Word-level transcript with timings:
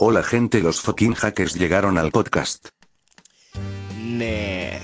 Hola 0.00 0.22
gente, 0.22 0.60
los 0.60 0.80
fucking 0.80 1.14
hackers 1.14 1.56
llegaron 1.56 1.98
al 1.98 2.12
podcast. 2.12 2.68
Nee, 4.00 4.78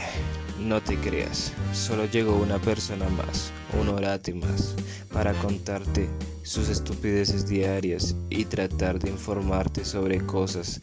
no 0.59 0.83
te 0.83 0.97
creas. 0.97 1.53
Solo 1.73 2.07
llegó 2.07 2.35
una 2.35 2.59
persona 2.59 3.09
más, 3.11 3.53
un 3.81 3.91
orate 3.91 4.35
más, 4.35 4.75
para 5.13 5.33
contarte 5.35 6.11
sus 6.43 6.69
estupideces 6.69 7.47
diarias 7.47 8.17
y 8.29 8.47
tratar 8.47 8.99
de 8.99 9.11
informarte 9.11 9.85
sobre 9.85 10.27
cosas 10.27 10.81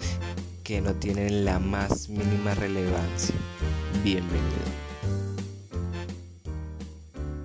que 0.63 0.79
no 0.79 0.95
tienen 0.95 1.43
la 1.43 1.59
más 1.59 2.07
mínima 2.07 2.55
relevancia. 2.55 3.35
Bienvenido. 4.01 4.45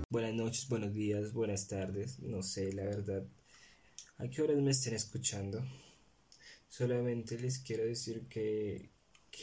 Buenas 0.08 0.34
noches, 0.34 0.68
buenos 0.68 0.94
días, 0.94 1.32
buenas 1.32 1.66
tardes. 1.66 2.20
No 2.20 2.44
sé, 2.44 2.72
la 2.72 2.84
verdad, 2.84 3.24
a 4.18 4.28
qué 4.28 4.40
horas 4.40 4.58
me 4.58 4.70
estén 4.70 4.94
escuchando. 4.94 5.64
Solamente 6.76 7.38
les 7.38 7.60
quiero 7.60 7.86
decir 7.86 8.28
que, 8.28 8.90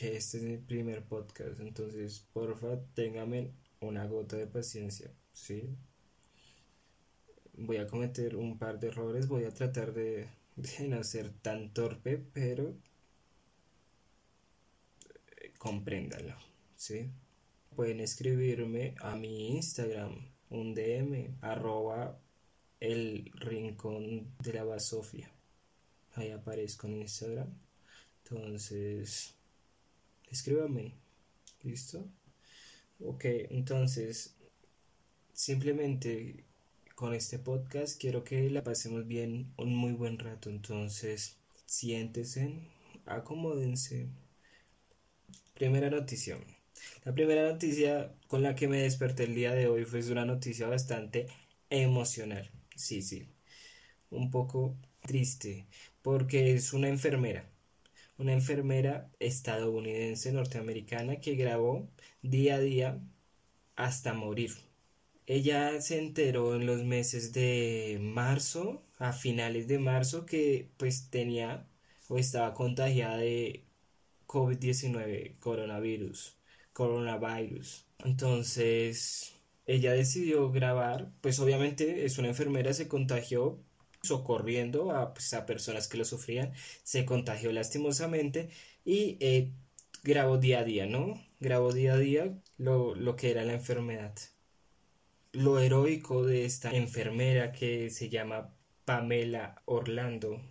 este 0.01 0.37
es 0.37 0.43
mi 0.43 0.57
primer 0.57 1.03
podcast, 1.03 1.59
entonces 1.61 2.27
porfa 2.31 2.79
ténganme 2.93 3.55
una 3.79 4.05
gota 4.05 4.37
de 4.37 4.45
paciencia, 4.45 5.11
¿sí? 5.31 5.75
Voy 7.53 7.77
a 7.77 7.87
cometer 7.87 8.35
un 8.35 8.59
par 8.59 8.79
de 8.79 8.89
errores, 8.89 9.27
voy 9.27 9.45
a 9.45 9.51
tratar 9.51 9.93
de, 9.93 10.27
no 10.87 11.03
ser 11.03 11.33
tan 11.41 11.73
torpe, 11.73 12.19
pero 12.19 12.75
eh, 15.41 15.53
compréndanlo, 15.57 16.35
¿sí? 16.75 17.09
Pueden 17.75 17.99
escribirme 17.99 18.93
a 18.99 19.15
mi 19.15 19.55
Instagram, 19.55 20.31
un 20.51 20.75
DM, 20.75 21.39
arroba 21.41 22.19
el 22.79 23.31
rincón 23.33 24.35
de 24.37 24.53
la 24.53 24.63
basofia 24.65 25.32
ahí 26.15 26.31
aparezco 26.31 26.87
en 26.87 27.01
Instagram. 27.01 27.49
Entonces, 28.23 29.35
escríbame. 30.29 30.93
¿Listo? 31.61 32.05
Ok, 32.99 33.25
entonces, 33.49 34.35
simplemente 35.33 36.45
con 36.95 37.13
este 37.13 37.39
podcast 37.39 37.99
quiero 37.99 38.23
que 38.23 38.49
la 38.49 38.63
pasemos 38.63 39.07
bien 39.07 39.53
un 39.57 39.75
muy 39.75 39.93
buen 39.93 40.19
rato. 40.19 40.49
Entonces, 40.49 41.37
siéntese, 41.65 42.53
acomódense. 43.05 44.07
Primera 45.53 45.89
noticia. 45.89 46.37
La 47.05 47.13
primera 47.13 47.49
noticia 47.51 48.13
con 48.27 48.41
la 48.43 48.55
que 48.55 48.67
me 48.67 48.81
desperté 48.81 49.23
el 49.23 49.35
día 49.35 49.53
de 49.53 49.67
hoy 49.67 49.85
fue 49.85 49.99
una 50.11 50.25
noticia 50.25 50.67
bastante 50.67 51.27
emocional. 51.69 52.49
Sí, 52.75 53.01
sí. 53.01 53.27
Un 54.09 54.31
poco 54.31 54.77
triste 55.01 55.65
porque 56.03 56.53
es 56.53 56.73
una 56.73 56.89
enfermera, 56.89 57.49
una 58.17 58.33
enfermera 58.33 59.09
estadounidense 59.19 60.31
norteamericana 60.31 61.19
que 61.21 61.35
grabó 61.35 61.89
día 62.21 62.55
a 62.55 62.59
día 62.59 63.01
hasta 63.75 64.13
morir. 64.13 64.51
Ella 65.25 65.81
se 65.81 65.99
enteró 65.99 66.55
en 66.55 66.65
los 66.67 66.83
meses 66.83 67.33
de 67.33 67.99
marzo, 68.01 68.83
a 68.99 69.13
finales 69.13 69.67
de 69.67 69.79
marzo, 69.79 70.25
que 70.25 70.69
pues 70.77 71.09
tenía 71.09 71.67
o 72.09 72.17
estaba 72.19 72.53
contagiada 72.53 73.17
de 73.17 73.63
COVID-19, 74.27 75.39
coronavirus, 75.39 76.37
coronavirus. 76.73 77.85
Entonces, 77.99 79.33
ella 79.65 79.93
decidió 79.93 80.51
grabar, 80.51 81.11
pues 81.21 81.39
obviamente 81.39 82.05
es 82.05 82.17
una 82.17 82.29
enfermera, 82.29 82.73
se 82.73 82.87
contagió 82.89 83.59
socorriendo 84.03 84.91
a, 84.91 85.13
pues, 85.13 85.33
a 85.33 85.45
personas 85.45 85.87
que 85.87 85.97
lo 85.97 86.05
sufrían, 86.05 86.53
se 86.83 87.05
contagió 87.05 87.51
lastimosamente 87.51 88.49
y 88.85 89.17
eh, 89.21 89.51
grabó 90.03 90.37
día 90.37 90.59
a 90.59 90.63
día, 90.65 90.85
¿no? 90.85 91.15
Grabó 91.39 91.71
día 91.73 91.93
a 91.93 91.97
día 91.97 92.37
lo, 92.57 92.95
lo 92.95 93.15
que 93.15 93.31
era 93.31 93.43
la 93.45 93.53
enfermedad. 93.53 94.13
Lo 95.31 95.59
heroico 95.59 96.25
de 96.25 96.45
esta 96.45 96.71
enfermera 96.75 97.51
que 97.53 97.89
se 97.89 98.09
llama 98.09 98.53
Pamela 98.85 99.61
Orlando 99.65 100.41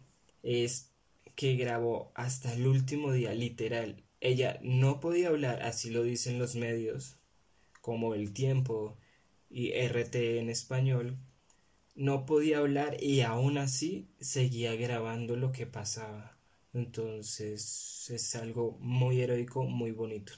es 0.43 0.91
que 1.37 1.56
grabó 1.56 2.12
hasta 2.15 2.53
el 2.55 2.66
último 2.66 3.12
día, 3.12 3.34
literal. 3.34 4.03
Ella 4.21 4.59
no 4.62 5.00
podía 5.00 5.28
hablar, 5.28 5.62
así 5.62 5.91
lo 5.91 6.03
dicen 6.03 6.38
los 6.38 6.56
medios, 6.56 7.19
como 7.81 8.15
El 8.15 8.32
Tiempo 8.32 8.99
y 9.50 9.72
RT 9.72 10.38
en 10.38 10.50
español, 10.50 11.19
no 11.94 12.26
podía 12.26 12.58
hablar 12.58 13.03
y 13.03 13.20
aún 13.20 13.58
así 13.58 14.08
seguía 14.20 14.75
grabando 14.76 15.36
lo 15.36 15.53
que 15.53 15.66
pasaba. 15.66 16.38
Entonces 16.72 18.08
es 18.10 18.34
algo 18.34 18.78
muy 18.80 19.20
heroico, 19.20 19.64
muy 19.64 19.92
bonito. 19.92 20.32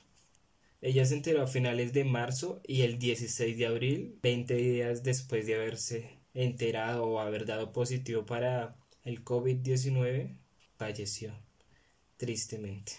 Ella 0.81 1.05
se 1.07 1.15
enteró 1.15 1.43
a 1.43 1.47
finales 1.47 1.93
de 1.93 2.05
marzo 2.05 2.61
y 2.67 2.83
el 2.83 2.99
16 2.99 3.57
de 3.57 3.67
abril, 3.67 4.19
20 4.23 4.55
días 4.55 5.03
después 5.03 5.47
de 5.47 5.55
haberse 5.55 6.19
enterado 6.35 7.05
o 7.07 7.21
haber 7.21 7.47
dado 7.47 7.73
positivo 7.73 8.27
para 8.27 8.77
el 9.05 9.25
COVID-19, 9.25 10.37
falleció 10.77 11.33
tristemente. 12.17 12.93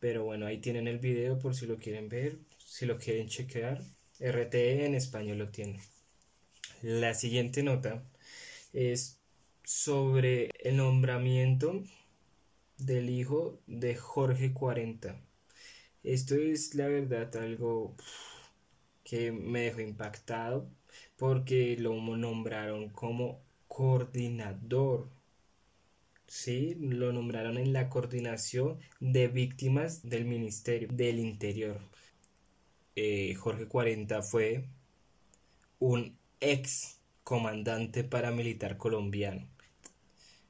Pero 0.00 0.24
bueno, 0.24 0.46
ahí 0.46 0.58
tienen 0.58 0.88
el 0.88 0.98
video 0.98 1.38
por 1.38 1.54
si 1.54 1.66
lo 1.66 1.78
quieren 1.78 2.08
ver, 2.08 2.38
si 2.58 2.86
lo 2.86 2.98
quieren 2.98 3.28
chequear. 3.28 3.82
RTE 4.18 4.84
en 4.84 4.94
español 4.94 5.38
lo 5.38 5.48
tiene. 5.48 5.80
La 6.82 7.12
siguiente 7.12 7.62
nota 7.62 8.02
es 8.72 9.20
sobre 9.64 10.48
el 10.60 10.78
nombramiento 10.78 11.84
del 12.78 13.10
hijo 13.10 13.60
de 13.66 13.94
Jorge 13.96 14.54
40. 14.54 15.20
Esto 16.02 16.36
es 16.36 16.74
la 16.74 16.88
verdad 16.88 17.36
algo 17.36 17.94
que 19.04 19.30
me 19.30 19.60
dejó 19.60 19.82
impactado 19.82 20.70
porque 21.18 21.76
lo 21.78 21.94
nombraron 22.16 22.88
como 22.88 23.42
coordinador. 23.68 25.10
Sí, 26.26 26.76
lo 26.80 27.12
nombraron 27.12 27.58
en 27.58 27.74
la 27.74 27.90
coordinación 27.90 28.78
de 29.00 29.28
víctimas 29.28 30.08
del 30.08 30.24
Ministerio 30.24 30.88
del 30.90 31.18
Interior. 31.18 31.78
Eh, 32.96 33.34
Jorge 33.34 33.66
40 33.66 34.22
fue 34.22 34.64
un 35.80 36.19
ex 36.40 36.98
comandante 37.24 38.04
paramilitar 38.04 38.76
colombiano. 38.76 39.48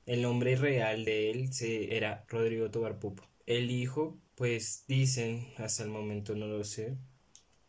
El 0.06 0.23
nombre 0.23 0.56
real 0.56 1.05
de 1.05 1.31
él 1.31 1.53
se, 1.53 1.97
era 1.97 2.25
Rodrigo 2.28 2.71
Tobar 2.71 2.99
Pupo. 2.99 3.25
El 3.47 3.71
hijo, 3.71 4.19
pues 4.34 4.84
dicen, 4.89 5.47
hasta 5.59 5.83
el 5.84 5.91
momento 5.91 6.34
no 6.34 6.47
lo 6.47 6.65
sé, 6.65 6.97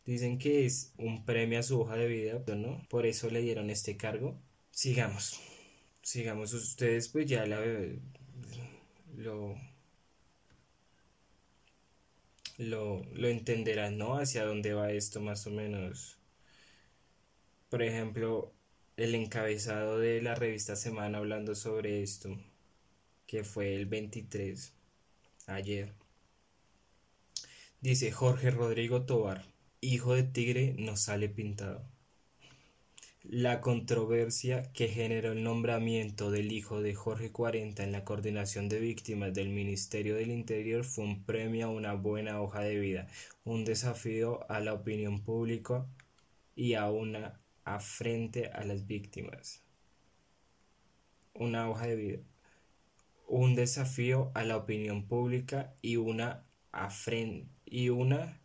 dicen 0.05 0.37
que 0.39 0.65
es 0.65 0.93
un 0.97 1.25
premio 1.25 1.59
a 1.59 1.63
su 1.63 1.79
hoja 1.81 1.95
de 1.95 2.07
vida, 2.07 2.43
¿no? 2.55 2.85
Por 2.89 3.05
eso 3.05 3.29
le 3.29 3.41
dieron 3.41 3.69
este 3.69 3.97
cargo. 3.97 4.39
Sigamos, 4.71 5.39
sigamos. 6.03 6.53
Ustedes 6.53 7.09
pues 7.09 7.25
ya 7.27 7.45
la, 7.45 7.59
lo, 9.17 9.55
lo, 12.57 13.03
lo 13.13 13.27
entenderán, 13.27 13.97
¿no? 13.97 14.17
Hacia 14.17 14.45
dónde 14.45 14.73
va 14.73 14.91
esto 14.91 15.19
más 15.21 15.45
o 15.47 15.51
menos. 15.51 16.20
Por 17.71 17.83
ejemplo, 17.83 18.51
el 18.97 19.15
encabezado 19.15 19.97
de 19.97 20.21
la 20.21 20.35
revista 20.35 20.75
Semana 20.75 21.19
hablando 21.19 21.55
sobre 21.55 22.03
esto, 22.03 22.37
que 23.25 23.45
fue 23.45 23.75
el 23.75 23.85
23, 23.85 24.73
ayer. 25.47 25.93
Dice 27.79 28.11
Jorge 28.11 28.51
Rodrigo 28.51 29.05
Tobar, 29.05 29.45
hijo 29.79 30.15
de 30.15 30.23
tigre 30.23 30.75
no 30.79 30.97
sale 30.97 31.29
pintado. 31.29 31.85
La 33.23 33.61
controversia 33.61 34.63
que 34.73 34.89
generó 34.89 35.31
el 35.31 35.41
nombramiento 35.41 36.29
del 36.29 36.51
hijo 36.51 36.81
de 36.81 36.93
Jorge 36.93 37.31
40 37.31 37.85
en 37.85 37.93
la 37.93 38.03
coordinación 38.03 38.67
de 38.67 38.81
víctimas 38.81 39.33
del 39.33 39.47
Ministerio 39.47 40.15
del 40.15 40.31
Interior 40.31 40.83
fue 40.83 41.05
un 41.05 41.23
premio 41.23 41.67
a 41.67 41.69
una 41.69 41.93
buena 41.93 42.41
hoja 42.41 42.63
de 42.63 42.77
vida, 42.77 43.07
un 43.45 43.63
desafío 43.63 44.41
a 44.51 44.59
la 44.59 44.73
opinión 44.73 45.21
pública 45.23 45.85
y 46.53 46.73
a 46.73 46.91
una 46.91 47.40
frente 47.79 48.47
a 48.47 48.63
las 48.63 48.87
víctimas. 48.87 49.63
Una 51.33 51.69
hoja 51.69 51.87
de 51.87 51.95
vida. 51.95 52.19
Un 53.27 53.55
desafío 53.55 54.31
a 54.33 54.43
la 54.43 54.57
opinión 54.57 55.07
pública 55.07 55.73
y 55.81 55.95
una 55.95 56.43
afrente 56.71 57.49
y 57.65 57.89
una 57.89 58.39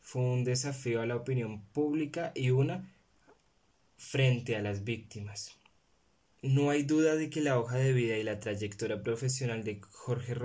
fue 0.00 0.22
un 0.22 0.44
desafío 0.44 1.00
a 1.00 1.06
la 1.06 1.16
opinión 1.16 1.62
pública 1.72 2.30
y 2.34 2.50
una 2.50 2.92
frente 3.96 4.54
a 4.54 4.62
las 4.62 4.84
víctimas. 4.84 5.58
No 6.42 6.70
hay 6.70 6.84
duda 6.84 7.16
de 7.16 7.30
que 7.30 7.40
la 7.40 7.58
hoja 7.58 7.76
de 7.76 7.92
vida 7.92 8.16
y 8.16 8.22
la 8.22 8.38
trayectoria 8.38 9.02
profesional 9.02 9.64
de 9.64 9.80
Jorge, 9.80 10.36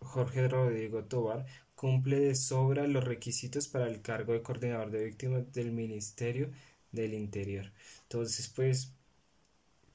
Jorge 0.00 0.48
Rodrigo 0.48 1.04
Tobar 1.04 1.44
cumple 1.74 2.20
de 2.20 2.34
sobra 2.34 2.86
los 2.86 3.04
requisitos 3.04 3.68
para 3.68 3.86
el 3.86 4.00
cargo 4.00 4.32
de 4.32 4.42
coordinador 4.42 4.90
de 4.90 5.04
víctimas 5.04 5.52
del 5.52 5.72
Ministerio 5.72 6.50
del 6.92 7.14
interior. 7.14 7.72
Entonces, 8.02 8.48
pues, 8.48 8.92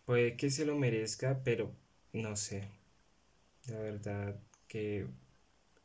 puede 0.05 0.35
que 0.37 0.49
se 0.49 0.65
lo 0.65 0.75
merezca, 0.75 1.41
pero 1.43 1.73
no 2.13 2.35
sé. 2.35 2.67
La 3.67 3.79
verdad 3.79 4.39
que 4.67 5.07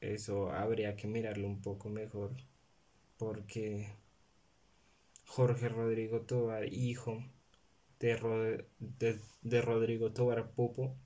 eso 0.01 0.51
habría 0.53 0.97
que 0.97 1.07
mirarlo 1.09 1.47
un 1.47 1.61
poco 1.61 1.89
mejor 1.89 2.37
porque 3.19 3.89
Jorge 5.27 5.69
Rodrigo 5.69 6.21
Tobar, 6.23 6.73
hijo 6.73 7.23
de, 7.99 8.67
de, 9.43 9.63
Rodrigo 9.63 10.13
Tobar 10.13 10.51
Pupo, 10.51 10.97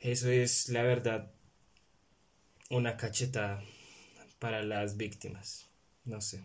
eso 0.00 0.30
es 0.30 0.68
la 0.68 0.82
verdad 0.82 1.32
una 2.70 2.96
cachetada 2.96 3.62
para 4.38 4.62
las 4.62 4.96
víctimas. 4.96 5.68
No 6.04 6.20
sé. 6.20 6.42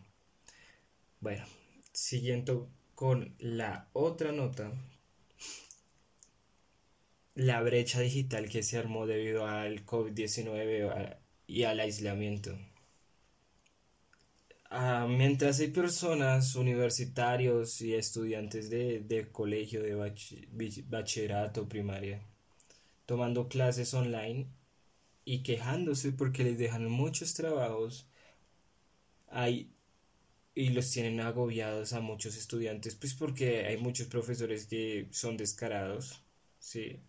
Bueno, 1.20 1.46
siguiendo 2.00 2.70
con 2.96 3.36
la 3.40 3.90
otra 3.94 4.32
nota, 4.32 4.72
la 7.36 7.62
brecha 7.62 8.00
digital 8.00 8.50
que 8.50 8.64
se 8.64 8.78
armó 8.78 9.06
debido 9.06 9.46
al 9.46 9.86
COVID-19 9.86 11.18
y 11.48 11.64
al 11.64 11.80
aislamiento. 11.82 12.58
Ah, 14.70 15.08
mientras 15.10 15.60
hay 15.60 15.70
personas, 15.70 16.56
universitarios 16.56 17.82
y 17.82 17.96
estudiantes 17.96 18.70
de, 18.70 19.28
colegio, 19.32 19.82
de 19.84 19.96
bachillerato, 20.88 21.68
primaria, 21.68 22.22
tomando 23.06 23.50
clases 23.50 23.94
online 23.94 24.48
y 25.26 25.44
quejándose 25.44 26.12
porque 26.14 26.44
les 26.44 26.58
dejan 26.58 26.90
muchos 26.90 27.34
trabajos, 27.34 28.08
hay 29.28 29.74
y 30.60 30.70
los 30.72 30.92
tienen 30.92 31.22
agobiados 31.22 31.94
a 31.94 32.02
muchos 32.02 32.36
estudiantes, 32.36 32.94
pues 32.94 33.14
porque 33.14 33.66
hay 33.66 33.78
muchos 33.78 34.08
profesores 34.08 34.66
que 34.66 35.08
son 35.12 35.38
descarados, 35.38 36.22
sí. 36.60 37.00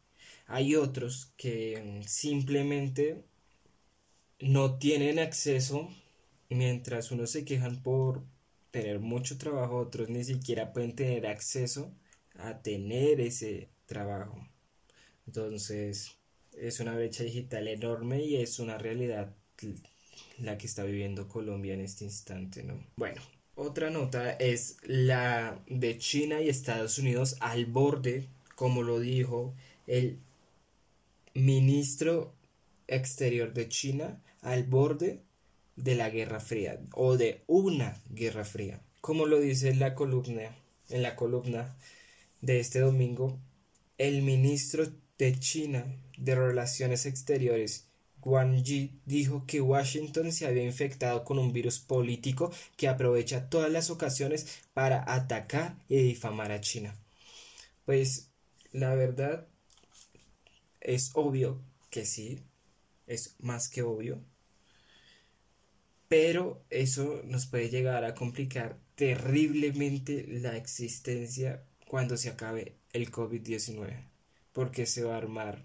Hay 0.47 0.76
otros 0.76 1.32
que 1.37 2.00
simplemente 2.06 3.25
no 4.38 4.79
tienen 4.79 5.19
acceso 5.19 5.91
mientras 6.49 7.11
unos 7.11 7.32
se 7.32 7.44
quejan 7.44 7.82
por 7.82 8.23
tener 8.70 9.00
mucho 9.00 9.37
trabajo, 9.37 9.79
otros 9.79 10.08
ni 10.11 10.23
siquiera 10.23 10.73
pueden 10.73 10.94
tener 10.94 11.26
acceso 11.26 11.93
a 12.37 12.62
tener 12.62 13.20
ese 13.20 13.69
trabajo. 13.87 14.47
Entonces, 15.26 16.17
es 16.52 16.79
una 16.79 16.94
brecha 16.94 17.25
digital 17.25 17.67
enorme 17.67 18.23
y 18.23 18.37
es 18.37 18.61
una 18.61 18.79
realidad 18.79 19.35
la 20.38 20.56
que 20.56 20.67
está 20.69 20.85
viviendo 20.85 21.26
Colombia 21.26 21.75
en 21.75 21.81
este 21.81 22.05
instante, 22.05 22.62
¿no? 22.62 22.87
Bueno, 22.97 23.20
otra 23.61 23.91
nota 23.91 24.33
es 24.33 24.79
la 24.85 25.62
de 25.69 25.99
China 25.99 26.41
y 26.41 26.49
Estados 26.49 26.99
Unidos 26.99 27.37
al 27.41 27.67
borde, 27.67 28.27
como 28.55 28.83
lo 28.83 28.99
dijo 28.99 29.55
el 29.87 30.19
ministro 31.35 32.33
exterior 32.89 33.53
de 33.53 33.69
China, 33.69 34.23
al 34.41 34.65
borde 34.65 35.21
de 35.77 35.95
la 35.95 36.09
Guerra 36.09 36.41
Fría 36.41 36.81
o 36.95 37.19
de 37.19 37.43
una 37.47 38.01
Guerra 38.09 38.45
Fría. 38.45 38.81
Como 39.03 39.27
lo 39.27 39.39
dice 39.39 39.75
la 39.75 39.95
columna, 39.95 40.57
en 40.89 41.03
la 41.03 41.15
columna 41.15 41.77
de 42.41 42.61
este 42.61 42.81
domingo, 42.81 43.39
el 43.99 44.23
ministro 44.23 44.87
de 45.19 45.39
China 45.39 45.85
de 46.17 46.35
Relaciones 46.35 47.05
Exteriores, 47.05 47.90
Wang 48.23 48.63
Yi, 48.63 49.01
dijo 49.07 49.45
que 49.47 49.61
Washington 49.61 50.33
se 50.33 50.47
había 50.47 50.65
infectado 50.65 51.25
con 51.25 51.39
un 51.39 51.53
virus 51.53 51.79
político 51.79 52.53
que 52.77 52.89
aprovecha 52.89 53.49
todas 53.49 53.71
las 53.71 53.91
ocasiones 53.91 54.61
para 54.75 55.13
atacar 55.13 55.77
y 55.89 55.97
difamar 55.97 56.53
a 56.53 56.61
China. 56.61 56.95
Pues 57.87 58.29
la 58.73 58.95
verdad 58.95 59.47
es 60.81 61.11
obvio 61.15 61.61
que 61.91 62.05
sí, 62.05 62.41
es 63.07 63.37
más 63.41 63.69
que 63.69 63.83
obvio, 63.83 64.21
pero 66.09 66.63
eso 66.71 67.23
nos 67.25 67.47
puede 67.47 67.71
llegar 67.71 68.05
a 68.05 68.15
complicar 68.15 68.79
terriblemente 68.97 70.27
la 70.29 70.57
existencia 70.57 71.65
cuando 71.87 72.17
se 72.17 72.31
acabe 72.31 72.77
el 72.93 73.11
COVID-19, 73.11 74.05
porque 74.53 74.87
se 74.87 75.05
va 75.05 75.15
a 75.15 75.19
armar 75.19 75.65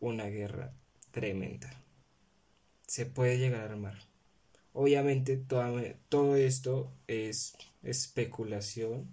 una 0.00 0.26
guerra 0.26 0.72
tremenda. 1.14 1.70
Se 2.88 3.06
puede 3.06 3.38
llegar 3.38 3.62
a 3.62 3.72
armar. 3.72 3.96
Obviamente 4.72 5.36
todo, 5.36 6.36
esto 6.36 6.92
es 7.06 7.56
especulación. 7.84 9.08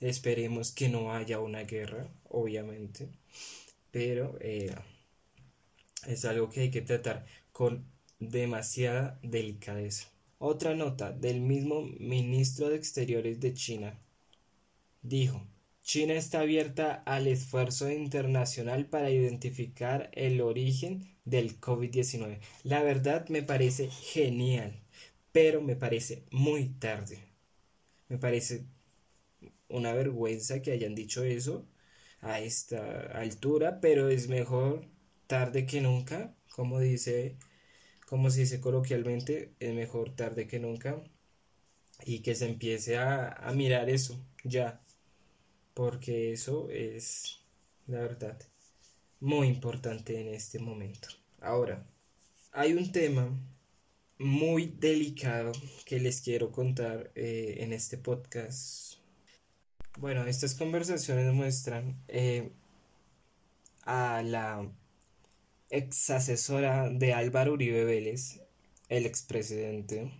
Esperemos 0.00 0.72
que 0.72 0.88
no 0.88 1.12
haya 1.12 1.38
una 1.38 1.64
guerra, 1.64 2.08
obviamente. 2.30 3.10
Pero 3.90 4.38
eh, 4.40 4.74
es 6.06 6.24
algo 6.24 6.48
que 6.48 6.62
hay 6.62 6.70
que 6.70 6.80
tratar 6.80 7.26
con 7.52 7.84
demasiada 8.18 9.20
delicadeza. 9.22 10.08
Otra 10.38 10.74
nota 10.74 11.12
del 11.12 11.42
mismo 11.42 11.82
ministro 11.82 12.70
de 12.70 12.76
Exteriores 12.76 13.40
de 13.40 13.52
China 13.52 13.98
dijo, 15.02 15.46
China 15.82 16.14
está 16.14 16.40
abierta 16.40 17.02
al 17.04 17.26
esfuerzo 17.26 17.90
internacional 17.90 18.86
para 18.86 19.10
identificar 19.10 20.10
el 20.14 20.40
origen 20.40 21.15
del 21.26 21.60
COVID-19. 21.60 22.40
La 22.64 22.82
verdad 22.82 23.28
me 23.28 23.42
parece 23.42 23.90
genial, 23.90 24.82
pero 25.32 25.60
me 25.60 25.76
parece 25.76 26.24
muy 26.30 26.70
tarde. 26.70 27.18
Me 28.08 28.18
parece 28.18 28.64
una 29.68 29.92
vergüenza 29.92 30.62
que 30.62 30.72
hayan 30.72 30.94
dicho 30.94 31.24
eso 31.24 31.66
a 32.20 32.40
esta 32.40 33.02
altura, 33.18 33.80
pero 33.80 34.08
es 34.08 34.28
mejor 34.28 34.86
tarde 35.26 35.66
que 35.66 35.80
nunca, 35.82 36.34
como 36.48 36.80
dice 36.80 37.36
como 38.06 38.30
se 38.30 38.40
dice 38.40 38.60
coloquialmente, 38.60 39.52
es 39.60 39.74
mejor 39.74 40.14
tarde 40.14 40.46
que 40.46 40.60
nunca 40.60 41.02
y 42.04 42.20
que 42.20 42.34
se 42.34 42.48
empiece 42.48 42.98
a, 42.98 43.52
mirar 43.54 43.90
eso 43.90 44.24
ya, 44.44 44.80
porque 45.74 46.32
eso 46.32 46.68
es 46.70 47.40
la 47.86 48.00
verdad 48.00 48.38
muy 49.20 49.48
importante 49.48 50.20
en 50.20 50.34
este 50.34 50.58
momento. 50.58 51.08
Ahora, 51.40 51.86
hay 52.52 52.72
un 52.72 52.90
tema 52.92 53.28
muy 54.18 54.66
delicado 54.78 55.52
que 55.84 56.00
les 56.00 56.20
quiero 56.20 56.50
contar 56.50 57.10
eh, 57.14 57.58
en 57.60 57.72
este 57.72 57.98
podcast. 57.98 58.94
Bueno, 59.98 60.26
estas 60.26 60.54
conversaciones 60.54 61.32
muestran 61.32 61.96
eh, 62.08 62.50
a 63.84 64.22
la 64.22 64.70
ex 65.70 66.10
asesora 66.10 66.88
de 66.90 67.12
Álvaro 67.12 67.54
Uribe 67.54 67.84
Vélez, 67.84 68.40
el 68.88 69.06
expresidente, 69.06 70.12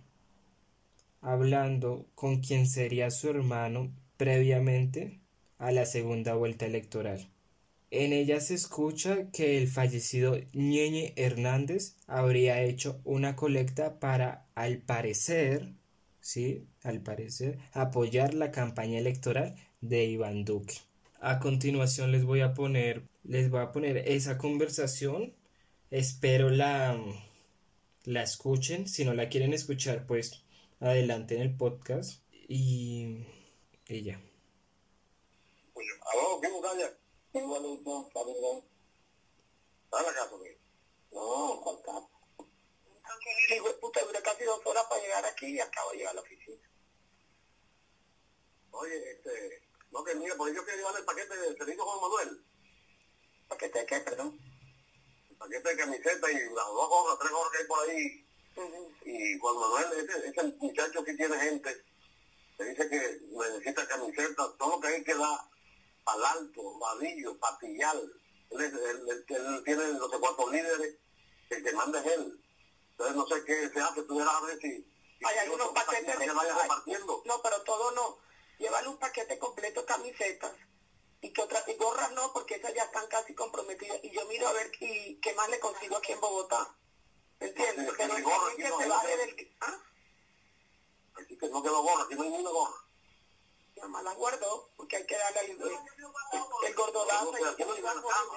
hablando 1.21 2.07
con 2.15 2.41
quien 2.41 2.67
sería 2.67 3.11
su 3.11 3.29
hermano 3.29 3.91
previamente 4.17 5.19
a 5.57 5.71
la 5.71 5.85
segunda 5.85 6.35
vuelta 6.35 6.65
electoral. 6.65 7.29
En 7.89 8.13
ella 8.13 8.39
se 8.41 8.53
escucha 8.53 9.31
que 9.31 9.57
el 9.57 9.67
fallecido 9.67 10.37
Ñeñe 10.53 11.13
Hernández 11.15 11.95
habría 12.07 12.61
hecho 12.61 12.99
una 13.05 13.35
colecta 13.35 13.99
para, 13.99 14.45
al 14.55 14.79
parecer, 14.79 15.73
sí, 16.19 16.67
al 16.83 17.01
parecer, 17.01 17.59
apoyar 17.71 18.33
la 18.33 18.51
campaña 18.51 18.99
electoral 18.99 19.55
de 19.81 20.05
Iván 20.05 20.43
Duque. 20.43 20.75
A 21.21 21.39
continuación 21.39 22.11
les 22.11 22.25
voy 22.25 22.41
a 22.41 22.53
poner, 22.53 23.03
les 23.23 23.49
voy 23.49 23.61
a 23.61 23.71
poner 23.71 23.97
esa 23.97 24.37
conversación 24.37 25.33
Espero 25.89 26.49
la, 26.49 26.99
la 28.03 28.23
escuchen. 28.23 28.87
Si 28.87 29.05
no 29.05 29.13
la 29.13 29.29
quieren 29.29 29.53
escuchar, 29.53 30.05
pues 30.05 30.43
adelante 30.79 31.35
en 31.35 31.41
el 31.41 31.55
podcast. 31.55 32.21
Y, 32.49 33.25
y 33.87 34.01
ya. 34.03 34.19
¿Aló? 37.33 37.33
¿Qué 37.33 37.41
muralla? 37.41 37.67
Igualito, 37.67 38.09
saludos. 38.13 38.63
¿Está 39.85 40.01
la 40.03 40.13
casa, 40.13 40.35
qué? 40.43 40.59
No, 41.11 41.61
¿cuál 41.63 41.81
casa? 41.83 42.07
De 43.49 43.73
puta, 43.79 44.03
duré 44.03 44.21
casi 44.21 44.43
dos 44.43 44.61
horas 44.65 44.85
para 44.89 45.01
llegar 45.01 45.25
aquí 45.25 45.47
y 45.47 45.59
acabo 45.59 45.91
de 45.91 45.97
llegar 45.97 46.11
a 46.11 46.15
la 46.15 46.21
oficina. 46.21 46.61
Oye, 48.71 49.11
este, 49.11 49.63
no 49.91 50.03
que 50.03 50.15
mira, 50.15 50.35
por 50.35 50.49
ello 50.49 50.65
que 50.65 50.75
llevar 50.75 50.95
el 50.97 51.05
paquete 51.05 51.37
de 51.37 51.57
servicio 51.57 51.83
Juan 51.83 52.01
Manuel. 52.01 52.45
¿Paquete 53.47 53.79
de 53.79 53.85
qué, 53.85 53.99
perdón? 54.01 54.39
paquete 55.37 55.69
de 55.69 55.77
camiseta 55.77 56.31
y 56.31 56.35
las 56.35 56.65
dos 56.65 56.89
gorras, 56.89 57.19
tres 57.19 57.31
gorras 57.31 57.51
que 57.51 57.57
hay 57.59 57.67
por 57.67 57.89
ahí. 57.89 58.25
Y 59.05 59.39
Juan 59.39 59.55
Manuel, 59.55 59.99
ese, 59.99 60.29
ese 60.29 60.43
muchacho 60.59 61.03
que 61.03 61.13
tiene 61.13 61.39
gente, 61.39 61.85
le 62.57 62.65
dice 62.65 62.89
que 62.89 63.19
necesita 63.31 63.87
camiseta, 63.87 64.57
todo 64.57 64.75
lo 64.75 64.79
que 64.81 64.87
hay 64.87 65.03
que 65.03 65.13
dar 65.13 65.39
al 66.07 66.25
alto, 66.25 66.79
vadillo, 66.79 67.37
patillal. 67.39 68.13
Él, 68.49 68.61
él, 68.61 69.25
él, 69.27 69.63
tiene 69.63 69.93
no 69.93 70.09
sé 70.09 70.19
cuántos 70.19 70.51
líderes, 70.51 70.95
el 71.49 71.63
que 71.63 71.71
manda 71.73 71.99
es 71.99 72.05
él. 72.05 72.43
Entonces 72.91 73.15
no 73.15 73.27
sé 73.27 73.43
qué 73.45 73.69
se 73.69 73.79
hace, 73.79 74.03
tú 74.03 74.19
a 74.19 74.41
ver 74.41 74.59
si... 74.59 74.87
hay 75.23 75.37
algunos 75.39 75.67
paquetes 75.69 76.17
de... 76.17 76.25
No, 76.25 77.41
pero 77.43 77.61
todo 77.63 77.91
no. 77.91 78.17
Llévale 78.57 78.87
un 78.87 78.97
paquete 78.97 79.37
completo 79.37 79.81
de 79.81 79.85
camisetas 79.85 80.53
y 81.21 81.31
que 81.31 81.41
otras, 81.41 81.67
y 81.67 81.75
gorras 81.75 82.11
no, 82.13 82.31
porque 82.33 82.55
esas 82.55 82.73
ya 82.73 82.83
están 82.83 83.07
casi 83.07 83.35
comprometidas. 83.35 83.99
Y 84.03 84.11
yo 84.11 84.25
miro 84.25 84.47
a 84.47 84.53
ver 84.53 84.71
y, 84.79 85.19
qué 85.19 85.33
más 85.35 85.49
le 85.49 85.59
consigo 85.59 85.97
aquí 85.97 86.13
en 86.13 86.21
Bogotá. 86.21 86.75
¿Entiendes? 87.39 87.99
Hay 87.99 88.21
gorra, 88.21 88.55
que 88.55 88.69
no, 88.69 88.77
se 88.79 88.87
no, 88.87 88.95
baje 88.95 89.15
no. 89.15 89.17
del... 89.17 89.57
¿Ah? 89.61 89.79
Aquí 91.21 91.37
que 91.37 91.49
no 91.49 91.61
quedó 91.61 91.83
gorra, 91.83 92.03
aquí 92.03 92.15
no 92.15 92.23
hay 92.23 92.29
ninguna 92.29 92.49
gorra. 92.49 92.86
Mi 93.77 93.83
mamá 93.83 94.01
la 94.01 94.13
guardó, 94.15 94.71
porque 94.75 94.97
hay 94.97 95.05
que 95.05 95.15
darle 95.15 95.39
el, 95.41 95.51
el, 95.51 95.61
el 95.61 95.69
y 95.69 97.43
aquí 97.45 97.63
no 97.63 97.75
y 97.75 97.77
en 97.77 97.83
la 97.83 97.93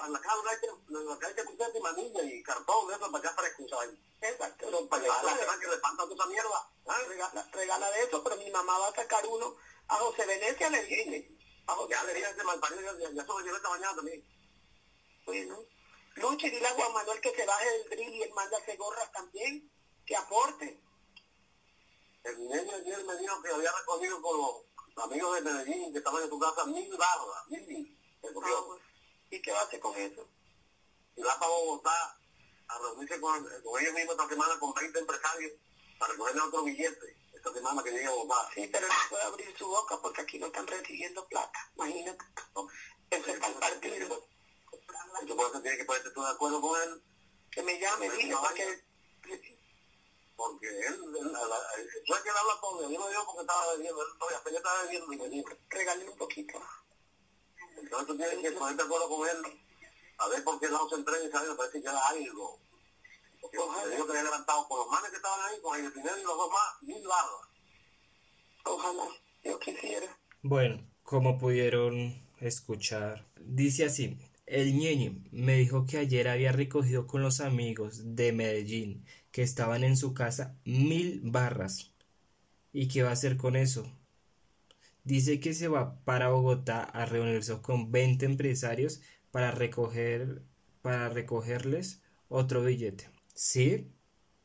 la 0.09 0.21
cama 0.21 0.51
hay 0.51 0.57
que, 0.59 1.35
que 1.35 1.43
pusiste 1.43 1.79
manilla 1.79 2.23
y 2.23 2.43
cartón 2.43 2.87
de 2.87 2.93
eso 2.93 3.11
para 3.11 3.17
acá 3.17 3.41
fresco, 3.41 3.67
¿sabes? 3.67 3.89
Exacto. 4.21 4.65
Pero 4.67 4.87
para 4.87 5.03
allá 5.03 5.23
la 5.23 5.37
semana 5.37 5.59
que 5.59 5.67
le 5.67 5.73
espanta 5.73 6.03
toda 6.03 6.13
esa 6.13 6.25
mierda. 6.27 6.69
¿ah? 6.85 6.97
regala, 7.07 7.49
regala 7.53 7.89
de 7.89 8.03
eso, 8.03 8.23
pero 8.23 8.35
mi 8.35 8.51
mamá 8.51 8.77
va 8.77 8.87
a 8.89 8.93
sacar 8.93 9.25
uno. 9.25 9.55
A 9.87 9.95
José 9.95 10.27
Venecia 10.27 10.69
le 10.69 10.83
dije. 10.85 11.27
A 11.65 11.73
José 11.73 11.89
Ya 11.89 12.03
le 12.03 12.23
a 12.23 12.29
ese 12.29 12.43
malparido, 12.43 12.99
ya, 12.99 13.09
ya 13.09 13.21
se 13.23 13.27
lo 13.27 13.39
llevé 13.39 13.57
esta 13.57 13.69
mañana 13.69 13.95
también. 13.95 14.23
Bueno, 15.25 15.57
Luchi, 16.17 16.51
dile 16.51 16.67
a 16.67 16.75
Juan 16.75 16.93
Manuel 16.93 17.19
que 17.19 17.33
se 17.33 17.45
baje 17.47 17.67
del 17.67 17.89
drill 17.89 18.13
y 18.13 18.21
él 18.21 18.33
manda 18.35 18.57
a 18.57 18.75
gorras 18.75 19.11
también, 19.11 19.71
que 20.05 20.15
aporte. 20.15 20.79
El 22.23 22.37
niño 22.37 22.75
ayer 22.75 23.03
me 23.05 23.17
dijo 23.17 23.41
que 23.41 23.49
había 23.49 23.71
recogido 23.71 24.21
con 24.21 24.37
los 24.37 24.70
amigos 24.97 25.35
de 25.35 25.41
Medellín 25.41 25.91
que 25.91 25.99
estaban 25.99 26.23
en 26.23 26.29
tu 26.29 26.39
casa 26.39 26.65
mil 26.65 26.97
barras, 26.97 27.47
mil 27.49 27.67
mil. 27.67 27.97
Ah. 28.23 28.77
¿Y 29.29 29.41
qué 29.41 29.51
va 29.51 29.61
a 29.61 29.63
hacer 29.63 29.79
con 29.79 29.95
eso? 29.97 30.27
y 31.15 31.21
va 31.21 31.37
para 31.39 31.51
Bogotá 31.51 32.17
a 32.67 32.79
reunirse 32.79 33.19
con, 33.19 33.43
con 33.63 33.81
ellos 33.81 33.93
mismos 33.93 34.15
esta 34.15 34.29
semana 34.29 34.59
con 34.59 34.73
20 34.73 34.99
empresarios 34.99 35.51
para 35.99 36.13
recogerle 36.13 36.41
otro 36.41 36.63
billete 36.63 37.17
esta 37.33 37.53
semana 37.53 37.83
que 37.83 37.91
llegue 37.91 38.05
a 38.05 38.11
Bogotá. 38.11 38.49
Sí, 38.53 38.69
pero 38.71 38.87
no 38.87 38.93
puede 39.09 39.23
abrir 39.23 39.57
su 39.57 39.67
boca 39.67 39.99
porque 40.01 40.21
aquí 40.21 40.39
no 40.39 40.47
están 40.47 40.67
recibiendo 40.67 41.27
plata. 41.27 41.71
Imagínate. 41.75 42.25
Eso 43.09 43.31
está 43.31 43.47
el 43.47 43.53
partido. 43.55 44.27
Entonces 45.21 45.35
por 45.35 45.49
eso 45.49 45.61
tiene 45.61 45.77
que 45.77 45.85
ponerte 45.85 46.11
tú 46.11 46.21
de 46.21 46.29
acuerdo 46.29 46.61
con 46.61 46.81
él, 46.81 47.03
Que 47.51 47.63
me 47.63 47.79
llame, 47.79 48.07
Pues, 48.07 48.17
dile, 48.17 48.31
no, 48.31 48.41
porque... 50.41 50.67
Regálale 55.69 56.09
un 56.09 56.17
poquito. 56.17 56.59
Entonces 57.77 58.07
tú 58.07 58.17
tienes 58.17 58.37
que 58.39 58.51
ponerte 58.51 58.83
de 58.83 58.87
acuerdo 58.87 59.09
con 59.09 59.29
él, 59.29 59.37
a 60.17 60.27
ver 60.29 60.43
por 60.43 60.59
qué 60.59 60.67
lado 60.69 60.89
se 60.89 60.95
entrega 60.95 61.23
y 61.25 61.31
sabe, 61.31 61.49
me 61.49 61.55
parece 61.55 61.81
que 61.81 61.87
era 61.87 62.07
algo. 62.07 62.59
Porque 63.39 63.57
me 63.57 63.95
dijo 63.95 64.05
que 64.05 64.11
había 64.11 64.23
levantado 64.23 64.67
con 64.67 64.79
los 64.79 64.87
manes 64.89 65.09
que 65.09 65.15
estaban 65.15 65.39
ahí, 65.41 65.61
con 65.61 65.79
el 65.79 65.93
dinero 65.93 66.17
y 66.17 66.23
los 66.23 66.37
dos 66.37 66.49
más, 66.51 66.83
mil 66.83 67.07
barras. 67.07 67.47
Ojalá, 68.65 69.07
yo 69.43 69.59
quisiera. 69.59 70.19
Bueno, 70.41 70.87
como 71.03 71.39
pudieron 71.39 72.27
escuchar, 72.39 73.27
dice 73.39 73.85
así, 73.85 74.17
el 74.45 74.75
ñeñe 74.75 75.23
me 75.31 75.55
dijo 75.55 75.85
que 75.85 75.97
ayer 75.97 76.27
había 76.27 76.51
recogido 76.51 77.07
con 77.07 77.21
los 77.21 77.39
amigos 77.39 78.15
de 78.15 78.33
Medellín 78.33 79.05
que 79.31 79.43
estaban 79.43 79.83
en 79.83 79.97
su 79.97 80.13
casa 80.13 80.55
mil 80.65 81.21
barras. 81.23 81.93
¿Y 82.73 82.87
qué 82.87 83.03
va 83.03 83.09
a 83.09 83.13
hacer 83.13 83.37
con 83.37 83.55
eso? 83.55 83.91
Dice 85.03 85.39
que 85.39 85.53
se 85.53 85.67
va 85.67 85.99
para 86.03 86.29
Bogotá 86.29 86.83
a 86.83 87.05
reunirse 87.05 87.59
con 87.61 87.91
20 87.91 88.25
empresarios 88.25 89.01
para 89.31 89.51
recoger 89.51 90.43
para 90.81 91.09
recogerles 91.09 92.01
otro 92.27 92.63
billete. 92.63 93.09
Sí, 93.33 93.91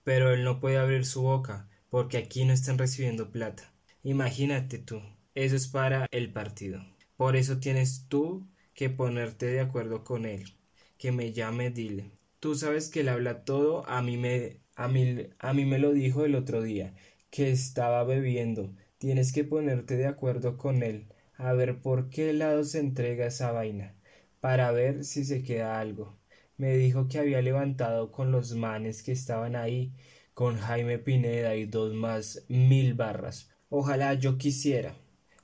pero 0.05 0.33
él 0.33 0.45
no 0.45 0.61
puede 0.61 0.79
abrir 0.79 1.05
su 1.05 1.23
boca 1.23 1.69
porque 1.91 2.19
aquí 2.19 2.45
no 2.45 2.53
están 2.53 2.79
recibiendo 2.79 3.31
plata. 3.31 3.73
Imagínate 4.03 4.79
tú, 4.79 5.03
eso 5.35 5.57
es 5.57 5.67
para 5.67 6.07
el 6.11 6.33
partido. 6.33 6.85
Por 7.17 7.37
eso 7.37 7.59
tienes 7.59 8.07
tú 8.09 8.47
que 8.75 8.91
ponerte 8.91 9.47
de 9.47 9.61
acuerdo 9.61 10.05
con 10.05 10.27
él. 10.27 10.57
Que 10.99 11.13
me 11.13 11.33
llame, 11.33 11.71
dile. 11.71 12.11
Tú 12.41 12.55
sabes 12.55 12.89
que 12.89 13.01
él 13.01 13.09
habla 13.09 13.45
todo, 13.45 13.87
a 13.89 14.03
mí 14.03 14.17
me 14.17 14.61
a 14.77 14.89
mí, 14.89 15.29
a 15.39 15.53
mí 15.53 15.65
me 15.65 15.79
lo 15.79 15.93
dijo 15.93 16.25
el 16.25 16.35
otro 16.35 16.63
día, 16.63 16.95
que 17.31 17.51
estaba 17.51 18.05
bebiendo. 18.05 18.71
Tienes 18.99 19.33
que 19.33 19.45
ponerte 19.45 19.97
de 19.97 20.07
acuerdo 20.07 20.57
con 20.57 20.83
él, 20.83 21.07
a 21.37 21.53
ver 21.53 21.81
por 21.81 22.09
qué 22.11 22.33
lado 22.33 22.65
se 22.65 22.79
entrega 22.79 23.27
esa 23.27 23.53
vaina, 23.53 23.95
para 24.41 24.71
ver 24.73 25.05
si 25.05 25.25
se 25.25 25.43
queda 25.43 25.81
algo. 25.81 26.17
Me 26.57 26.77
dijo 26.77 27.09
que 27.09 27.19
había 27.19 27.43
levantado 27.43 28.13
con 28.13 28.33
los 28.33 28.55
manes 28.55 29.03
que 29.03 29.13
estaban 29.13 29.57
ahí, 29.57 29.93
con 30.35 30.57
Jaime 30.59 30.99
Pineda 30.99 31.57
y 31.57 31.67
dos 31.67 31.95
más 31.95 32.45
mil 32.49 32.95
barras. 32.95 33.51
Ojalá 33.71 34.15
yo 34.15 34.39
quisiera. 34.39 34.95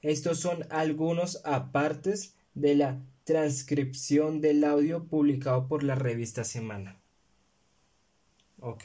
Estos 0.03 0.39
son 0.41 0.67
algunos 0.71 1.41
apartes 1.45 2.37
de 2.55 2.75
la 2.75 3.01
transcripción 3.25 4.41
del 4.41 4.65
audio 4.65 5.05
publicado 5.05 5.69
por 5.69 5.83
la 5.83 5.95
revista 5.95 6.45
Semana. 6.45 6.99
¿Ok? 8.61 8.85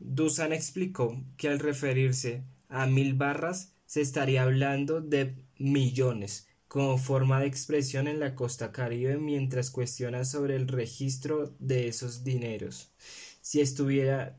Dusan 0.00 0.52
explicó 0.52 1.22
que 1.36 1.48
al 1.48 1.58
referirse 1.58 2.42
a 2.68 2.86
mil 2.86 3.14
barras 3.14 3.74
se 3.86 4.00
estaría 4.00 4.42
hablando 4.42 5.00
de 5.00 5.36
millones 5.58 6.48
como 6.68 6.98
forma 6.98 7.40
de 7.40 7.46
expresión 7.46 8.06
en 8.08 8.20
la 8.20 8.34
costa 8.34 8.72
caribe 8.72 9.18
mientras 9.18 9.70
cuestiona 9.70 10.24
sobre 10.24 10.56
el 10.56 10.68
registro 10.68 11.54
de 11.58 11.88
esos 11.88 12.24
dineros. 12.24 12.92
Si 13.40 13.60
estuviera 13.60 14.38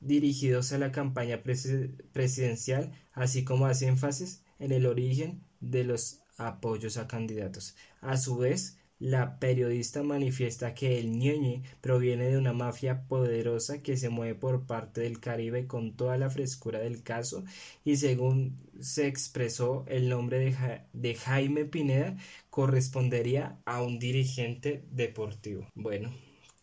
dirigidos 0.00 0.72
a 0.72 0.78
la 0.78 0.92
campaña 0.92 1.42
presi- 1.42 1.94
presidencial, 2.12 2.92
así 3.12 3.44
como 3.44 3.66
hace 3.66 3.86
énfasis 3.86 4.42
en 4.58 4.72
el 4.72 4.86
origen 4.86 5.42
de 5.60 5.84
los 5.84 6.20
apoyos 6.36 6.98
a 6.98 7.08
candidatos. 7.08 7.76
A 8.00 8.16
su 8.16 8.36
vez, 8.36 8.76
la 9.00 9.38
periodista 9.40 10.02
manifiesta 10.04 10.74
que 10.74 10.98
el 11.00 11.10
ñeñe 11.18 11.62
proviene 11.80 12.26
de 12.28 12.38
una 12.38 12.52
mafia 12.52 13.02
poderosa 13.08 13.82
que 13.82 13.96
se 13.96 14.10
mueve 14.10 14.34
por 14.36 14.66
parte 14.66 15.00
del 15.00 15.18
Caribe 15.20 15.66
con 15.66 15.96
toda 15.96 16.16
la 16.18 16.30
frescura 16.30 16.78
del 16.80 17.02
caso 17.02 17.44
y 17.84 17.96
según 17.96 18.58
se 18.80 19.06
expresó 19.08 19.84
el 19.88 20.08
nombre 20.08 20.38
de, 20.38 20.52
Ja- 20.52 20.86
de 20.92 21.14
Jaime 21.14 21.64
Pineda 21.64 22.16
correspondería 22.50 23.58
a 23.64 23.82
un 23.82 23.98
dirigente 23.98 24.84
deportivo. 24.90 25.66
Bueno, 25.74 26.12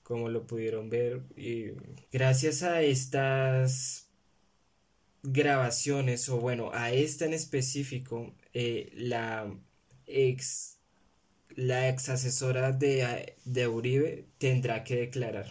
como 0.04 0.30
lo 0.30 0.48
pudieron 0.48 0.90
ver, 0.90 1.24
gracias 2.12 2.64
a 2.64 2.82
estas 2.82 4.10
grabaciones, 5.24 6.30
o 6.30 6.38
bueno, 6.40 6.72
a 6.74 6.92
esta 6.92 7.26
en 7.26 7.34
específico, 7.34 8.34
eh, 8.54 8.92
la 8.96 9.54
ex 10.06 10.77
la 11.58 11.90
ex 11.90 12.10
asesora 12.10 12.72
de, 12.72 13.36
de 13.44 13.68
Uribe 13.68 14.28
tendrá 14.38 14.84
que 14.84 14.96
declarar. 14.96 15.48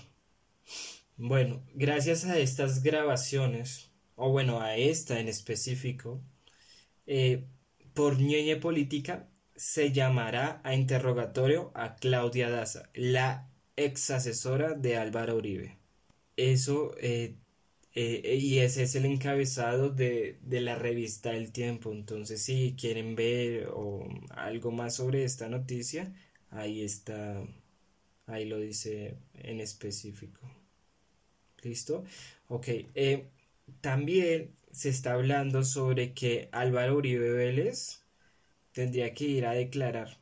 Bueno, 1.17 1.63
gracias 1.75 2.25
a 2.25 2.39
estas 2.39 2.83
grabaciones, 2.83 3.91
o 4.15 4.31
bueno, 4.31 4.61
a 4.61 4.77
esta 4.77 5.19
en 5.19 5.29
específico, 5.29 6.23
eh, 7.07 7.45
por 7.93 8.19
ñeñe 8.21 8.57
política 8.57 9.29
se 9.57 9.93
llamará 9.93 10.61
a 10.65 10.75
interrogatorio 10.75 11.73
a 11.75 11.97
Claudia 11.97 12.51
Daza, 12.51 12.89
la 12.95 13.51
ex 13.75 14.11
asesora 14.11 14.75
de 14.75 14.97
Álvaro 14.97 15.37
Uribe. 15.37 15.79
Eso, 16.37 16.95
eh, 17.01 17.37
eh, 17.97 18.37
y 18.37 18.59
ese 18.61 18.85
es 18.85 18.95
el 18.97 19.07
encabezado 19.07 19.91
de, 19.91 20.38
de 20.43 20.61
la 20.62 20.76
revista 20.76 21.33
El 21.37 21.53
Tiempo. 21.53 21.93
Entonces, 21.93 22.43
si 22.43 22.76
quieren 22.79 23.17
ver 23.17 23.69
o 23.75 24.07
algo 24.31 24.71
más 24.73 24.97
sobre 24.97 25.25
esta 25.25 25.49
noticia, 25.49 26.15
ahí 26.50 26.83
está, 26.83 27.43
ahí 28.26 28.47
lo 28.47 28.59
dice 28.61 29.17
en 29.35 29.61
específico. 29.61 30.41
¿Listo? 31.62 32.05
Ok. 32.49 32.69
eh, 32.95 33.26
también 33.81 34.55
se 34.71 34.88
está 34.91 35.15
hablando 35.15 35.65
sobre 35.65 36.12
que 36.15 36.49
Álvaro 36.53 36.97
Uribe 36.97 37.31
Vélez 37.31 38.03
tendría 38.73 39.15
que 39.15 39.25
ir 39.26 39.47
a 39.47 39.53
declarar 39.55 40.19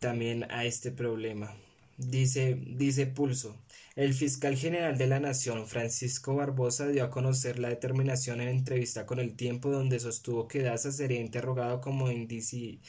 también 0.00 0.44
a 0.50 0.64
este 0.66 0.92
problema. 0.92 1.56
Dice, 1.98 2.58
dice 2.66 3.06
Pulso. 3.06 3.56
El 3.96 4.14
fiscal 4.14 4.56
general 4.56 4.96
de 4.96 5.08
la 5.08 5.18
Nación, 5.20 5.66
Francisco 5.66 6.36
Barbosa, 6.36 6.86
dio 6.86 7.02
a 7.02 7.10
conocer 7.10 7.58
la 7.58 7.68
determinación 7.70 8.40
en 8.40 8.48
entrevista 8.48 9.06
con 9.06 9.18
El 9.18 9.34
Tiempo, 9.34 9.70
donde 9.70 9.98
sostuvo 9.98 10.46
que 10.46 10.62
Daza 10.62 10.92
sería 10.92 11.20
interrogado 11.20 11.80
como, 11.80 12.08
indici- 12.12 12.80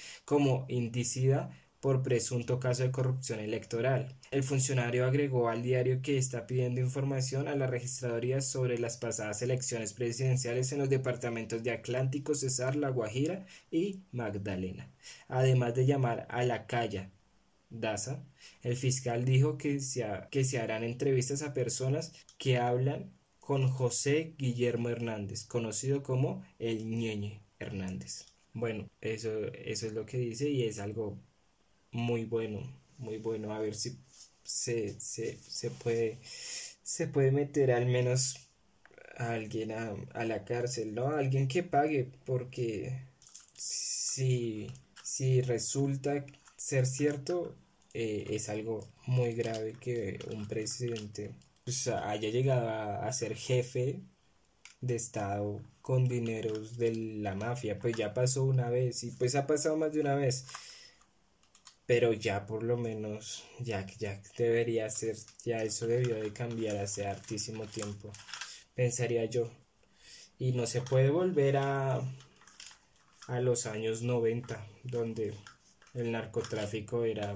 indicida 0.67 1.49
por 1.79 2.03
presunto 2.03 2.59
caso 2.59 2.83
de 2.83 2.91
corrupción 2.91 3.39
electoral. 3.39 4.17
El 4.31 4.43
funcionario 4.43 5.05
agregó 5.05 5.49
al 5.49 5.63
diario 5.63 6.01
que 6.01 6.17
está 6.17 6.45
pidiendo 6.45 6.81
información 6.81 7.47
a 7.47 7.55
la 7.55 7.67
registraduría 7.67 8.41
sobre 8.41 8.77
las 8.77 8.97
pasadas 8.97 9.41
elecciones 9.41 9.93
presidenciales 9.93 10.71
en 10.73 10.79
los 10.79 10.89
departamentos 10.89 11.63
de 11.63 11.71
Atlántico, 11.71 12.35
Cesar, 12.35 12.75
La 12.75 12.89
Guajira 12.89 13.45
y 13.71 14.03
Magdalena, 14.11 14.91
además 15.27 15.73
de 15.73 15.85
llamar 15.85 16.27
a 16.29 16.43
la 16.43 16.67
calle 16.67 17.11
Daza, 17.69 18.23
el 18.63 18.75
fiscal 18.77 19.25
dijo 19.25 19.57
que 19.57 19.79
se, 19.79 20.05
que 20.31 20.43
se 20.43 20.59
harán 20.59 20.83
entrevistas 20.83 21.41
a 21.41 21.53
personas 21.53 22.13
que 22.37 22.57
hablan 22.57 23.11
con 23.39 23.67
José 23.69 24.33
Guillermo 24.37 24.89
Hernández, 24.89 25.45
conocido 25.45 26.03
como 26.03 26.43
el 26.59 26.89
Ñeñe 26.89 27.41
Hernández. 27.59 28.25
Bueno, 28.53 28.89
eso, 29.01 29.45
eso 29.53 29.87
es 29.87 29.93
lo 29.93 30.05
que 30.05 30.17
dice 30.17 30.49
y 30.49 30.63
es 30.63 30.79
algo 30.79 31.17
muy 31.91 32.25
bueno, 32.25 32.61
muy 32.97 33.17
bueno. 33.17 33.53
A 33.53 33.59
ver 33.59 33.75
si 33.75 33.97
se, 34.43 34.99
se, 34.99 35.37
se 35.37 35.71
puede, 35.71 36.19
se 36.83 37.07
puede 37.07 37.31
meter 37.31 37.71
al 37.71 37.85
menos 37.87 38.49
a 39.17 39.33
alguien 39.33 39.71
a, 39.71 39.95
a 40.13 40.25
la 40.25 40.45
cárcel, 40.45 40.93
¿no? 40.95 41.09
alguien 41.09 41.47
que 41.47 41.63
pague, 41.63 42.11
porque 42.25 43.01
si, 43.55 44.67
si 45.03 45.41
resulta 45.41 46.25
ser 46.57 46.85
cierto, 46.85 47.55
eh, 47.93 48.25
es 48.31 48.49
algo 48.49 48.87
muy 49.05 49.33
grave 49.33 49.73
que 49.79 50.19
un 50.33 50.47
presidente 50.47 51.33
pues, 51.63 51.87
haya 51.87 52.29
llegado 52.29 52.69
a, 52.69 53.11
ser 53.13 53.35
jefe 53.35 54.01
de 54.81 54.95
Estado 54.95 55.61
con 55.81 56.07
dineros 56.07 56.77
de 56.77 56.95
la 56.95 57.35
mafia. 57.35 57.79
Pues 57.79 57.95
ya 57.95 58.13
pasó 58.13 58.43
una 58.43 58.69
vez 58.69 59.03
y 59.03 59.11
pues 59.11 59.35
ha 59.35 59.47
pasado 59.47 59.77
más 59.77 59.93
de 59.93 60.01
una 60.01 60.15
vez. 60.15 60.45
Pero 61.85 62.11
ya 62.11 62.45
por 62.45 62.63
lo 62.63 62.77
menos, 62.77 63.45
ya, 63.59 63.85
ya 63.97 64.21
debería 64.37 64.89
ser, 64.89 65.15
ya 65.45 65.63
eso 65.63 65.87
debió 65.87 66.15
de 66.15 66.33
cambiar 66.33 66.77
hace 66.77 67.07
hartísimo 67.07 67.65
tiempo, 67.65 68.11
pensaría 68.75 69.25
yo. 69.25 69.49
Y 70.37 70.51
no 70.51 70.67
se 70.67 70.81
puede 70.81 71.09
volver 71.09 71.57
a, 71.57 72.01
a 73.27 73.39
los 73.39 73.65
años 73.65 74.01
90, 74.01 74.67
donde 74.83 75.33
el 75.93 76.11
narcotráfico 76.11 77.05
era 77.05 77.35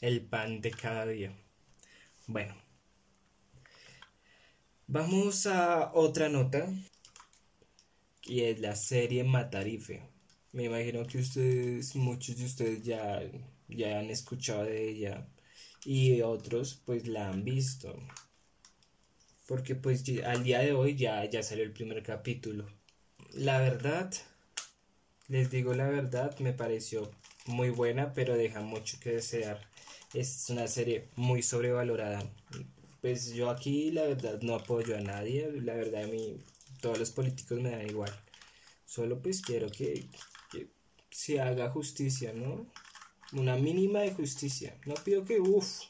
el 0.00 0.24
pan 0.24 0.60
de 0.60 0.70
cada 0.70 1.06
día. 1.06 1.36
Bueno, 2.26 2.54
vamos 4.86 5.46
a 5.46 5.92
otra 5.94 6.28
nota 6.28 6.68
y 8.24 8.42
es 8.42 8.60
la 8.60 8.76
serie 8.76 9.24
Matarife. 9.24 10.02
Me 10.52 10.64
imagino 10.64 11.06
que 11.06 11.18
ustedes, 11.18 11.96
muchos 11.96 12.36
de 12.36 12.44
ustedes 12.44 12.82
ya, 12.82 13.22
ya 13.68 13.98
han 13.98 14.10
escuchado 14.10 14.64
de 14.64 14.88
ella 14.88 15.28
y 15.84 16.20
otros 16.22 16.82
pues 16.84 17.06
la 17.08 17.28
han 17.28 17.44
visto. 17.44 17.98
Porque 19.46 19.74
pues 19.74 20.04
al 20.24 20.44
día 20.44 20.60
de 20.60 20.72
hoy 20.72 20.96
ya, 20.96 21.24
ya 21.24 21.42
salió 21.42 21.64
el 21.64 21.72
primer 21.72 22.02
capítulo. 22.02 22.66
La 23.32 23.58
verdad, 23.58 24.12
les 25.28 25.50
digo 25.50 25.74
la 25.74 25.88
verdad, 25.88 26.38
me 26.38 26.52
pareció 26.52 27.10
muy 27.46 27.70
buena, 27.70 28.12
pero 28.12 28.36
deja 28.36 28.60
mucho 28.60 28.98
que 29.00 29.12
desear. 29.12 29.60
Es 30.14 30.48
una 30.48 30.66
serie 30.66 31.08
muy 31.16 31.42
sobrevalorada. 31.42 32.22
Pues 33.00 33.32
yo 33.32 33.50
aquí 33.50 33.90
la 33.90 34.02
verdad 34.04 34.40
no 34.42 34.54
apoyo 34.54 34.96
a 34.96 35.00
nadie, 35.00 35.50
la 35.62 35.74
verdad 35.74 36.04
a 36.04 36.06
mí 36.06 36.38
todos 36.80 36.98
los 36.98 37.10
políticos 37.10 37.60
me 37.60 37.70
dan 37.70 37.88
igual. 37.88 38.12
Solo 38.86 39.20
pues 39.20 39.42
quiero 39.42 39.68
que, 39.70 40.08
se 41.10 41.40
haga 41.40 41.70
justicia, 41.70 42.32
¿no? 42.32 42.66
Una 43.32 43.56
mínima 43.56 44.00
de 44.00 44.12
justicia. 44.12 44.78
No 44.86 44.94
pido 44.94 45.24
que, 45.24 45.40
uff, 45.40 45.82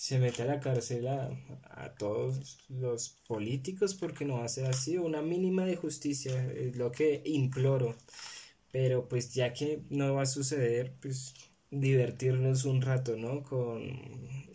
se 0.00 0.18
meta 0.18 0.44
a 0.44 0.46
la 0.46 0.60
cárcel 0.60 1.06
a, 1.08 1.94
todos 1.98 2.56
los 2.70 3.10
políticos 3.28 3.94
porque 3.94 4.24
no 4.24 4.38
va 4.38 4.46
a 4.46 4.48
ser 4.48 4.64
así. 4.64 4.96
Una 4.96 5.20
mínima 5.20 5.66
de 5.66 5.76
justicia 5.76 6.50
es 6.54 6.74
lo 6.76 6.90
que 6.90 7.20
imploro. 7.26 7.94
Pero 8.72 9.06
pues 9.06 9.34
ya 9.34 9.52
que 9.52 9.82
no 9.90 10.14
va 10.14 10.22
a 10.22 10.26
suceder, 10.26 10.94
pues 11.02 11.34
divertirnos 11.70 12.64
un 12.64 12.80
rato, 12.80 13.14
¿no? 13.18 13.42
Con 13.42 14.00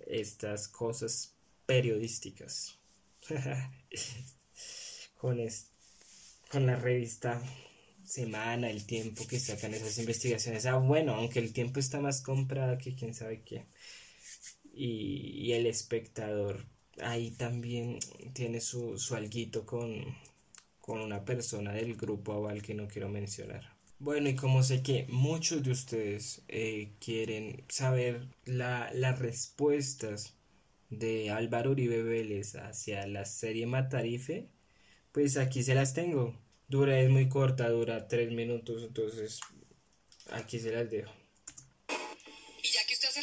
estas 0.07 0.67
cosas 0.67 1.35
periodísticas. 1.67 2.79
con, 5.15 5.37
con 6.49 6.65
la 6.65 6.75
revista 6.75 7.39
Semana, 8.03 8.71
el 8.71 8.87
tiempo 8.87 9.27
que 9.27 9.39
sacan 9.39 9.75
esas 9.75 9.99
investigaciones. 9.99 10.65
Ah, 10.65 10.77
bueno, 10.77 11.13
aunque 11.13 11.37
el 11.37 11.53
tiempo 11.53 11.79
está 11.79 11.99
más 11.99 12.21
comprado 12.21 12.79
que 12.79 12.95
quién 12.95 13.13
sabe 13.13 13.43
qué. 13.43 13.67
Y, 14.75 15.53
el 15.53 15.67
espectador 15.67 16.65
ahí 17.01 17.31
también 17.31 17.99
tiene 18.33 18.59
su, 18.59 18.97
su 18.97 19.15
alguito 19.15 19.65
con, 19.65 20.17
con 20.81 20.99
una 20.99 21.23
persona 21.23 21.71
del 21.71 21.95
grupo 21.95 22.33
Aval 22.33 22.61
que 22.61 22.73
no 22.73 22.87
quiero 22.87 23.07
mencionar. 23.07 23.75
Bueno, 23.99 24.27
y 24.29 24.35
como 24.35 24.63
sé 24.63 24.83
que 24.83 25.05
muchos 25.09 25.63
de 25.63 25.71
ustedes 25.71 26.43
eh, 26.49 26.91
quieren 26.99 27.63
saber 27.69 28.27
la, 28.43 28.91
las 28.93 29.19
respuestas 29.19 30.35
de 30.89 31.29
Álvaro 31.29 31.71
Uribe 31.71 32.03
Vélez 32.03 32.55
hacia 32.55 33.07
la 33.07 33.25
serie 33.25 33.65
Matarife, 33.65 34.49
pues 35.13 35.37
aquí 35.37 35.63
se 35.63 35.75
las 35.75 35.93
tengo. 35.93 36.37
Dura, 36.67 36.99
es 36.99 37.09
muy 37.09 37.29
corta, 37.29 37.69
dura 37.69 38.07
tres 38.07 38.31
minutos, 38.31 38.83
entonces 38.83 39.39
aquí 40.31 40.59
se 40.59 40.71
las 40.73 40.89
dejo 40.89 41.11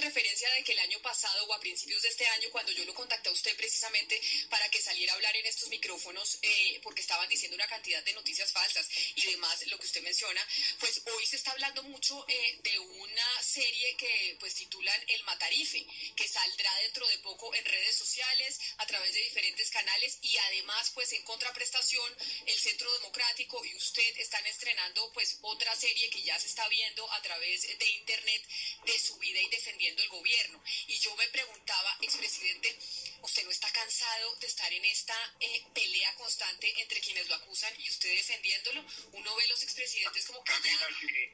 de 0.00 0.64
que 0.64 0.72
el 0.72 0.78
año 0.78 0.98
pasado 1.02 1.44
o 1.44 1.52
a 1.52 1.60
principios 1.60 2.00
de 2.00 2.08
este 2.08 2.26
año, 2.26 2.48
cuando 2.50 2.72
yo 2.72 2.82
lo 2.86 2.94
contacté 2.94 3.28
a 3.28 3.32
usted 3.32 3.54
precisamente 3.56 4.18
para 4.48 4.66
que 4.70 4.80
saliera 4.80 5.12
a 5.12 5.16
hablar 5.16 5.36
en 5.36 5.44
estos 5.44 5.68
micrófonos, 5.68 6.38
eh, 6.40 6.80
porque 6.82 7.02
estaban 7.02 7.28
diciendo 7.28 7.56
una 7.56 7.66
cantidad 7.66 8.02
de 8.02 8.14
noticias 8.14 8.50
falsas 8.52 8.88
y 9.16 9.26
demás, 9.26 9.66
lo 9.66 9.78
que 9.78 9.84
usted 9.84 10.02
menciona, 10.02 10.46
pues 10.80 11.02
hoy 11.14 11.26
se 11.26 11.36
está 11.36 11.52
hablando 11.52 11.82
mucho 11.82 12.24
eh, 12.26 12.58
de 12.62 12.78
una 12.78 13.42
serie 13.42 13.94
que 13.96 14.36
pues 14.40 14.54
titulan 14.54 14.98
El 15.08 15.22
Matarife, 15.24 15.84
que 16.16 16.26
saldrá 16.26 16.74
dentro 16.76 17.06
de 17.08 17.18
poco 17.18 17.54
en 17.54 17.64
redes 17.64 17.96
sociales, 17.96 18.60
a 18.78 18.86
través 18.86 19.12
de 19.12 19.20
diferentes 19.20 19.70
canales 19.70 20.18
y 20.22 20.36
además 20.38 20.90
pues 20.94 21.12
en 21.12 21.22
contraprestación 21.22 22.16
el 22.46 22.58
Centro 22.58 22.90
Democrático 22.94 23.62
y 23.66 23.74
usted 23.74 24.16
están 24.16 24.46
estrenando 24.46 25.12
pues 25.12 25.38
otra 25.42 25.76
serie 25.76 26.08
que 26.08 26.22
ya 26.22 26.38
se 26.38 26.46
está 26.46 26.66
viendo 26.68 27.10
a 27.12 27.20
través 27.20 27.62
de 27.78 27.88
internet 27.90 28.42
de 28.86 28.98
su 28.98 29.18
vida 29.18 29.40
y 29.40 29.48
defendiendo 29.50 29.81
el 29.86 30.08
gobierno 30.08 30.62
y 30.86 30.98
yo 30.98 31.14
me 31.16 31.28
preguntaba, 31.28 31.96
expresidente, 32.00 32.76
¿usted 33.22 33.44
no 33.44 33.50
está 33.50 33.70
cansado 33.72 34.36
de 34.36 34.46
estar 34.46 34.72
en 34.72 34.84
esta 34.84 35.14
eh, 35.40 35.64
pelea 35.74 36.14
constante 36.14 36.72
entre 36.80 37.00
quienes 37.00 37.28
lo 37.28 37.34
acusan 37.34 37.72
y 37.78 37.88
usted 37.88 38.14
defendiéndolo? 38.14 38.84
Uno 39.12 39.36
ve 39.36 39.46
los 39.48 39.62
expresidentes 39.62 40.26
como 40.26 40.42
que 40.44 40.52
ya 40.52 40.78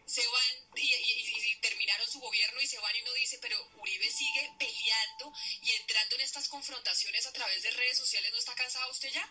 se 0.06 0.26
van 0.26 0.68
y, 0.76 1.56
terminaron 1.60 2.08
su 2.08 2.20
gobierno 2.20 2.60
y 2.60 2.66
se 2.66 2.78
van 2.78 2.94
y 2.96 3.02
uno 3.02 3.12
dice, 3.14 3.38
pero 3.40 3.58
Uribe 3.76 4.10
sigue 4.10 4.50
peleando 4.58 5.32
y 5.62 5.72
entrando 5.72 6.14
en 6.16 6.20
estas 6.22 6.48
confrontaciones 6.48 7.26
a 7.26 7.32
través 7.32 7.62
de 7.62 7.70
redes 7.72 7.98
sociales, 7.98 8.30
¿no 8.32 8.38
está 8.38 8.54
cansado 8.54 8.90
usted 8.90 9.10
ya? 9.10 9.30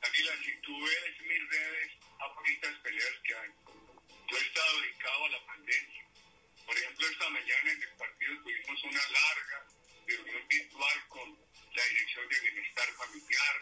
Daniela, 0.00 0.32
si 0.44 0.60
tú 0.62 0.80
ves 0.80 1.20
mis 1.20 1.50
redes, 1.50 1.92
a 2.20 2.82
peleas 2.82 3.14
que 3.24 3.34
hay. 3.34 3.50
Yo 4.30 4.36
he 4.36 4.40
estado 4.40 4.80
dedicado 4.80 5.24
a 5.24 5.28
la 5.30 5.46
pandemia 5.46 6.07
por 6.68 6.76
ejemplo, 6.76 7.08
esta 7.08 7.30
mañana 7.30 7.72
en 7.72 7.82
el 7.82 7.96
partido 7.96 8.42
tuvimos 8.42 8.84
una 8.84 9.00
larga 9.08 9.66
reunión 10.06 10.48
virtual 10.48 11.08
con 11.08 11.38
la 11.74 11.84
Dirección 11.84 12.28
de 12.28 12.40
Bienestar 12.40 12.88
Familiar, 12.92 13.56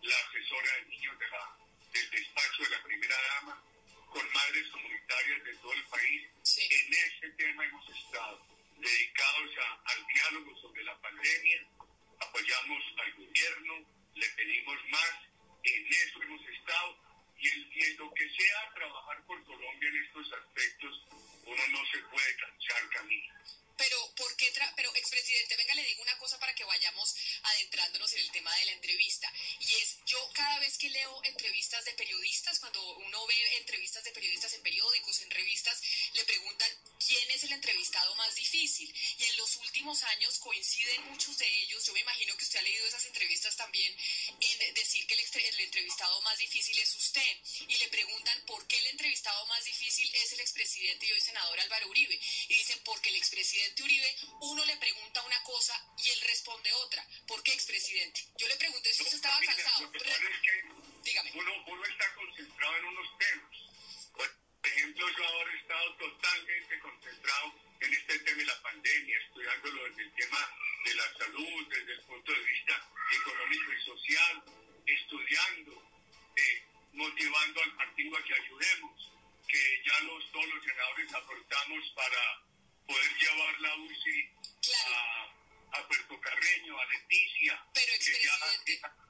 la 0.00 0.16
asesora 0.16 0.74
de 0.76 0.86
niños 0.86 1.18
de 1.18 1.28
la, 1.28 1.56
del 1.92 2.10
despacho 2.10 2.62
de 2.62 2.70
la 2.70 2.82
primera 2.82 3.16
dama, 3.20 3.62
con 4.08 4.32
madres 4.32 4.68
comunitarias 4.72 5.44
de 5.44 5.54
todo 5.56 5.74
el 5.74 5.84
país. 5.84 6.28
En 6.56 6.94
ese 6.94 7.28
tema 7.36 7.62
hemos 7.66 7.86
estado 7.90 8.46
dedicados 8.78 9.50
al 9.84 10.06
diálogo 10.06 10.56
sobre 10.62 10.82
la 10.84 10.98
pandemia, 10.98 11.60
apoyamos 12.20 12.82
al 13.04 13.12
gobierno, 13.16 13.84
le 14.14 14.28
pedimos 14.30 14.78
más, 14.88 15.12
en 15.62 15.86
eso 15.86 16.22
hemos 16.22 16.40
estado 16.48 16.96
y, 17.40 17.84
en 17.84 17.96
lo 17.96 18.12
que 18.12 18.28
sea 18.28 18.70
trabajar 18.74 19.24
por 19.26 19.42
Colombia 19.44 19.88
en 19.88 20.04
estos 20.04 20.32
aspectos 20.32 21.02
uno 21.44 21.68
no 21.68 21.90
se 21.90 21.98
puede 21.98 22.36
cansar, 22.36 22.88
Camila. 22.90 23.34
Pero, 23.76 23.96
¿por 24.14 24.36
qué 24.36 24.52
pero, 24.76 24.94
expresidente, 24.94 25.56
venga, 25.56 25.74
le 25.74 25.84
digo 25.84 26.02
una 26.02 26.18
cosa 26.18 26.38
para 26.38 26.54
que 26.54 26.64
vayamos 26.64 27.16
adentrándonos 27.42 28.12
en 28.12 28.20
el 28.20 28.30
tema 28.30 28.54
de 28.56 28.66
la 28.66 28.72
entrevista. 28.72 29.32
Y 29.58 29.74
es, 29.74 30.04
yo 30.04 30.18
cada 30.34 30.58
vez 30.58 30.76
que 30.76 30.90
leo 30.90 31.24
entrevistas 31.24 31.84
de 31.86 31.94
periodistas, 31.94 32.58
cuando 32.58 32.82
uno 32.98 33.26
ve 33.26 33.56
entrevistas 33.56 34.04
de 34.04 34.12
periodistas 34.12 34.52
en 34.52 34.62
periódicos, 34.62 35.22
en 35.22 35.30
revistas, 35.30 35.82
le 36.12 36.24
preguntan 36.24 36.70
quién 37.10 37.30
es 37.32 37.42
el 37.42 37.52
entrevistado 37.52 38.14
más 38.14 38.32
difícil. 38.36 38.94
Y 39.18 39.24
en 39.24 39.36
los 39.36 39.56
últimos 39.56 40.00
años 40.04 40.38
coinciden 40.38 41.04
muchos 41.10 41.36
de 41.38 41.48
ellos, 41.62 41.84
yo 41.84 41.92
me 41.92 42.00
imagino 42.00 42.36
que 42.36 42.44
usted 42.44 42.60
ha 42.60 42.62
leído 42.62 42.86
esas 42.86 43.04
entrevistas 43.06 43.56
también, 43.56 43.96
en 44.40 44.74
decir 44.74 45.04
que 45.08 45.14
el, 45.14 45.20
el 45.20 45.60
entrevistado 45.60 46.22
más 46.22 46.38
difícil 46.38 46.78
es 46.78 46.94
usted. 46.94 47.36
Y 47.66 47.76
le 47.78 47.88
preguntan 47.88 48.40
por 48.46 48.64
qué 48.68 48.78
el 48.78 48.86
entrevistado 48.86 49.44
más 49.46 49.64
difícil 49.64 50.08
es 50.14 50.32
el 50.34 50.40
expresidente 50.40 51.06
y 51.06 51.12
hoy 51.12 51.20
senador 51.20 51.58
Álvaro 51.58 51.88
Uribe. 51.88 52.14
Y 52.48 52.54
dicen, 52.54 52.80
porque 52.84 53.08
el 53.08 53.16
expresidente 53.16 53.82
Uribe, 53.82 54.16
uno 54.42 54.64
le 54.64 54.76
pregunta 54.76 55.22
una 55.22 55.42
cosa 55.42 55.74
y 56.04 56.10
él 56.10 56.20
responde 56.20 56.72
otra. 56.74 57.04
¿Por 57.26 57.42
qué, 57.42 57.52
expresidente? 57.52 58.24
Yo 58.38 58.46
le 58.46 58.56
pregunté 58.56 58.94
si 58.94 59.02
usted 59.02 59.16
estaba 59.16 59.40
cansado. 59.40 59.90
Dígame. 61.02 61.32
Uno, 61.34 61.64
uno 61.66 61.84
está 61.86 62.14
concentrado 62.14 62.76
en 62.76 62.84
unos 62.84 63.18
temas. 63.18 63.49
Ejemplo, 64.76 65.08
yo 65.08 65.24
ahora 65.24 65.52
he 65.52 65.56
estado 65.56 65.94
totalmente 65.96 66.78
concentrado 66.78 67.54
en 67.80 67.94
este 67.94 68.18
tema 68.20 68.38
de 68.38 68.44
la 68.44 68.62
pandemia, 68.62 69.18
estudiándolo 69.18 69.84
desde 69.84 70.02
el 70.02 70.12
tema 70.14 70.50
de 70.84 70.94
la 70.94 71.14
salud, 71.18 71.68
desde 71.68 71.92
el 71.92 72.00
punto 72.02 72.32
de 72.32 72.40
vista 72.40 72.88
económico 73.12 73.72
y 73.72 73.84
social, 73.84 74.44
estudiando, 74.86 75.82
eh, 76.36 76.62
motivando 76.92 77.62
al 77.62 77.76
partido 77.76 78.16
a 78.16 78.24
que 78.24 78.34
ayudemos 78.34 79.10
que 79.48 79.82
ya 79.84 80.00
los, 80.04 80.30
todos 80.30 80.46
los 80.46 80.62
senadores 80.62 81.14
aportamos 81.14 81.90
para 81.96 82.42
poder 82.86 83.16
llevar 83.18 83.60
la 83.60 83.76
UCI 83.76 84.30
a, 84.86 85.78
a 85.78 85.88
Puerto 85.88 86.20
Carreño, 86.20 86.78
a 86.78 86.86
Leticia, 86.86 87.66
Pero, 87.74 87.92
que 87.98 88.22
ya 88.22 88.32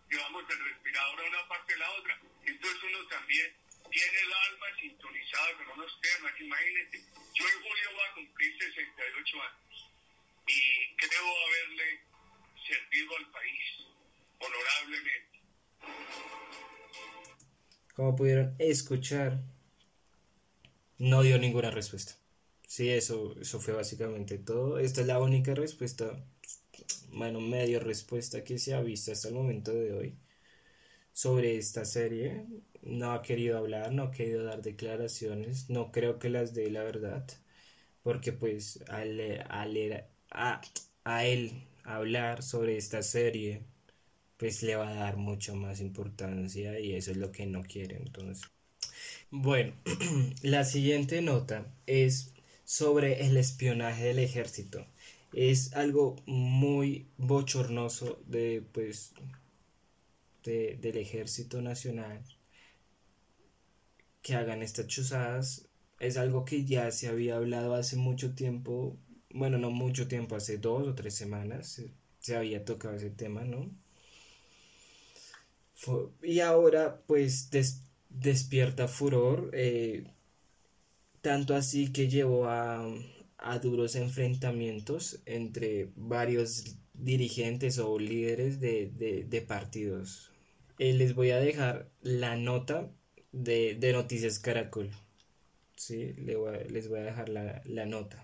llevamos 0.09 0.45
el 0.49 0.65
respirador 0.65 1.21
a 1.21 1.29
una 1.29 1.49
parte 1.49 1.75
a 1.75 1.79
la 1.79 1.91
otra. 1.93 2.19
Entonces 2.47 2.83
uno 2.83 3.07
también 3.09 3.55
tiene 3.91 4.19
el 4.25 4.33
alma 4.33 4.67
sintonizada 4.81 5.57
con 5.57 5.79
unos 5.79 6.01
temas, 6.01 6.33
imagínate. 6.41 6.99
Yo 7.35 7.45
en 7.45 7.63
julio 7.63 7.91
voy 7.93 8.05
a 8.09 8.15
cumplir 8.15 8.59
68 8.59 9.43
años 9.43 9.91
y 10.47 10.97
creo 10.97 11.27
haberle 11.47 12.01
servido 12.67 13.17
al 13.17 13.31
país 13.31 13.63
honorablemente. 14.39 15.41
Como 17.95 18.17
pudieron 18.17 18.55
escuchar, 18.59 19.41
no 20.99 21.23
dio 21.23 21.39
ninguna 21.39 21.71
respuesta. 21.71 22.15
Sí, 22.67 22.89
eso, 22.89 23.35
eso 23.41 23.61
fue 23.61 23.75
básicamente 23.75 24.39
todo. 24.39 24.79
Esta 24.79 25.01
es 25.01 25.07
la 25.07 25.19
única 25.19 25.55
respuesta, 25.55 26.25
bueno, 27.09 27.41
medio 27.41 27.81
respuesta 27.81 28.45
que 28.45 28.59
se 28.59 28.75
ha 28.75 28.81
visto 28.81 29.11
hasta 29.11 29.29
el 29.29 29.35
momento 29.35 29.73
de 29.73 29.93
hoy 29.93 30.19
sobre 31.13 31.57
esta 31.57 31.85
serie. 31.85 32.47
No 32.83 33.13
ha 33.13 33.23
querido 33.23 33.59
hablar, 33.59 33.93
no 33.93 34.05
ha 34.05 34.11
querido 34.11 34.45
dar 34.45 34.63
declaraciones. 34.63 35.71
No 35.71 35.93
creo 35.93 36.19
que 36.19 36.29
las 36.31 36.55
dé 36.55 36.71
la 36.71 36.83
verdad. 36.83 37.27
Porque 38.03 38.33
pues 38.33 38.83
al, 38.89 39.21
al 39.51 40.05
a, 40.31 40.61
a 41.05 41.25
él 41.27 41.65
hablar 41.85 42.43
sobre 42.43 42.77
esta 42.79 43.03
serie, 43.03 43.63
pues 44.39 44.63
le 44.63 44.77
va 44.77 44.89
a 44.91 44.95
dar 44.95 45.17
mucho 45.19 45.55
más 45.57 45.81
importancia 45.81 46.79
y 46.81 46.95
eso 46.95 47.11
es 47.13 47.17
lo 47.19 47.33
que 47.33 47.47
no 47.47 47.63
quiere 47.63 47.97
entonces. 47.99 48.45
Bueno, 49.31 49.73
la 50.43 50.65
siguiente 50.65 51.23
nota 51.23 51.67
es 51.87 52.33
sobre 52.65 53.27
el 53.27 53.37
espionaje 53.37 54.05
del 54.05 54.19
ejército. 54.21 54.87
Es 55.33 55.75
algo 55.75 56.17
muy 56.27 57.07
bochornoso 57.19 58.21
de 58.27 58.63
pues 58.73 59.13
de, 60.45 60.77
del 60.77 60.99
ejército 60.99 61.63
nacional 61.63 62.23
que 64.23 64.35
hagan 64.35 64.63
estas 64.63 64.87
chuzadas. 64.87 65.69
Es 66.01 66.17
algo 66.17 66.45
que 66.45 66.65
ya 66.65 66.91
se 66.93 67.09
había 67.09 67.37
hablado 67.37 67.75
hace 67.75 67.97
mucho 67.97 68.35
tiempo, 68.35 68.97
bueno, 69.35 69.59
no 69.59 69.71
mucho 69.71 70.09
tiempo, 70.09 70.37
hace 70.37 70.59
dos 70.59 70.89
o 70.89 70.95
tres 70.95 71.15
semanas 71.15 71.81
se, 72.21 72.37
había 72.37 72.65
tocado 72.65 72.97
ese 72.97 73.11
tema, 73.11 73.45
¿no? 73.45 73.71
Y 76.23 76.41
ahora 76.41 77.03
pues 77.07 77.51
des- 77.51 77.83
despierta 78.09 78.87
furor, 78.89 79.51
eh, 79.53 80.05
tanto 81.23 81.55
así 81.55 81.93
que 81.93 82.09
llevó 82.09 82.47
a, 82.47 82.87
a 83.39 83.59
duros 83.59 83.95
enfrentamientos 83.97 85.21
entre 85.27 85.91
varios 85.97 86.77
dirigentes 86.95 87.79
o 87.79 87.99
líderes 87.99 88.61
de, 88.61 88.91
de- 88.97 89.25
de 89.25 89.41
partidos. 89.43 90.31
Eh, 90.79 90.93
les 90.95 91.15
voy 91.15 91.31
a 91.31 91.39
dejar 91.39 91.91
la 92.03 92.37
nota 92.37 92.91
de, 93.33 93.93
Noticias 93.93 94.39
Caracol. 94.39 94.91
Sí, 95.77 96.13
le 96.15 96.37
voy 96.37 96.55
a- 96.55 96.59
les 96.59 96.89
voy 96.89 96.99
a 97.01 97.03
dejar 97.03 97.29
la, 97.29 97.63
la 97.65 97.87
nota. 97.87 98.23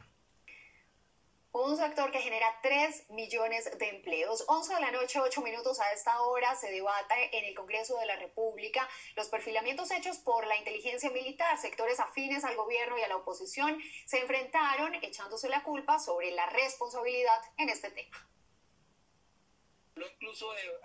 Un 1.53 1.75
sector 1.79 2.11
que 2.11 2.21
genera 2.21 2.47
3 2.63 3.09
millones 3.09 3.79
de 3.79 3.89
empleos. 3.89 4.45
11 4.47 4.75
de 4.75 4.81
la 4.81 4.91
noche, 4.91 5.19
8 5.21 5.41
minutos 5.41 5.81
a 5.81 5.91
esta 5.93 6.21
hora, 6.21 6.55
se 6.55 6.71
debate 6.71 7.15
en 7.33 7.47
el 7.47 7.55
Congreso 7.55 7.99
de 7.99 8.05
la 8.05 8.17
República 8.17 8.87
los 9.17 9.29
perfilamientos 9.29 9.91
hechos 9.91 10.19
por 10.19 10.47
la 10.47 10.59
inteligencia 10.59 11.11
militar. 11.11 11.57
Sectores 11.57 11.99
afines 11.99 12.45
al 12.45 12.57
gobierno 12.57 12.99
y 12.99 13.03
a 13.03 13.09
la 13.09 13.17
oposición 13.17 13.79
se 14.05 14.21
enfrentaron 14.21 14.95
echándose 14.97 15.49
la 15.49 15.63
culpa 15.63 15.99
sobre 15.99 16.31
la 16.33 16.45
responsabilidad 16.51 17.41
en 17.57 17.71
este 17.71 17.91
tema. 17.91 18.29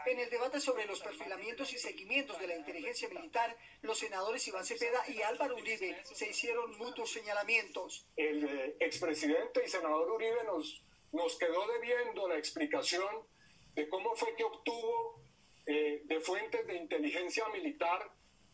En 0.05 0.19
el 0.19 0.29
debate 0.29 0.59
sobre 0.59 0.85
los 0.85 1.01
perfilamientos 1.01 1.73
y 1.73 1.77
seguimientos 1.77 2.39
de 2.39 2.47
la 2.47 2.55
inteligencia 2.55 3.09
militar, 3.09 3.55
los 3.81 3.99
senadores 3.99 4.47
Iván 4.47 4.65
Cepeda 4.65 5.03
y 5.09 5.21
Álvaro 5.21 5.57
Uribe 5.57 6.01
se 6.03 6.29
hicieron 6.29 6.77
mutuos 6.77 7.11
señalamientos. 7.11 8.07
el 8.15 8.43
eh, 8.43 8.77
expresidente 8.79 9.63
y 9.65 9.69
senador 9.69 10.09
Uribe 10.11 10.43
nos, 10.45 10.81
nos 11.11 11.37
quedó 11.37 11.67
debiendo 11.67 12.27
la 12.27 12.37
explicación 12.37 13.27
de 13.75 13.89
cómo 13.89 14.15
fue 14.15 14.35
que 14.35 14.43
obtuvo 14.43 15.21
eh, 15.65 16.01
de 16.05 16.19
fuentes 16.19 16.65
de 16.67 16.75
inteligencia 16.75 17.47
militar 17.49 18.11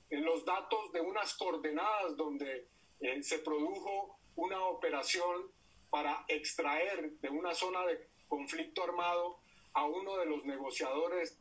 eh, 0.10 0.18
los 0.20 0.46
datos 0.46 0.92
de 0.92 1.02
unas 1.02 1.34
coordenadas 1.36 2.18
donde 2.18 2.68
eh, 3.00 3.24
se 3.24 3.40
produjo 3.40 4.20
una 4.36 4.66
operación 4.66 5.52
para 5.90 6.26
extraer 6.28 7.12
de 7.12 7.30
una 7.30 7.54
zona 7.54 7.86
de 7.86 8.10
conflicto 8.28 8.84
armado 8.84 9.40
a 9.78 9.86
uno 9.86 10.18
de 10.18 10.26
los 10.26 10.44
negociadores 10.44 11.38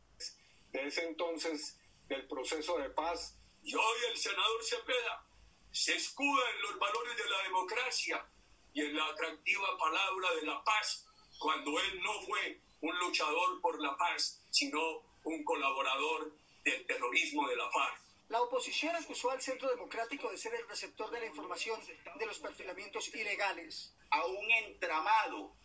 de 0.69 0.85
ese 0.85 1.07
entonces 1.07 1.79
del 2.07 2.27
proceso 2.27 2.77
de 2.77 2.91
paz 2.91 3.35
Y 3.63 3.73
hoy 3.73 3.99
el 4.11 4.17
senador 4.17 4.63
Cepeda 4.63 5.25
se 5.71 5.95
escuda 5.95 6.43
en 6.53 6.61
los 6.61 6.77
valores 6.77 7.17
de 7.17 7.29
la 7.29 7.43
democracia 7.43 8.25
y 8.73 8.81
en 8.81 8.95
la 8.95 9.07
atractiva 9.07 9.75
palabra 9.79 10.35
de 10.35 10.45
la 10.45 10.63
paz, 10.63 11.07
cuando 11.39 11.79
él 11.79 11.99
no 12.03 12.21
fue 12.27 12.61
un 12.81 12.99
luchador 12.99 13.59
por 13.59 13.81
la 13.81 13.97
paz, 13.97 14.39
sino 14.51 14.79
un 15.23 15.43
colaborador 15.43 16.31
del 16.63 16.85
terrorismo 16.85 17.47
de 17.49 17.55
la 17.55 17.71
FARC. 17.71 18.01
La 18.29 18.41
oposición 18.43 18.95
acusó 18.95 19.31
al 19.31 19.41
Centro 19.41 19.67
Democrático 19.69 20.29
de 20.29 20.37
ser 20.37 20.53
el 20.53 20.67
receptor 20.67 21.09
de 21.09 21.21
la 21.21 21.25
información 21.25 21.81
de 22.19 22.25
los 22.27 22.37
perfilamientos 22.37 23.07
ilegales. 23.15 23.95
a 24.11 24.25
un 24.25 24.51
entramado, 24.51 25.55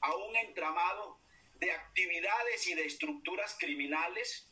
a 0.00 0.16
un 0.16 0.34
entramado 0.34 1.20
de 1.62 1.70
actividades 1.70 2.66
y 2.66 2.74
de 2.74 2.86
estructuras 2.86 3.56
criminales 3.56 4.48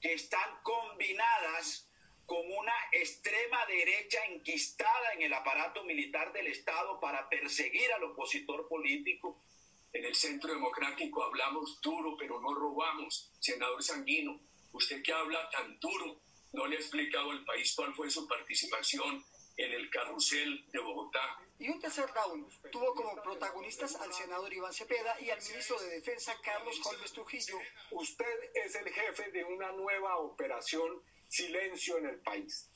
que 0.00 0.14
están 0.14 0.60
combinadas 0.64 1.88
con 2.26 2.40
una 2.44 2.74
extrema 2.90 3.64
derecha 3.66 4.18
enquistada 4.26 5.12
en 5.14 5.22
el 5.22 5.32
aparato 5.32 5.84
militar 5.84 6.32
del 6.32 6.48
Estado 6.48 6.98
para 6.98 7.28
perseguir 7.28 7.92
al 7.92 8.02
opositor 8.02 8.68
político. 8.68 9.44
En 9.92 10.04
el 10.04 10.14
Centro 10.16 10.52
Democrático 10.52 11.22
hablamos 11.22 11.80
duro, 11.80 12.16
pero 12.18 12.40
no 12.40 12.52
robamos. 12.52 13.30
Senador 13.38 13.80
Sanguino, 13.80 14.40
usted 14.72 15.04
que 15.04 15.12
habla 15.12 15.48
tan 15.50 15.78
duro, 15.78 16.20
no 16.52 16.66
le 16.66 16.76
ha 16.76 16.80
explicado 16.80 17.30
al 17.30 17.44
país 17.44 17.72
cuál 17.76 17.94
fue 17.94 18.10
su 18.10 18.26
participación 18.26 19.24
en 19.56 19.72
el 19.72 19.88
carrusel 19.88 20.66
de 20.72 20.80
Bogotá. 20.80 21.38
Y 21.60 21.68
un 21.68 21.78
tercer 21.78 22.06
round 22.14 22.50
tuvo 22.70 22.94
como 22.94 23.22
protagonistas 23.22 23.94
al 23.96 24.10
senador 24.14 24.50
Iván 24.50 24.72
Cepeda 24.72 25.20
y 25.20 25.28
al 25.28 25.42
ministro 25.42 25.78
de 25.78 25.90
Defensa 25.90 26.34
Carlos 26.42 26.80
Holmes 26.86 27.12
Trujillo. 27.12 27.58
Usted 27.90 28.50
es 28.54 28.74
el 28.76 28.88
jefe 28.88 29.30
de 29.30 29.44
una 29.44 29.70
nueva 29.72 30.16
operación 30.16 31.02
Silencio 31.28 31.98
en 31.98 32.06
el 32.06 32.20
país, 32.22 32.70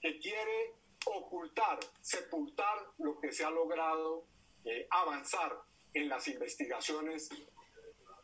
que 0.00 0.20
quiere 0.20 0.72
ocultar, 1.04 1.80
sepultar 2.00 2.86
lo 2.98 3.18
que 3.18 3.32
se 3.32 3.44
ha 3.44 3.50
logrado 3.50 4.24
eh, 4.64 4.86
avanzar 4.88 5.60
en 5.92 6.08
las 6.08 6.28
investigaciones. 6.28 7.28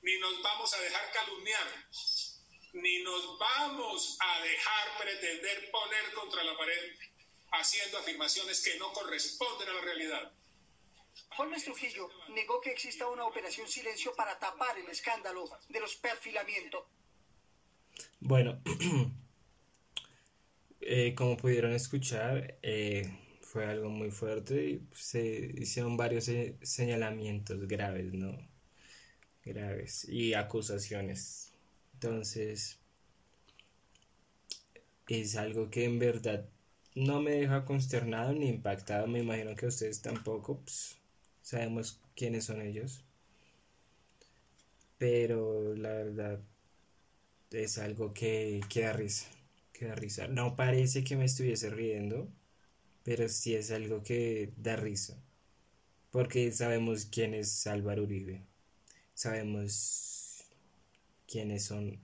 Ni 0.00 0.18
nos 0.20 0.40
vamos 0.44 0.72
a 0.74 0.80
dejar 0.80 1.10
calumniar, 1.12 1.66
ni 2.74 3.02
nos 3.02 3.36
vamos 3.36 4.16
a 4.20 4.40
dejar 4.42 4.96
pretender 4.96 5.72
poner 5.72 6.12
contra 6.14 6.44
la 6.44 6.56
pared 6.56 6.92
haciendo 7.60 7.98
afirmaciones 7.98 8.62
que 8.62 8.78
no 8.78 8.92
corresponden 8.92 9.68
a 9.68 9.72
la 9.72 9.80
realidad. 9.80 10.32
Holmes 11.38 11.64
Trujillo 11.64 12.08
negó 12.28 12.60
que 12.60 12.70
exista 12.70 13.08
una 13.08 13.26
operación 13.26 13.68
silencio 13.68 14.14
para 14.14 14.38
tapar 14.38 14.78
el 14.78 14.88
escándalo 14.88 15.48
de 15.68 15.80
los 15.80 15.96
perfilamientos. 15.96 16.84
Bueno, 18.20 18.60
eh, 20.80 21.14
como 21.14 21.36
pudieron 21.36 21.72
escuchar, 21.72 22.58
eh, 22.62 23.18
fue 23.40 23.66
algo 23.66 23.88
muy 23.88 24.10
fuerte 24.10 24.64
y 24.64 24.86
se 24.92 25.52
hicieron 25.56 25.96
varios 25.96 26.24
se- 26.24 26.56
señalamientos 26.62 27.66
graves, 27.68 28.12
¿no? 28.12 28.36
Graves 29.44 30.08
y 30.08 30.34
acusaciones. 30.34 31.52
Entonces, 31.94 32.78
es 35.08 35.36
algo 35.36 35.70
que 35.70 35.84
en 35.84 35.98
verdad 35.98 36.48
no 36.94 37.20
me 37.20 37.32
deja 37.32 37.64
consternado 37.64 38.32
ni 38.32 38.48
impactado. 38.48 39.06
Me 39.06 39.20
imagino 39.20 39.54
que 39.56 39.66
ustedes 39.66 40.02
tampoco, 40.02 40.58
pues, 40.60 40.96
sabemos 41.42 42.00
quiénes 42.16 42.44
son 42.44 42.62
ellos. 42.62 43.04
Pero 44.98 45.74
la 45.74 45.90
verdad 45.90 46.40
es 47.50 47.78
algo 47.78 48.12
que, 48.12 48.60
que 48.68 48.82
da 48.82 48.92
risa, 48.92 49.26
que 49.72 49.86
da 49.86 49.94
risa. 49.94 50.28
No 50.28 50.56
parece 50.56 51.04
que 51.04 51.16
me 51.16 51.24
estuviese 51.26 51.70
riendo, 51.70 52.28
pero 53.04 53.28
sí 53.28 53.54
es 53.54 53.70
algo 53.70 54.02
que 54.02 54.52
da 54.56 54.76
risa. 54.76 55.16
Porque 56.10 56.52
sabemos 56.52 57.06
quién 57.06 57.34
es 57.34 57.66
Álvaro 57.66 58.04
Uribe, 58.04 58.42
sabemos 59.14 60.44
quiénes 61.26 61.64
son 61.64 62.00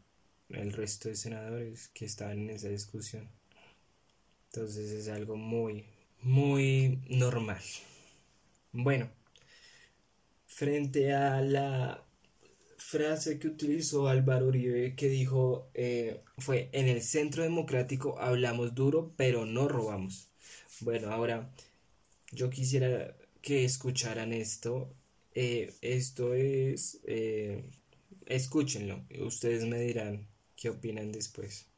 el 0.50 0.72
resto 0.72 1.08
de 1.08 1.16
senadores 1.16 1.88
que 1.94 2.06
estaban 2.06 2.40
en 2.40 2.50
esa 2.50 2.68
discusión. 2.68 3.39
Entonces 4.52 4.90
es 4.90 5.08
algo 5.08 5.36
muy, 5.36 5.84
muy 6.22 7.00
normal. 7.08 7.62
Bueno, 8.72 9.08
frente 10.46 11.12
a 11.12 11.40
la 11.40 12.04
frase 12.76 13.38
que 13.38 13.48
utilizó 13.48 14.08
Álvaro 14.08 14.46
Uribe 14.48 14.96
que 14.96 15.08
dijo 15.08 15.70
eh, 15.74 16.22
fue 16.38 16.68
en 16.72 16.88
el 16.88 17.02
centro 17.02 17.42
democrático 17.44 18.18
hablamos 18.18 18.74
duro 18.74 19.12
pero 19.16 19.46
no 19.46 19.68
robamos. 19.68 20.30
Bueno, 20.80 21.10
ahora 21.12 21.50
yo 22.32 22.50
quisiera 22.50 23.16
que 23.42 23.64
escucharan 23.64 24.32
esto. 24.32 24.92
Eh, 25.34 25.72
esto 25.82 26.34
es... 26.34 27.00
Eh, 27.04 27.64
escúchenlo. 28.26 29.04
Ustedes 29.20 29.64
me 29.66 29.80
dirán 29.80 30.26
qué 30.56 30.70
opinan 30.70 31.12
después. 31.12 31.69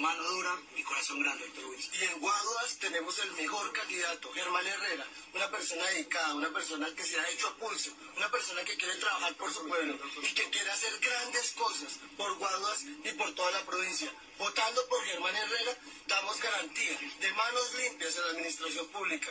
Mano 0.00 0.22
dura 0.22 0.58
y 0.76 0.82
corazón 0.82 1.20
grande, 1.20 1.46
Luis. 1.60 1.90
Y 1.92 2.04
en 2.04 2.20
Guaduas 2.20 2.78
tenemos 2.78 3.18
el 3.18 3.32
mejor 3.32 3.70
candidato, 3.70 4.32
Germán 4.32 4.66
Herrera, 4.66 5.06
una 5.34 5.50
persona 5.50 5.84
dedicada, 5.88 6.34
una 6.36 6.48
persona 6.48 6.88
que 6.94 7.04
se 7.04 7.20
ha 7.20 7.28
hecho 7.28 7.48
a 7.48 7.56
pulso, 7.56 7.92
una 8.16 8.30
persona 8.30 8.64
que 8.64 8.78
quiere 8.78 8.94
trabajar 8.96 9.34
por 9.34 9.52
su 9.52 9.68
pueblo 9.68 9.98
y 10.22 10.32
que 10.32 10.48
quiere 10.48 10.70
hacer 10.70 10.98
grandes 11.00 11.50
cosas 11.50 11.98
por 12.16 12.34
Guaduas 12.38 12.82
y 13.04 13.12
por 13.12 13.34
toda 13.34 13.50
la 13.50 13.66
provincia. 13.66 14.10
Votando 14.38 14.88
por 14.88 15.04
Germán 15.04 15.36
Herrera 15.36 15.76
damos 16.06 16.40
garantía 16.40 16.98
de 17.20 17.32
manos 17.32 17.74
limpias 17.74 18.16
en 18.16 18.22
la 18.22 18.30
administración 18.30 18.88
pública. 18.88 19.28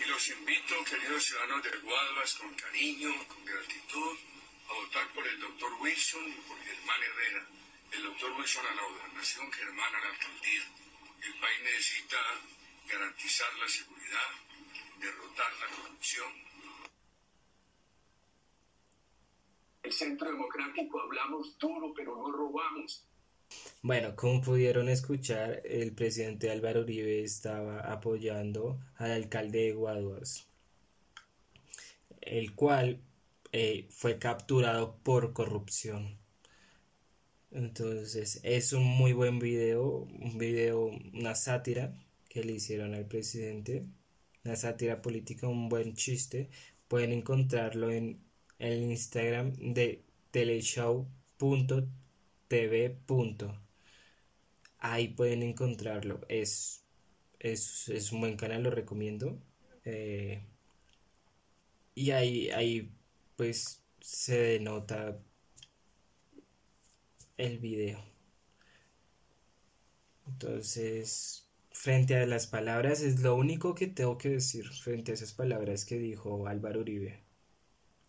Y 0.00 0.04
los 0.08 0.28
invito, 0.30 0.84
queridos 0.84 1.22
ciudadanos 1.22 1.62
de 1.62 1.70
Guaduas, 1.78 2.34
con 2.34 2.52
cariño, 2.54 3.28
con 3.28 3.44
gratitud, 3.44 4.18
a 4.68 4.72
votar 4.72 5.12
por 5.12 5.24
el 5.24 5.38
doctor 5.38 5.72
Wilson 5.74 6.28
y 6.28 6.40
por 6.48 6.58
Germán 6.58 7.02
Herrera 7.04 7.46
el 7.96 8.02
doctor 8.04 8.32
Wilson 8.38 8.66
a 8.66 8.74
la 8.74 8.82
gobernación, 8.82 9.52
Germán 9.52 9.94
a 9.94 10.00
la 10.00 10.10
alcaldía. 10.10 10.62
El 11.22 11.40
país 11.40 11.60
necesita 11.62 12.16
garantizar 12.90 13.48
la 13.58 13.68
seguridad, 13.68 14.30
derrotar 15.00 15.52
la 15.60 15.76
corrupción. 15.76 16.32
El 19.82 19.92
centro 19.92 20.30
democrático 20.30 21.00
hablamos 21.00 21.58
duro, 21.58 21.92
pero 21.94 22.16
no 22.16 22.32
robamos. 22.32 23.06
Bueno, 23.82 24.16
como 24.16 24.40
pudieron 24.40 24.88
escuchar, 24.88 25.60
el 25.64 25.94
presidente 25.94 26.50
Álvaro 26.50 26.80
Uribe 26.80 27.22
estaba 27.22 27.80
apoyando 27.80 28.80
al 28.96 29.12
alcalde 29.12 29.58
de 29.58 29.72
Guaduas, 29.72 30.48
el 32.22 32.54
cual 32.54 33.02
eh, 33.52 33.86
fue 33.90 34.18
capturado 34.18 34.96
por 35.02 35.32
corrupción. 35.32 36.23
Entonces 37.54 38.40
es 38.42 38.72
un 38.72 38.84
muy 38.84 39.12
buen 39.12 39.38
video, 39.38 40.08
un 40.20 40.38
video, 40.38 40.86
una 41.14 41.36
sátira 41.36 41.96
que 42.28 42.42
le 42.44 42.54
hicieron 42.54 42.94
al 42.94 43.06
presidente, 43.06 43.86
una 44.44 44.56
sátira 44.56 45.00
política, 45.00 45.46
un 45.48 45.68
buen 45.68 45.94
chiste. 45.94 46.50
Pueden 46.88 47.12
encontrarlo 47.12 47.90
en 47.92 48.20
el 48.58 48.82
Instagram 48.82 49.52
de 49.74 50.04
teleshow.tv. 50.32 51.86
Ahí 54.78 55.08
pueden 55.08 55.42
encontrarlo. 55.42 56.20
Es, 56.28 56.84
es, 57.38 58.12
un 58.12 58.20
buen 58.20 58.36
canal, 58.36 58.64
lo 58.64 58.70
recomiendo. 58.70 59.40
Eh, 59.84 60.42
y 61.94 62.10
ahí, 62.10 62.50
ahí 62.50 62.92
pues 63.36 63.82
se 64.00 64.36
denota 64.38 65.20
el 67.36 67.58
video. 67.58 68.04
Entonces, 70.26 71.48
frente 71.70 72.16
a 72.16 72.26
las 72.26 72.46
palabras, 72.46 73.00
es 73.00 73.20
lo 73.20 73.34
único 73.34 73.74
que 73.74 73.86
tengo 73.86 74.16
que 74.18 74.30
decir 74.30 74.68
frente 74.68 75.12
a 75.12 75.14
esas 75.14 75.32
palabras 75.32 75.84
que 75.84 75.98
dijo 75.98 76.46
Álvaro 76.46 76.80
Uribe. 76.80 77.22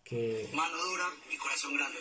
Que, 0.04 0.48
Mano 0.54 0.76
dura 0.76 1.04
y 1.30 1.36
corazón 1.36 1.74
grande, 1.74 1.98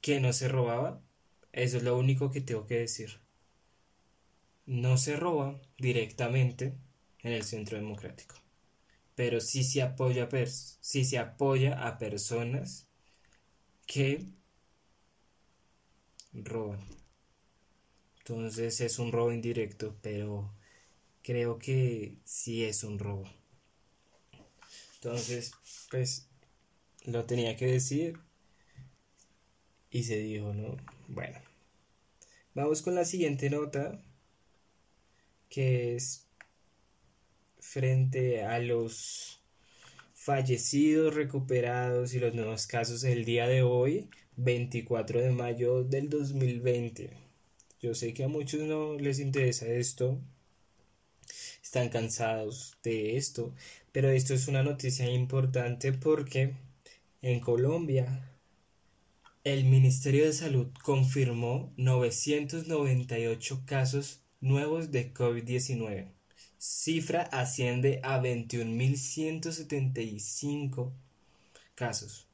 que 0.00 0.20
no 0.20 0.32
se 0.32 0.48
robaba. 0.48 1.02
Eso 1.52 1.76
es 1.78 1.82
lo 1.82 1.96
único 1.98 2.30
que 2.30 2.40
tengo 2.40 2.66
que 2.66 2.78
decir. 2.78 3.20
No 4.66 4.96
se 4.98 5.16
roba 5.16 5.60
directamente 5.78 6.76
en 7.20 7.32
el 7.32 7.44
centro 7.44 7.76
democrático. 7.76 8.36
Pero 9.14 9.40
sí 9.40 9.64
se 9.64 9.82
apoya, 9.82 10.28
sí 10.80 11.04
se 11.04 11.18
apoya 11.18 11.86
a 11.86 11.98
personas 11.98 12.86
que 13.86 14.26
roban. 16.32 16.80
Entonces 18.18 18.80
es 18.80 18.98
un 18.98 19.12
robo 19.12 19.32
indirecto, 19.32 19.96
pero 20.02 20.52
creo 21.22 21.58
que 21.58 22.16
sí 22.24 22.64
es 22.64 22.84
un 22.84 22.98
robo. 22.98 23.24
Entonces, 24.96 25.52
pues 25.90 26.28
lo 27.04 27.24
tenía 27.24 27.56
que 27.56 27.66
decir 27.66 28.18
y 29.90 30.04
se 30.04 30.18
dijo, 30.18 30.54
¿no? 30.54 30.76
Bueno, 31.08 31.38
vamos 32.54 32.82
con 32.82 32.94
la 32.94 33.04
siguiente 33.04 33.50
nota, 33.50 34.00
que 35.48 35.96
es 35.96 36.28
frente 37.58 38.44
a 38.44 38.58
los 38.58 39.42
fallecidos, 40.14 41.14
recuperados 41.14 42.14
y 42.14 42.20
los 42.20 42.34
nuevos 42.34 42.66
casos 42.66 43.00
del 43.00 43.24
día 43.24 43.48
de 43.48 43.62
hoy. 43.62 44.10
24 44.42 45.20
de 45.20 45.32
mayo 45.32 45.84
del 45.84 46.08
2020. 46.08 47.10
Yo 47.80 47.94
sé 47.94 48.14
que 48.14 48.24
a 48.24 48.28
muchos 48.28 48.62
no 48.62 48.94
les 48.94 49.18
interesa 49.18 49.66
esto, 49.66 50.18
están 51.62 51.90
cansados 51.90 52.76
de 52.82 53.16
esto, 53.16 53.54
pero 53.92 54.08
esto 54.08 54.34
es 54.34 54.48
una 54.48 54.62
noticia 54.62 55.10
importante 55.10 55.92
porque 55.92 56.54
en 57.22 57.40
Colombia 57.40 58.30
el 59.44 59.64
Ministerio 59.64 60.24
de 60.24 60.32
Salud 60.32 60.68
confirmó 60.82 61.74
998 61.76 63.62
casos 63.66 64.22
nuevos 64.40 64.90
de 64.90 65.12
COVID-19. 65.12 66.08
Cifra 66.56 67.24
asciende 67.24 68.00
a 68.02 68.18
21.175 68.20 70.92
casos. 71.74 72.29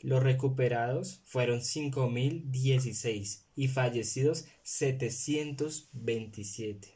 Los 0.00 0.22
recuperados 0.22 1.20
fueron 1.24 1.60
5.016 1.60 3.40
y 3.56 3.68
fallecidos 3.68 4.46
727. 4.62 6.88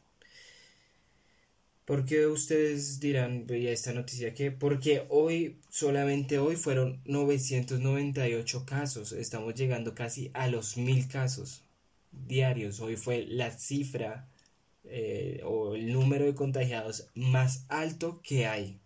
¿Por 1.84 2.04
qué 2.04 2.26
ustedes 2.26 3.00
dirán, 3.00 3.46
veía 3.46 3.72
esta 3.72 3.92
noticia 3.92 4.34
que? 4.34 4.52
Porque 4.52 5.04
hoy, 5.08 5.58
solamente 5.68 6.38
hoy 6.38 6.56
fueron 6.56 7.00
998 7.06 8.64
casos. 8.64 9.12
Estamos 9.12 9.54
llegando 9.54 9.94
casi 9.94 10.30
a 10.32 10.46
los 10.46 10.76
1000 10.76 11.08
casos 11.08 11.64
diarios. 12.12 12.80
Hoy 12.80 12.96
fue 12.96 13.26
la 13.26 13.50
cifra 13.50 14.28
eh, 14.84 15.40
o 15.44 15.74
el 15.74 15.92
número 15.92 16.24
de 16.24 16.34
contagiados 16.34 17.08
más 17.14 17.64
alto 17.68 18.20
que 18.22 18.46
hay. 18.46 18.78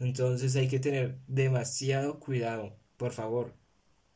Entonces 0.00 0.56
hay 0.56 0.68
que 0.68 0.80
tener 0.80 1.16
demasiado 1.28 2.20
cuidado. 2.20 2.74
Por 2.96 3.12
favor, 3.12 3.54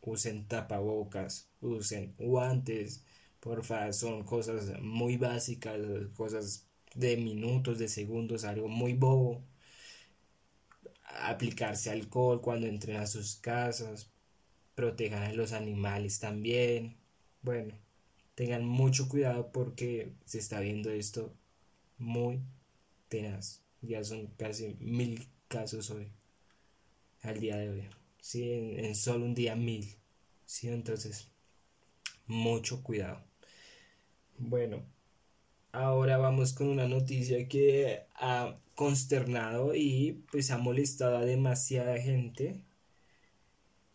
usen 0.04 0.46
tapabocas, 0.46 1.48
usen 1.60 2.14
guantes, 2.18 3.04
porfa, 3.40 3.92
son 3.92 4.24
cosas 4.24 4.80
muy 4.80 5.16
básicas, 5.16 5.80
cosas 6.14 6.66
de 6.94 7.16
minutos, 7.16 7.78
de 7.78 7.88
segundos, 7.88 8.44
algo 8.44 8.68
muy 8.68 8.94
bobo. 8.94 9.42
Aplicarse 11.04 11.90
alcohol 11.90 12.40
cuando 12.40 12.66
entren 12.66 12.96
a 12.96 13.06
sus 13.06 13.36
casas, 13.36 14.10
protejan 14.74 15.22
a 15.22 15.32
los 15.32 15.52
animales 15.52 16.18
también. 16.18 16.96
Bueno, 17.42 17.74
tengan 18.34 18.64
mucho 18.64 19.08
cuidado 19.08 19.52
porque 19.52 20.12
se 20.24 20.38
está 20.38 20.60
viendo 20.60 20.90
esto 20.90 21.32
muy 21.98 22.40
tenaz. 23.08 23.62
Ya 23.82 24.02
son 24.04 24.28
casi 24.38 24.76
mil 24.80 25.26
casos 25.48 25.90
hoy, 25.90 26.08
al 27.22 27.40
día 27.40 27.56
de 27.56 27.70
hoy. 27.70 28.03
¿Sí? 28.24 28.50
En, 28.78 28.94
solo 28.94 29.26
un 29.26 29.34
día 29.34 29.54
mil, 29.54 29.86
¿sí? 30.46 30.68
Entonces, 30.68 31.28
mucho 32.26 32.82
cuidado. 32.82 33.22
Bueno, 34.38 34.82
ahora 35.72 36.16
vamos 36.16 36.54
con 36.54 36.68
una 36.68 36.88
noticia 36.88 37.46
que 37.48 38.06
ha 38.14 38.58
consternado 38.74 39.74
y 39.74 40.24
pues 40.32 40.50
ha 40.50 40.58
molestado 40.58 41.18
a 41.18 41.24
demasiada 41.24 41.98
gente 42.00 42.62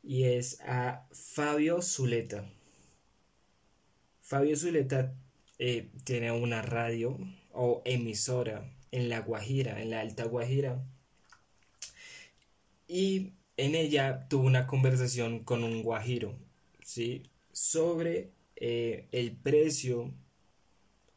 y 0.04 0.26
es 0.26 0.62
a 0.62 1.08
Fabio 1.12 1.82
Zuleta. 1.82 2.46
Fabio 4.22 4.56
Zuleta 4.56 5.16
eh, 5.58 5.90
tiene 6.04 6.32
una 6.32 6.62
radio 6.62 7.18
o 7.52 7.82
emisora 7.84 8.72
en 8.92 9.10
La 9.10 9.22
Guajira, 9.22 9.82
en 9.82 9.90
la 9.90 10.02
Alta 10.02 10.26
Guajira. 10.26 10.84
Y 12.88 13.34
en 13.66 13.76
ella 13.76 14.28
tuvo 14.30 14.48
una 14.48 14.68
conversación 14.68 15.44
con 15.44 15.64
un 15.64 15.84
guajiro, 15.84 16.38
¿sí? 16.84 17.24
Sobre 17.52 18.32
eh, 18.56 19.08
el 19.12 19.36
precio 19.36 20.14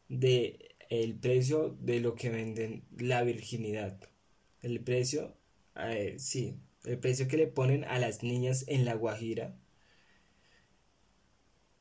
de 0.08 0.72
el 0.90 1.14
precio 1.14 1.76
de 1.80 2.00
lo 2.00 2.14
que 2.14 2.28
venden 2.30 2.84
la 2.98 3.22
virginidad. 3.22 3.98
El 4.60 4.80
precio, 4.80 5.34
sí, 6.18 6.56
el 6.84 6.98
precio 6.98 7.28
que 7.28 7.38
le 7.38 7.46
ponen 7.46 7.84
a 7.84 7.98
las 7.98 8.22
niñas 8.22 8.64
en 8.68 8.84
La 8.84 8.94
Guajira 8.94 9.56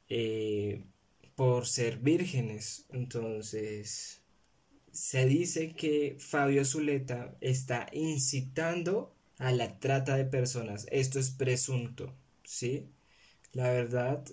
eh, 0.07 0.83
por 1.35 1.67
ser 1.67 1.97
vírgenes. 1.97 2.85
Entonces, 2.89 4.21
se 4.91 5.25
dice 5.25 5.73
que 5.73 6.15
Fabio 6.19 6.63
Zuleta 6.65 7.35
está 7.41 7.87
incitando 7.91 9.13
a 9.41 9.51
la 9.51 9.79
trata 9.79 10.15
de 10.17 10.25
personas. 10.25 10.87
Esto 10.91 11.19
es 11.19 11.31
presunto, 11.31 12.13
¿sí? 12.43 12.85
La 13.53 13.71
verdad, 13.71 14.23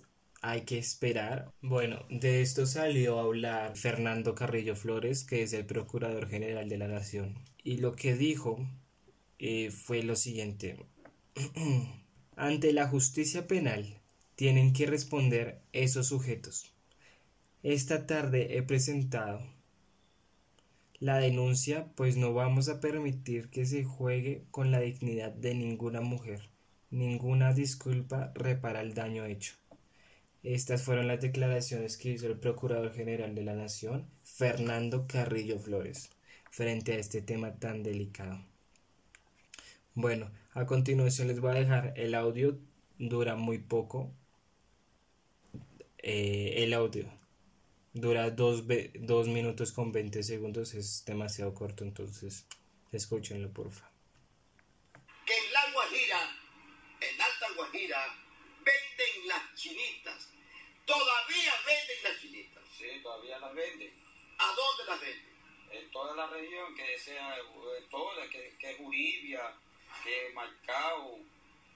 hay 0.42 0.62
que 0.62 0.77
esperar. 0.79 1.51
Bueno, 1.62 2.05
de 2.11 2.42
esto 2.42 2.66
salió 2.66 3.18
a 3.18 3.23
hablar 3.23 3.75
Fernando 3.75 4.35
Carrillo 4.35 4.77
Flores, 4.77 5.25
que 5.25 5.42
es 5.42 5.55
el 5.55 5.64
Procurador 5.64 6.29
General 6.29 6.68
de 6.68 6.77
la 6.77 6.88
Nación. 6.88 7.38
Y 7.64 7.79
lo 7.79 7.97
que 7.97 8.16
dijo 8.16 8.68
eh, 9.38 9.71
fue 9.71 10.03
lo 10.03 10.14
siguiente. 10.14 10.77
Ante 12.37 12.75
la 12.75 12.87
justicia 12.87 13.47
penal 13.47 14.01
tienen 14.37 14.75
que 14.75 14.85
responder 14.85 15.62
esos 15.73 16.09
sujetos. 16.09 16.75
Esta 17.62 18.07
tarde 18.07 18.59
he 18.59 18.62
presentado 18.62 19.40
la 21.01 21.19
denuncia, 21.19 21.87
pues 21.95 22.17
no 22.17 22.35
vamos 22.35 22.69
a 22.69 22.81
permitir 22.81 23.51
que 23.51 23.67
se 23.67 23.85
juegue 23.85 24.45
con 24.51 24.71
la 24.71 24.81
dignidad 24.81 25.33
de 25.33 25.55
ninguna 25.55 26.01
mujer. 26.01 26.49
Ninguna 26.91 27.53
disculpa 27.53 28.33
repara 28.35 28.81
el 28.81 28.95
daño 28.95 29.25
hecho. 29.25 29.55
Estas 30.43 30.83
fueron 30.83 31.07
las 31.09 31.21
declaraciones 31.21 31.97
que 31.97 32.11
hizo 32.11 32.27
el 32.27 32.39
Procurador 32.39 32.93
General 32.93 33.35
de 33.35 33.43
la 33.43 33.55
Nación, 33.55 34.09
Fernando 34.25 35.07
Carrillo 35.07 35.59
Flores, 35.59 36.11
frente 36.51 36.93
a 36.93 36.99
este 36.99 37.23
tema 37.23 37.55
tan 37.57 37.83
delicado. 37.83 38.41
Bueno, 39.95 40.31
a 40.55 40.67
continuación 40.67 41.29
les 41.29 41.41
voy 41.41 41.53
a 41.53 41.61
dejar 41.61 41.93
el 41.97 42.15
audio, 42.15 42.59
dura 42.99 43.37
muy 43.37 43.59
poco. 43.59 44.11
Eh, 45.99 46.55
el 46.59 46.73
audio 46.75 47.18
dura 48.01 48.31
dos, 48.31 48.65
dos 48.95 49.29
minutos 49.29 49.73
con 49.73 49.93
20 49.93 50.23
segundos, 50.23 50.75
es 50.75 51.05
demasiado 51.05 51.55
corto, 51.55 51.85
entonces 51.85 52.47
escúchenlo 52.93 53.53
porfa. 53.53 53.91
Que 55.27 55.37
en 55.37 55.53
La 55.53 55.73
Guajira, 55.73 56.21
en 57.01 57.21
Alta 57.21 57.47
Guajira, 57.57 58.17
venden 58.59 59.29
las 59.29 59.55
chinitas. 59.55 60.29
Todavía 60.87 61.53
venden 61.67 62.03
las 62.05 62.21
chinitas. 62.21 62.65
Sí, 62.77 62.87
todavía 63.03 63.39
las 63.39 63.55
venden. 63.55 63.93
¿A 64.39 64.55
dónde 64.55 64.85
las 64.91 65.01
venden? 65.01 65.29
En 65.71 65.91
toda 65.91 66.17
la 66.17 66.27
región, 66.29 66.75
que 66.75 66.99
sea 66.99 67.37
eh, 67.37 67.87
toda, 67.91 68.29
que, 68.31 68.57
que 68.59 68.71
es 68.71 68.81
Uribia, 68.81 69.55
que 70.03 70.33
Marcao, 70.35 71.19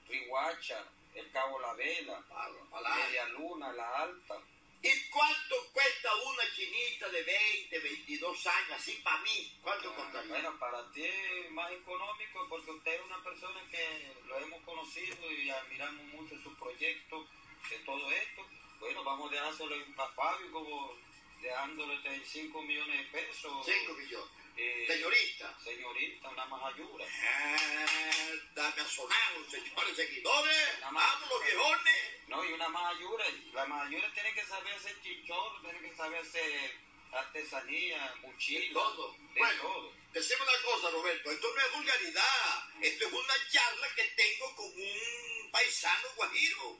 Rihuacha, 0.07 0.83
el 1.13 1.29
Cabo 1.31 1.59
La 1.59 1.73
Vela, 1.73 2.23
Media 2.71 3.27
Luna, 3.29 3.71
La 3.73 4.01
Alta. 4.01 4.39
¿Y 4.83 5.09
cuánto 5.09 5.55
cuesta 5.71 6.13
una 6.13 6.43
chinita 6.55 7.07
de 7.09 7.23
20, 7.23 7.79
22 7.79 8.47
años, 8.47 8.71
así 8.73 8.91
para 9.03 9.17
mí? 9.19 9.57
¿Cuánto 9.63 9.89
Ah, 9.91 9.95
costaría? 9.95 10.29
Bueno, 10.29 10.59
para 10.59 10.91
ti 10.91 11.03
es 11.05 11.51
más 11.51 11.71
económico 11.71 12.45
porque 12.49 12.71
usted 12.71 12.93
es 12.95 13.01
una 13.05 13.23
persona 13.23 13.61
que 13.71 14.13
lo 14.27 14.37
hemos 14.39 14.61
conocido 14.63 15.31
y 15.31 15.49
admiramos 15.49 16.03
mucho 16.07 16.35
su 16.43 16.53
proyecto 16.57 17.25
de 17.69 17.77
todo 17.79 18.11
esto. 18.11 18.45
Bueno, 18.81 19.03
vamos 19.05 19.31
a 19.31 19.35
dejárselo 19.35 19.75
a 19.97 20.07
Fabio 20.09 20.51
como 20.51 20.93
dejándole 21.41 21.97
5 22.25 22.61
millones 22.63 22.97
de 22.97 23.19
pesos. 23.21 23.65
5 23.65 23.93
millones. 23.93 24.42
Eh, 24.55 24.85
Señorita. 24.87 25.57
Señorita, 25.63 26.29
una 26.29 26.45
majayura. 26.45 27.05
Ah, 27.05 28.31
dame 28.53 28.81
a 28.81 28.87
sonar, 28.87 29.33
señores 29.49 29.95
seguidores. 29.95 30.79
Vamos, 30.81 31.29
los 31.29 31.43
viejones. 31.45 32.27
No, 32.27 32.45
y 32.45 32.53
una 32.53 32.69
majayura. 32.69 33.25
La 33.53 33.65
majayura 33.65 34.11
tiene 34.13 34.33
que 34.33 34.45
saber 34.45 34.73
hacer 34.73 35.01
chichón, 35.01 35.61
tiene 35.61 35.79
que 35.89 35.95
saber 35.95 36.19
hacer 36.21 36.75
artesanía. 37.11 38.13
De 38.47 38.69
todo. 38.73 39.13
De 39.33 39.39
Bueno, 39.39 39.61
todo. 39.61 39.93
Decime 40.13 40.41
una 40.43 40.61
cosa, 40.71 40.89
Roberto. 40.91 41.31
Esto 41.31 41.47
no 41.55 41.61
es 41.61 41.71
vulgaridad. 41.73 42.63
Esto 42.81 43.07
es 43.07 43.13
una 43.13 43.33
charla 43.51 43.87
que 43.95 44.03
tengo 44.03 44.55
con 44.55 44.65
un 44.65 45.51
paisano 45.51 46.07
guajiro. 46.15 46.77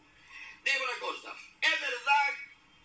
Digo 0.63 0.83
una 0.83 0.99
cosa. 0.99 1.35
Es 1.61 1.81
verdad 1.81 2.35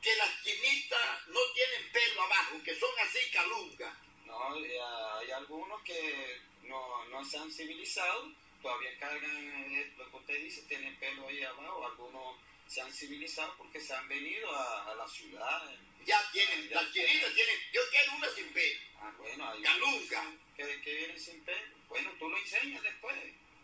que 0.02 0.14
las 0.16 0.42
chinitas 0.42 1.26
no 1.28 1.40
tienen 1.54 1.92
pelo 1.92 2.22
abajo, 2.22 2.62
que 2.64 2.74
son 2.78 2.90
así 3.00 3.30
calungas. 3.30 3.94
No, 4.28 4.56
eh, 4.64 4.78
hay 5.18 5.30
algunos 5.32 5.82
que 5.82 6.40
no, 6.62 7.04
no 7.06 7.24
se 7.24 7.38
han 7.38 7.50
civilizado, 7.50 8.30
todavía 8.62 8.96
cargan 8.98 9.72
eh, 9.72 9.92
lo 9.96 10.10
que 10.10 10.16
usted 10.16 10.42
dice, 10.42 10.62
tienen 10.68 10.94
pelo 10.96 11.26
ahí 11.26 11.42
abajo, 11.42 11.86
algunos 11.86 12.36
se 12.66 12.82
han 12.82 12.92
civilizado 12.92 13.54
porque 13.56 13.80
se 13.80 13.94
han 13.94 14.06
venido 14.06 14.54
a, 14.54 14.92
a 14.92 14.94
la 14.94 15.08
ciudad. 15.08 15.62
Ya 16.04 16.20
tienen, 16.32 16.68
Ya 16.68 16.82
las 16.82 16.92
chinitas 16.92 17.34
tienen, 17.34 17.56
yo 17.72 17.80
quiero 17.90 18.12
una 18.16 18.28
sin 18.30 18.52
pelo. 18.52 18.80
Ah, 19.00 19.12
bueno, 19.18 19.48
hay 19.50 19.62
Calunga. 19.62 20.22
unos 20.22 20.34
Que, 20.56 20.80
que 20.82 20.94
vienen 20.94 21.18
sin 21.18 21.42
pelo. 21.44 21.76
Bueno, 21.88 22.10
tú 22.18 22.28
lo 22.28 22.36
enseñas 22.36 22.82
después. 22.82 23.16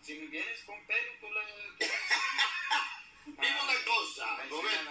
Si 0.03 0.15
vienes 0.15 0.63
con 0.65 0.87
pelo, 0.87 1.13
tú 1.21 1.29
le... 1.31 1.41
Dime 3.27 3.63
una 3.63 3.85
cosa, 3.85 4.37
me 4.37 4.45
Roberto. 4.49 4.91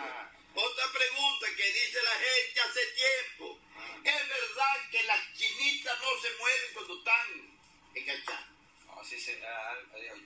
Otra 0.56 0.92
pregunta 0.92 1.48
que 1.58 1.72
dice 1.72 2.00
la 2.04 2.12
gente 2.12 2.62
hace 2.62 2.86
tiempo. 2.88 3.60
¿Es 4.04 4.28
verdad 4.28 4.89
que 4.92 5.04
las 5.04 5.34
chinitas 5.34 6.00
no 6.00 6.22
se 6.22 6.38
mueven 6.38 6.74
cuando 6.74 6.98
están 7.00 7.60
enganchadas? 7.96 8.53
No, 9.04 9.10
sí, 9.10 9.20
se- 9.20 9.38
ah, 9.46 9.76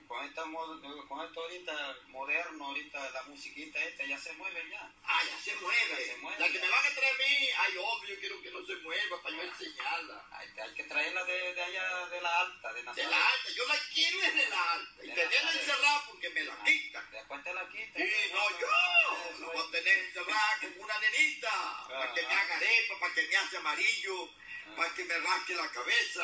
con, 0.08 0.24
esta, 0.24 0.44
con 0.44 1.26
esto 1.26 1.42
ahorita 1.42 1.98
moderno, 2.10 2.66
ahorita 2.68 3.10
la 3.10 3.24
musiquita 3.24 3.84
esta 3.84 4.06
ya 4.06 4.20
se 4.20 4.34
mueve 4.34 4.70
ya. 4.70 4.94
Ah, 5.04 5.24
ya 5.28 5.36
se 5.40 5.56
mueve. 5.56 6.06
Ya 6.06 6.14
se 6.14 6.18
mueve, 6.18 6.40
la 6.40 6.46
que 6.48 6.54
ya. 6.54 6.62
me 6.62 6.70
van 6.70 6.86
a 6.86 6.90
traer 6.92 7.16
a 7.16 7.18
mí, 7.18 7.50
ay, 7.58 7.78
obvio, 7.80 8.14
yo 8.14 8.20
quiero 8.20 8.40
que 8.44 8.52
no 8.52 8.64
se 8.68 8.76
mueva 8.76 9.20
para 9.24 9.36
yo 9.36 9.42
enseñarla. 9.42 10.26
Hay, 10.30 10.48
hay 10.62 10.74
que 10.76 10.84
traerla 10.84 11.24
de, 11.24 11.54
de 11.56 11.64
allá, 11.64 12.06
de 12.06 12.22
la 12.22 12.40
alta, 12.40 12.74
de 12.74 12.84
De 12.84 13.04
la 13.04 13.28
alta, 13.32 13.50
yo 13.56 13.66
la 13.68 13.76
quiero 13.92 14.22
es 14.22 14.36
de 14.36 14.48
la 14.48 14.74
alta. 14.74 15.04
Y 15.04 15.08
De 15.08 15.14
tenerla 15.16 15.42
Nazaret. 15.42 15.62
encerrada 15.62 16.04
porque 16.06 16.30
me 16.30 16.44
la 16.44 16.64
quitan. 16.64 17.12
Después 17.12 17.44
te 17.44 17.54
la 17.56 17.70
quitan. 17.70 18.04
Sí, 18.08 18.14
no, 18.32 18.60
yo 18.60 18.68
la 19.40 19.48
voy 19.54 19.68
a 19.68 19.72
tener 19.72 19.98
encerrada 19.98 20.58
como 20.62 20.84
una 20.84 21.00
nenita. 21.00 21.84
Para 21.90 22.14
que 22.14 22.22
me 22.22 22.34
haga 22.36 22.56
arepa, 22.58 23.00
para 23.00 23.14
que 23.16 23.24
me 23.28 23.36
hace 23.38 23.58
amarillo, 23.58 24.30
para 24.76 24.94
que 24.94 25.06
me 25.06 25.14
rasque 25.18 25.56
la 25.56 25.70
cabeza. 25.72 26.24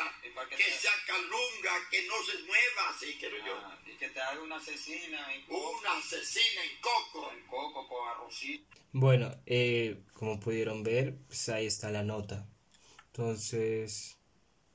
Que 0.49 0.55
Que 0.55 0.63
sea 0.71 0.91
calunga, 1.07 1.71
que 1.89 2.05
no 2.07 2.13
se 2.23 2.37
mueva, 2.43 2.89
así 2.89 3.15
quiero 3.19 3.37
yo. 3.45 3.55
Ah, 3.55 3.79
y 3.85 3.95
que 3.97 4.09
te 4.09 4.19
haga 4.21 4.41
una 4.41 4.57
asesina 4.57 5.33
en 5.33 5.45
coco, 5.45 5.79
Una 5.79 5.97
asesina 5.97 6.63
en 6.63 6.81
coco. 6.81 7.31
en 7.31 7.45
coco 7.47 7.87
con 7.87 8.07
arrocito. 8.09 8.77
Bueno, 8.91 9.35
eh, 9.45 10.03
como 10.13 10.39
pudieron 10.39 10.83
ver, 10.83 11.15
pues 11.27 11.49
ahí 11.49 11.65
está 11.67 11.89
la 11.89 12.03
nota. 12.03 12.47
Entonces, 13.07 14.17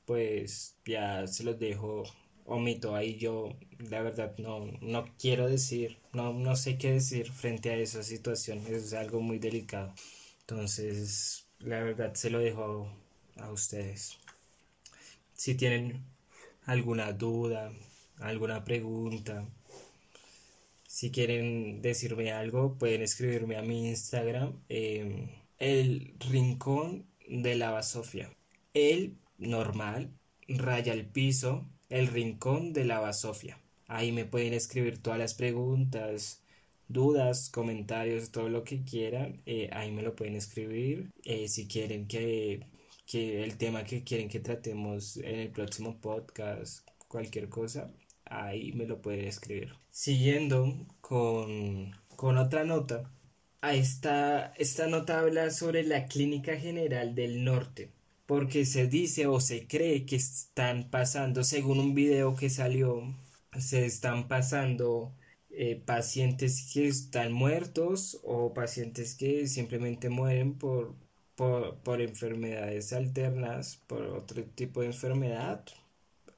pues 0.04 0.76
ya 0.84 1.26
se 1.26 1.44
los 1.44 1.58
dejo. 1.58 2.04
Omito 2.50 2.96
ahí 2.96 3.18
yo, 3.18 3.58
la 3.78 4.00
verdad, 4.00 4.34
no, 4.38 4.64
no 4.80 5.14
quiero 5.18 5.46
decir, 5.48 5.98
no, 6.14 6.32
no 6.32 6.56
sé 6.56 6.78
qué 6.78 6.92
decir 6.92 7.30
frente 7.30 7.70
a 7.70 7.76
esa 7.76 8.02
situación. 8.02 8.64
Es 8.66 8.94
algo 8.94 9.20
muy 9.20 9.38
delicado. 9.38 9.92
Entonces, 10.40 11.46
la 11.58 11.82
verdad, 11.82 12.14
se 12.14 12.30
lo 12.30 12.38
dejo 12.38 12.90
a, 13.38 13.50
ustedes. 13.52 14.18
Si 15.34 15.54
tienen 15.54 16.04
alguna 16.66 17.12
duda, 17.12 17.72
alguna 18.18 18.64
pregunta, 18.64 19.46
si 20.86 21.10
quieren 21.10 21.80
decirme 21.82 22.32
algo, 22.32 22.76
pueden 22.78 23.02
escribirme 23.02 23.56
a 23.56 23.62
mi 23.62 23.88
Instagram, 23.88 24.54
eh, 24.68 25.28
el 25.58 26.14
rincón 26.20 27.06
de 27.28 27.54
la 27.56 27.70
basofia. 27.70 28.30
El 28.74 29.16
normal, 29.38 30.10
raya 30.48 30.92
al 30.92 31.06
piso, 31.06 31.66
el 31.88 32.08
rincón 32.08 32.72
de 32.72 32.84
la 32.84 33.00
basofia. 33.00 33.58
Ahí 33.86 34.12
me 34.12 34.24
pueden 34.24 34.52
escribir 34.54 34.98
todas 34.98 35.18
las 35.18 35.34
preguntas, 35.34 36.42
dudas, 36.88 37.50
comentarios, 37.50 38.30
todo 38.30 38.48
lo 38.48 38.64
que 38.64 38.82
quieran. 38.84 39.42
eh, 39.46 39.70
ahí 39.72 39.90
me 39.92 40.02
lo 40.02 40.14
pueden 40.16 40.36
escribir. 40.36 41.10
Eh, 41.24 41.48
si 41.48 41.66
quieren 41.68 42.06
que, 42.08 42.66
que 43.08 43.42
el 43.42 43.56
tema 43.56 43.84
que 43.84 44.04
quieren 44.04 44.28
que 44.28 44.38
tratemos 44.38 45.16
en 45.16 45.40
el 45.40 45.50
próximo 45.50 45.98
podcast, 45.98 46.86
cualquier 47.08 47.48
cosa, 47.48 47.90
ahí 48.26 48.72
me 48.72 48.86
lo 48.86 49.00
pueden 49.00 49.26
escribir. 49.26 49.74
Siguiendo 49.90 50.86
con, 51.00 51.92
con 52.16 52.36
otra 52.36 52.64
nota, 52.64 53.10
esta, 53.62 54.52
esta 54.58 54.88
nota 54.88 55.20
habla 55.20 55.50
sobre 55.50 55.84
la 55.84 56.04
Clínica 56.04 56.56
General 56.58 57.14
del 57.14 57.44
Norte, 57.44 57.90
porque 58.26 58.66
se 58.66 58.86
dice 58.88 59.26
o 59.26 59.40
se 59.40 59.66
cree 59.66 60.04
que 60.04 60.16
están 60.16 60.90
pasando, 60.90 61.44
según 61.44 61.78
un 61.78 61.94
video 61.94 62.36
que 62.36 62.50
salió, 62.50 63.02
se 63.58 63.86
están 63.86 64.28
pasando 64.28 65.14
eh, 65.48 65.82
pacientes 65.84 66.70
que 66.74 66.86
están 66.88 67.32
muertos 67.32 68.20
o 68.22 68.52
pacientes 68.52 69.14
que 69.14 69.46
simplemente 69.46 70.10
mueren 70.10 70.58
por, 70.58 70.94
por, 71.38 71.78
por 71.82 72.00
enfermedades 72.02 72.92
alternas, 72.92 73.76
por 73.86 74.02
otro 74.02 74.44
tipo 74.44 74.80
de 74.80 74.88
enfermedad 74.88 75.64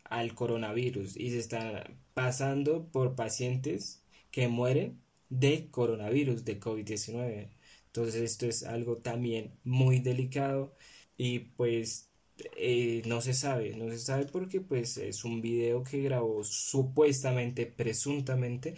al 0.05 0.35
coronavirus 0.35 1.17
y 1.17 1.31
se 1.31 1.39
está 1.39 1.91
pasando 2.15 2.87
por 2.93 3.15
pacientes 3.17 4.03
que 4.31 4.49
mueren 4.49 5.01
de 5.31 5.71
coronavirus, 5.71 6.45
de 6.45 6.61
COVID-19. 6.61 7.49
Entonces 7.87 8.17
esto 8.23 8.47
es 8.47 8.63
algo 8.65 8.99
también 8.99 9.53
muy 9.65 10.01
delicado 10.01 10.75
y 11.17 11.41
pues 11.41 12.11
eh, 12.57 13.03
no 13.07 13.21
se 13.23 13.33
sabe, 13.35 13.75
no 13.77 13.89
se 13.89 13.99
sabe 13.99 14.27
porque 14.27 14.61
pues 14.61 14.97
es 14.99 15.25
un 15.25 15.41
video 15.41 15.83
que 15.85 16.03
grabó 16.03 16.45
supuestamente, 16.45 17.67
presuntamente 17.67 18.75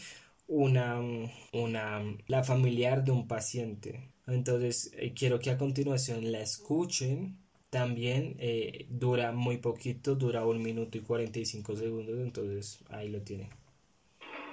una, 0.46 1.00
una, 1.52 2.02
la 2.28 2.44
familiar 2.44 3.04
de 3.04 3.10
un 3.12 3.26
paciente. 3.28 4.11
Entonces 4.26 4.92
eh, 4.96 5.12
quiero 5.16 5.38
que 5.38 5.50
a 5.50 5.58
continuación 5.58 6.30
la 6.30 6.40
escuchen. 6.40 7.38
También 7.70 8.36
eh, 8.38 8.86
dura 8.90 9.32
muy 9.32 9.56
poquito, 9.56 10.14
dura 10.14 10.44
un 10.44 10.62
minuto 10.62 10.98
y 10.98 11.00
45 11.00 11.74
segundos, 11.76 12.18
entonces 12.20 12.84
ahí 12.90 13.08
lo 13.08 13.22
tienen. 13.22 13.48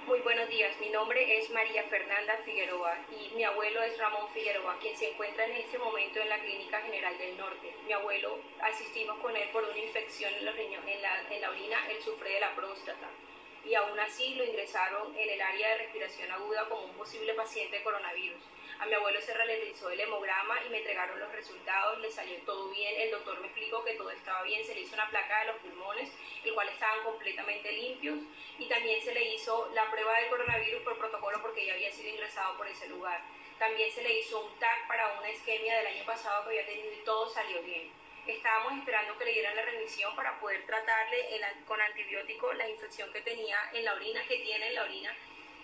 Muy 0.06 0.20
buenos 0.20 0.48
días, 0.48 0.74
mi 0.80 0.88
nombre 0.88 1.20
es 1.38 1.50
María 1.50 1.84
Fernanda 1.84 2.32
Figueroa 2.44 2.96
y 3.12 3.36
mi 3.36 3.44
abuelo 3.44 3.82
es 3.82 3.96
Ramón 3.98 4.26
Figueroa, 4.32 4.78
quien 4.80 4.96
se 4.96 5.10
encuentra 5.10 5.44
en 5.44 5.52
este 5.52 5.78
momento 5.78 6.18
en 6.18 6.30
la 6.30 6.40
Clínica 6.40 6.80
General 6.80 7.16
del 7.18 7.36
Norte. 7.36 7.74
Mi 7.86 7.92
abuelo 7.92 8.38
asistimos 8.62 9.18
con 9.18 9.36
él 9.36 9.48
por 9.52 9.64
una 9.64 9.78
infección 9.78 10.32
en, 10.34 10.46
los 10.46 10.56
riñones, 10.56 10.96
en, 10.96 11.02
la, 11.02 11.12
en 11.30 11.40
la 11.42 11.50
orina, 11.50 11.76
él 11.90 12.02
sufre 12.02 12.32
de 12.32 12.40
la 12.40 12.56
próstata 12.56 13.08
y 13.64 13.74
aún 13.74 13.98
así 14.00 14.34
lo 14.34 14.44
ingresaron 14.44 15.14
en 15.16 15.28
el 15.28 15.40
área 15.40 15.68
de 15.68 15.78
respiración 15.78 16.30
aguda 16.32 16.68
como 16.68 16.86
un 16.86 16.94
posible 16.94 17.34
paciente 17.34 17.76
de 17.76 17.84
coronavirus. 17.84 18.40
A 18.80 18.86
mi 18.86 18.94
abuelo 18.94 19.20
se 19.20 19.34
realizó 19.34 19.90
el 19.90 20.00
hemograma 20.00 20.58
y 20.64 20.70
me 20.70 20.78
entregaron 20.78 21.20
los 21.20 21.30
resultados, 21.32 21.98
le 22.00 22.10
salió 22.10 22.38
todo 22.46 22.70
bien, 22.70 22.98
el 22.98 23.10
doctor 23.10 23.38
me 23.38 23.48
explicó 23.48 23.84
que 23.84 23.92
todo 23.92 24.10
estaba 24.10 24.42
bien, 24.42 24.64
se 24.64 24.74
le 24.74 24.80
hizo 24.80 24.94
una 24.94 25.06
placa 25.10 25.40
de 25.40 25.46
los 25.48 25.56
pulmones, 25.56 26.10
el 26.42 26.54
cual 26.54 26.66
estaban 26.70 27.04
completamente 27.04 27.72
limpios 27.72 28.16
y 28.58 28.66
también 28.70 29.02
se 29.02 29.12
le 29.12 29.34
hizo 29.34 29.68
la 29.74 29.90
prueba 29.90 30.18
del 30.18 30.30
coronavirus 30.30 30.82
por 30.82 30.96
protocolo 30.96 31.42
porque 31.42 31.66
ya 31.66 31.74
había 31.74 31.92
sido 31.92 32.08
ingresado 32.08 32.56
por 32.56 32.68
ese 32.68 32.88
lugar. 32.88 33.20
También 33.58 33.92
se 33.92 34.02
le 34.02 34.18
hizo 34.18 34.40
un 34.40 34.58
TAC 34.58 34.88
para 34.88 35.12
una 35.18 35.30
isquemia 35.30 35.76
del 35.76 35.86
año 35.88 36.06
pasado 36.06 36.44
que 36.44 36.48
había 36.48 36.64
tenido 36.64 36.90
y 36.90 37.04
todo 37.04 37.28
salió 37.28 37.62
bien. 37.62 37.92
Estábamos 38.26 38.78
esperando 38.78 39.18
que 39.18 39.26
le 39.26 39.32
dieran 39.32 39.56
la 39.56 39.62
remisión 39.62 40.16
para 40.16 40.40
poder 40.40 40.64
tratarle 40.64 41.28
con 41.66 41.78
antibiótico 41.82 42.54
la 42.54 42.66
infección 42.66 43.12
que 43.12 43.20
tenía 43.20 43.58
en 43.74 43.84
la 43.84 43.92
orina, 43.92 44.26
que 44.26 44.38
tiene 44.38 44.68
en 44.68 44.74
la 44.74 44.84
orina 44.84 45.14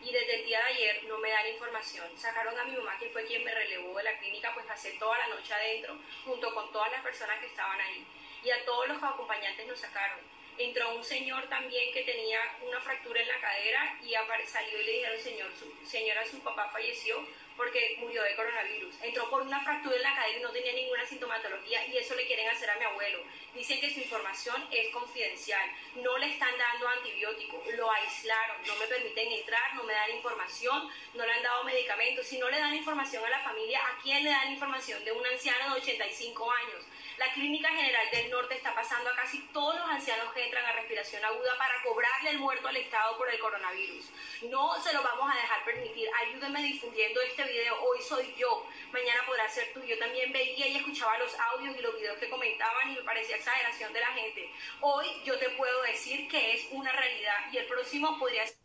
y 0.03 0.13
desde 0.13 0.37
el 0.37 0.47
día 0.47 0.59
de 0.61 0.75
ayer 0.75 1.05
no 1.05 1.19
me 1.19 1.31
dan 1.31 1.47
información. 1.49 2.07
Sacaron 2.17 2.59
a 2.59 2.65
mi 2.65 2.77
mamá, 2.77 2.99
que 2.99 3.11
fue 3.11 3.25
quien 3.27 3.45
me 3.45 3.55
relevó 3.55 3.97
de 3.97 4.05
la 4.05 4.19
clínica, 4.19 4.53
pues 4.55 4.67
pasé 4.67 4.93
toda 4.93 5.19
la 5.19 5.29
noche 5.29 5.53
adentro, 5.53 5.99
junto 6.25 6.53
con 6.55 6.71
todas 6.73 6.91
las 6.93 7.03
personas 7.03 7.39
que 7.41 7.47
estaban 7.47 7.81
ahí. 7.81 8.05
Y 8.45 8.51
a 8.51 8.65
todos 8.65 8.89
los 8.89 9.03
acompañantes 9.03 9.67
nos 9.67 9.81
sacaron. 9.81 10.21
Entró 10.59 10.95
un 10.95 11.05
señor 11.05 11.49
también 11.49 11.93
que 11.93 12.03
tenía 12.05 12.41
una 12.63 12.81
fractura 12.81 13.21
en 13.21 13.29
la 13.29 13.41
cadera 13.41 13.99
y 14.03 14.15
salió 14.47 14.81
y 14.81 14.85
le 14.85 14.93
dijeron, 14.93 15.21
señor, 15.21 15.53
su, 15.59 15.87
señora, 15.87 16.25
su 16.25 16.41
papá 16.41 16.69
falleció 16.71 17.27
porque 17.57 17.97
murió 17.99 18.23
de 18.23 18.37
coronavirus. 18.37 18.95
Entró 19.03 19.29
por 19.31 19.43
una 19.43 19.61
fractura 19.63 19.97
en 19.97 20.03
la 20.03 20.15
cadera 20.15 20.39
y 20.39 20.43
no 20.43 20.51
tenía 20.51 20.73
ninguna 20.73 21.07
sintomatología 21.07 21.87
y 21.87 21.97
eso 21.97 22.15
le 22.15 22.27
quieren 22.27 22.49
hacer 22.49 22.71
a 22.71 22.77
mi 22.77 22.85
abuelo. 22.85 23.23
Dicen 23.55 23.81
que 23.81 23.93
su 23.93 24.01
información 24.01 24.67
es 24.71 24.93
confidencial, 24.93 25.71
no 25.97 26.19
le 26.19 26.33
están 26.33 26.57
dando 26.59 26.89
antibiótico, 26.89 27.63
lo 27.77 27.91
aislaron, 27.91 28.57
no 28.67 28.77
me 28.77 28.87
permiten 28.87 29.33
entrar, 29.33 29.75
no 29.75 29.85
me 29.85 29.93
dan 29.93 30.11
información, 30.11 30.91
no 31.15 31.25
le 31.25 31.33
han 31.33 31.43
dado 31.43 31.65
medicamentos. 31.65 32.27
Si 32.27 32.39
no 32.39 32.51
le 32.51 32.59
dan 32.59 32.75
información 32.75 33.25
a 33.25 33.31
la 33.31 33.41
familia, 33.41 33.81
¿a 33.87 33.99
quién 34.03 34.25
le 34.25 34.31
dan 34.31 34.53
información 34.53 35.05
de 35.05 35.13
un 35.13 35.27
anciano 35.27 35.75
de 35.75 35.81
85 35.81 36.53
años? 36.53 36.85
La 37.19 37.33
Clínica 37.33 37.71
General 37.71 38.11
del 38.11 38.31
Norte 38.31 38.57
está 38.57 38.75
pasando 38.75 39.09
a 39.09 39.17
casi 39.17 39.41
todos 39.49 39.75
los 39.77 39.89
ancianos 39.89 40.35
que 40.35 40.45
entran 40.45 40.67
a 40.67 40.73
respiración 40.73 41.25
aguda 41.25 41.57
para 41.57 41.83
cobrarle 41.83 42.31
el 42.31 42.39
muerto 42.39 42.69
al 42.69 42.77
Estado 42.77 43.17
por 43.17 43.31
el 43.31 43.39
coronavirus. 43.39 44.05
No 44.51 44.79
se 44.83 44.93
lo 44.93 45.03
vamos 45.03 45.33
a 45.33 45.37
dejar 45.37 45.65
permitir. 45.65 46.11
Ayúdenme 46.27 46.63
difundiendo 46.63 47.23
este 47.23 47.46
video. 47.47 47.75
Hoy 47.83 47.99
soy 48.03 48.35
yo. 48.39 48.65
Mañana 48.93 49.21
podrá 49.27 49.49
ser 49.49 49.73
tú. 49.73 49.81
Yo 49.85 49.99
también 49.99 50.33
veía 50.33 50.69
y 50.69 50.77
escuchaba 50.77 51.19
los 51.19 51.33
audios 51.53 51.77
y 51.77 51.83
los 51.83 51.95
videos 51.95 52.19
que 52.19 52.29
comentaban 52.29 52.91
y 52.91 52.97
me 52.97 53.03
parecía 53.03 53.37
exageración 53.37 53.93
de 53.93 54.01
la 54.01 54.13
gente. 54.13 54.51
Hoy 54.81 55.07
yo 55.25 55.39
te 55.39 55.51
puedo 55.51 55.83
decir 55.83 56.29
que 56.29 56.55
es 56.55 56.69
una 56.73 56.93
realidad 56.93 57.53
y 57.53 57.59
el 57.59 57.67
próximo 57.67 58.19
podría 58.19 58.47
ser... 58.47 58.57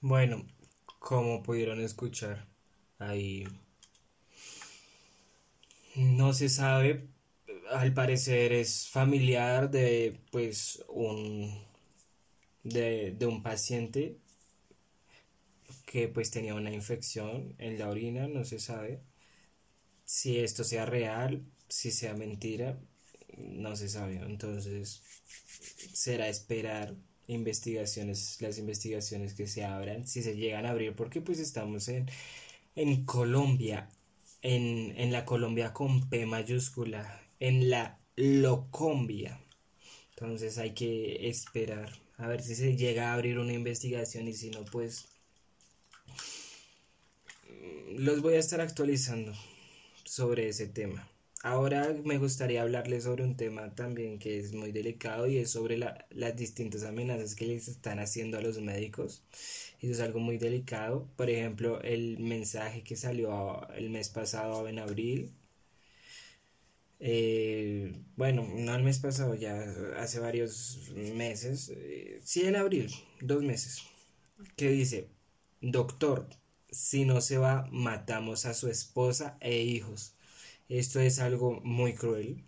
Bueno, 0.00 0.46
como 0.98 1.42
pudieron 1.42 1.80
escuchar, 1.80 2.46
ahí 2.98 3.44
no 5.94 6.32
se 6.32 6.48
sabe, 6.48 7.08
al 7.70 7.94
parecer 7.94 8.52
es 8.52 8.88
familiar 8.88 9.70
de 9.70 10.20
pues 10.30 10.84
un 10.88 11.66
de, 12.62 13.16
un 13.26 13.42
paciente 13.42 14.18
que 15.86 16.08
pues 16.08 16.30
tenía 16.30 16.54
una 16.54 16.72
infección 16.72 17.54
en 17.58 17.78
la 17.78 17.88
orina, 17.88 18.28
no 18.28 18.44
se 18.44 18.58
sabe 18.60 19.00
si 20.04 20.38
esto 20.38 20.64
sea 20.64 20.86
real, 20.86 21.44
si 21.68 21.90
sea 21.90 22.14
mentira, 22.14 22.78
no 23.38 23.76
se 23.76 23.88
sabe. 23.88 24.16
Entonces 24.16 25.02
será 25.94 26.28
esperar 26.28 26.94
investigaciones, 27.28 28.38
las 28.40 28.58
investigaciones 28.58 29.34
que 29.34 29.46
se 29.46 29.64
abran, 29.64 30.06
si 30.06 30.22
se 30.22 30.36
llegan 30.36 30.66
a 30.66 30.70
abrir, 30.70 30.94
porque 30.94 31.20
pues 31.22 31.38
estamos 31.40 31.88
en, 31.88 32.10
en 32.76 33.04
Colombia 33.04 33.88
en, 34.46 35.12
la 35.12 35.24
Colombia 35.24 35.72
con 35.72 36.08
P 36.08 36.26
mayúscula, 36.26 37.20
en 37.40 37.70
la 37.70 37.98
Locombia. 38.16 39.40
Entonces 40.10 40.58
hay 40.58 40.72
que 40.72 41.28
esperar 41.28 41.90
a 42.18 42.28
ver 42.28 42.42
si 42.42 42.54
se 42.54 42.76
llega 42.76 43.10
a 43.10 43.14
abrir 43.14 43.38
una 43.38 43.52
investigación 43.52 44.28
y 44.28 44.32
si 44.32 44.50
no, 44.50 44.64
pues 44.64 45.08
los 47.96 48.22
voy 48.22 48.34
a 48.34 48.38
estar 48.38 48.60
actualizando 48.60 49.32
sobre 50.04 50.48
ese 50.48 50.66
tema. 50.66 51.08
Ahora 51.42 51.94
me 52.04 52.18
gustaría 52.18 52.62
hablarles 52.62 53.04
sobre 53.04 53.22
un 53.22 53.36
tema 53.36 53.74
también 53.74 54.18
que 54.18 54.38
es 54.38 54.52
muy 54.52 54.72
delicado 54.72 55.26
y 55.28 55.38
es 55.38 55.50
sobre 55.50 55.78
las 55.78 56.36
distintas 56.36 56.82
amenazas 56.82 57.36
que 57.36 57.46
les 57.46 57.68
están 57.68 58.00
haciendo 58.00 58.38
a 58.38 58.40
los 58.40 58.60
médicos 58.60 59.22
eso 59.82 59.92
es 59.92 60.00
algo 60.00 60.20
muy 60.20 60.38
delicado. 60.38 61.08
Por 61.16 61.30
ejemplo, 61.30 61.80
el 61.82 62.18
mensaje 62.18 62.82
que 62.82 62.96
salió 62.96 63.68
el 63.70 63.90
mes 63.90 64.08
pasado 64.08 64.68
en 64.68 64.78
abril. 64.78 65.30
Eh, 66.98 67.94
bueno, 68.16 68.48
no 68.54 68.74
el 68.74 68.82
mes 68.82 68.98
pasado, 68.98 69.34
ya 69.34 69.54
hace 69.98 70.18
varios 70.18 70.90
meses. 71.14 71.70
Eh, 71.74 72.20
sí, 72.24 72.46
en 72.46 72.56
abril, 72.56 72.90
dos 73.20 73.42
meses. 73.42 73.82
Que 74.56 74.70
dice, 74.70 75.08
doctor, 75.72 76.28
si 76.70 77.04
no 77.04 77.20
se 77.20 77.38
va, 77.38 77.68
matamos 77.70 78.46
a 78.46 78.54
su 78.54 78.68
esposa 78.68 79.36
e 79.40 79.62
hijos. 79.62 80.14
Esto 80.68 81.00
es 81.00 81.18
algo 81.18 81.60
muy 81.62 81.94
cruel. 81.94 82.44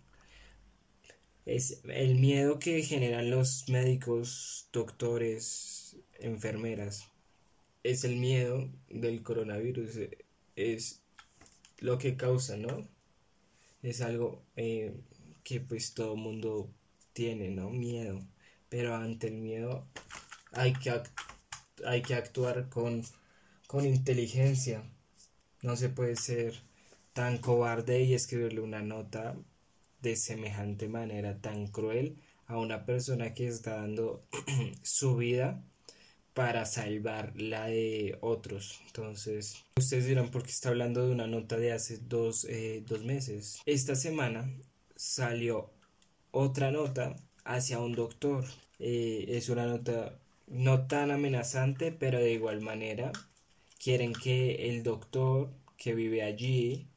Es 1.45 1.81
el 1.85 2.15
miedo 2.15 2.59
que 2.59 2.83
generan 2.83 3.31
los 3.31 3.69
médicos, 3.69 4.69
doctores, 4.71 5.97
enfermeras 6.19 7.09
es 7.83 8.03
el 8.03 8.17
miedo 8.17 8.69
del 8.89 9.23
coronavirus, 9.23 9.97
eh, 9.97 10.25
es 10.55 11.01
lo 11.79 11.97
que 11.97 12.17
causa, 12.17 12.57
¿no? 12.57 12.87
Es 13.81 14.01
algo 14.01 14.43
eh, 14.55 14.93
que 15.43 15.61
pues 15.61 15.93
todo 15.93 16.15
mundo 16.15 16.69
tiene, 17.13 17.49
¿no? 17.49 17.69
Miedo. 17.69 18.19
Pero 18.69 18.95
ante 18.95 19.27
el 19.27 19.35
miedo 19.35 19.87
hay 20.51 20.73
que, 20.73 21.01
hay 21.85 22.01
que 22.01 22.15
actuar 22.15 22.69
con, 22.69 23.03
con 23.67 23.85
inteligencia. 23.85 24.83
No 25.61 25.75
se 25.75 25.89
puede 25.89 26.15
ser 26.15 26.61
tan 27.13 27.37
cobarde 27.37 28.03
y 28.03 28.13
escribirle 28.13 28.61
una 28.61 28.81
nota 28.81 29.35
de 30.01 30.15
semejante 30.15 30.87
manera 30.87 31.41
tan 31.41 31.67
cruel 31.67 32.17
a 32.45 32.57
una 32.57 32.85
persona 32.85 33.33
que 33.33 33.47
está 33.47 33.75
dando 33.75 34.23
su 34.83 35.17
vida 35.17 35.63
para 36.33 36.65
salvar 36.65 37.33
la 37.35 37.65
de 37.67 38.17
otros. 38.21 38.79
Entonces, 38.85 39.65
ustedes 39.77 40.05
dirán 40.05 40.31
por 40.31 40.43
qué 40.43 40.51
está 40.51 40.69
hablando 40.69 41.05
de 41.05 41.11
una 41.11 41.27
nota 41.27 41.57
de 41.57 41.73
hace 41.73 41.97
dos, 41.97 42.45
eh, 42.45 42.83
dos 42.87 43.03
meses. 43.03 43.59
Esta 43.65 43.95
semana 43.95 44.49
salió 44.95 45.71
otra 46.31 46.71
nota 46.71 47.15
hacia 47.43 47.79
un 47.79 47.93
doctor. 47.93 48.45
Eh, 48.79 49.25
es 49.29 49.49
una 49.49 49.65
nota 49.65 50.17
no 50.49 50.87
tan 50.87 51.11
amenazante, 51.11 51.91
pero 51.91 52.19
de 52.19 52.33
igual 52.33 52.61
manera 52.61 53.11
quieren 53.79 54.13
que 54.13 54.69
el 54.69 54.83
doctor 54.83 55.51
que 55.77 55.93
vive 55.93 56.23
allí 56.23 56.87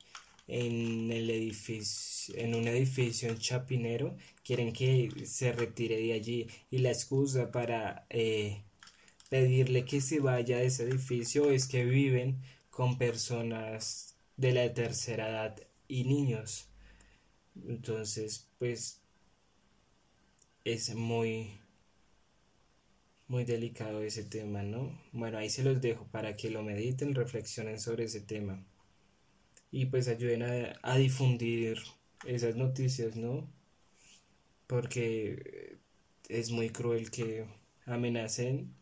en 0.49 1.13
el 1.13 1.31
edificio 1.31 2.35
en 2.37 2.55
un 2.55 2.67
edificio 2.69 3.29
en 3.29 3.39
Chapinero 3.39 4.17
quieren 4.45 4.73
que 4.73 5.11
se 5.27 5.53
retire 5.53 5.97
de 5.97 6.13
allí 6.13 6.49
y 6.71 6.79
la 6.79 6.91
excusa 6.91 7.51
para 7.51 8.07
eh, 8.11 8.63
pedirle 9.29 9.85
que 9.85 10.01
se 10.01 10.21
vaya 10.21 10.59
de 10.59 10.67
ese 10.67 10.85
edificio 10.85 11.51
es 11.51 11.67
que 11.69 11.85
viven 11.85 12.43
con 12.71 12.99
personas 12.99 14.17
de 14.37 14.53
la 14.53 14.73
tercera 14.75 15.29
edad 15.29 15.57
y 15.89 16.05
niños. 16.05 16.69
Entonces, 17.67 18.49
pues 18.59 19.01
es 20.65 20.95
muy 20.95 21.61
muy 23.33 23.45
delicado 23.45 24.03
ese 24.03 24.25
tema, 24.25 24.63
¿no? 24.63 24.93
Bueno, 25.13 25.39
ahí 25.39 25.49
se 25.49 25.65
los 25.65 25.81
dejo 25.81 26.07
para 26.09 26.37
que 26.37 26.51
lo 26.51 26.63
mediten, 26.63 27.15
reflexionen 27.15 27.81
sobre 27.81 28.05
ese 28.05 28.21
tema 28.21 28.63
y 29.71 29.87
pues 29.87 30.07
ayuden 30.09 30.43
a, 30.83 30.97
difundir 30.99 31.79
esas 32.27 32.57
noticias, 32.57 33.17
¿no? 33.17 33.49
Porque 34.67 35.79
es 36.29 36.51
muy 36.51 36.69
cruel 36.69 37.11
que 37.11 37.47
amenacen 37.87 38.75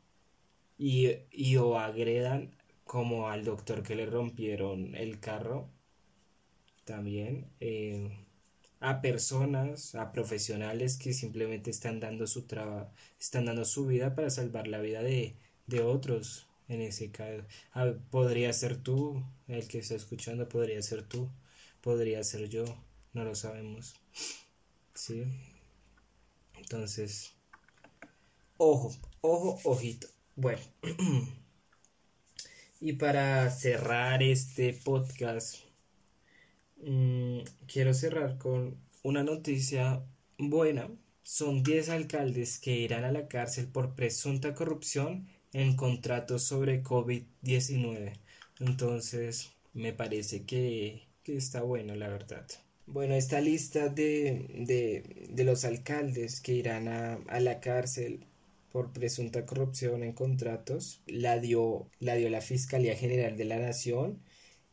y, 0.79 1.11
y 1.31 1.57
o 1.57 1.79
agredan 1.79 2.57
como 2.83 3.29
al 3.29 3.45
doctor 3.45 3.85
que 3.85 3.95
le 3.95 4.07
rompieron 4.07 4.97
el 4.97 5.21
carro 5.21 5.71
también 6.85 7.47
eh, 7.61 8.27
a 8.81 9.01
personas, 9.03 9.95
a 9.95 10.11
profesionales 10.13 10.97
que 10.97 11.13
simplemente 11.13 11.71
están 11.71 12.01
dando 12.01 12.27
su 12.27 12.43
trabajo, 12.47 12.91
están 13.19 13.45
dando 13.45 13.65
su 13.65 13.87
vida 13.87 14.15
para 14.15 14.31
salvar 14.31 14.67
la 14.69 14.81
vida 14.81 15.03
de, 15.03 15.37
de 15.67 15.83
otros 15.83 16.47
en 16.69 16.81
ese 16.81 17.11
caso. 17.11 17.45
Ah, 17.75 17.93
podría 18.11 18.53
ser 18.53 18.77
tú, 18.77 19.23
el 19.49 19.69
que 19.69 19.79
está 19.79 19.95
escuchando, 19.97 20.49
podría 20.49 20.81
ser 20.83 21.03
tú, 21.03 21.29
podría 21.83 22.25
ser 22.25 22.49
yo, 22.49 22.65
no 23.13 23.25
lo 23.25 23.35
sabemos. 23.35 23.95
Sí. 24.95 25.25
Entonces, 26.57 27.33
ojo, 28.57 28.95
ojo, 29.21 29.59
ojito. 29.65 30.07
Bueno. 30.37 30.63
y 32.81 32.95
para 32.95 33.51
cerrar 33.51 34.23
este 34.23 34.73
podcast, 34.73 35.57
mm, 36.85 37.41
quiero 37.67 37.95
cerrar 37.95 38.39
con 38.39 38.77
una 39.03 39.23
noticia 39.23 40.03
buena. 40.39 40.89
Son 41.23 41.63
10 41.63 41.91
alcaldes 41.91 42.59
que 42.59 42.77
irán 42.77 43.05
a 43.05 43.13
la 43.13 43.29
cárcel 43.29 43.69
por 43.69 43.95
presunta 43.95 44.55
corrupción 44.55 45.29
en 45.53 45.77
contratos 45.77 46.43
sobre 46.45 46.83
COVID-19. 46.83 48.13
Entonces, 48.61 49.51
me 49.73 49.93
parece 49.93 50.45
que, 50.45 51.03
está 51.25 51.63
bueno, 51.63 51.95
la 51.95 52.09
verdad. 52.09 52.47
Bueno, 52.87 53.15
esta 53.15 53.41
lista 53.41 53.89
de, 53.89 54.47
de, 55.31 55.45
los 55.45 55.65
alcaldes 55.65 56.41
que 56.41 56.55
irán 56.55 56.89
a, 56.89 57.15
a, 57.29 57.39
la 57.39 57.61
cárcel 57.61 58.27
por 58.73 58.93
presunta 58.93 59.47
corrupción 59.47 60.03
en 60.03 60.13
contratos 60.13 61.01
la 61.07 61.39
dio, 61.39 61.89
la 62.01 62.17
dio 62.17 62.29
la 62.31 62.41
Fiscalía 62.41 62.97
General 62.97 63.37
de 63.37 63.45
la 63.45 63.59
Nación 63.59 64.21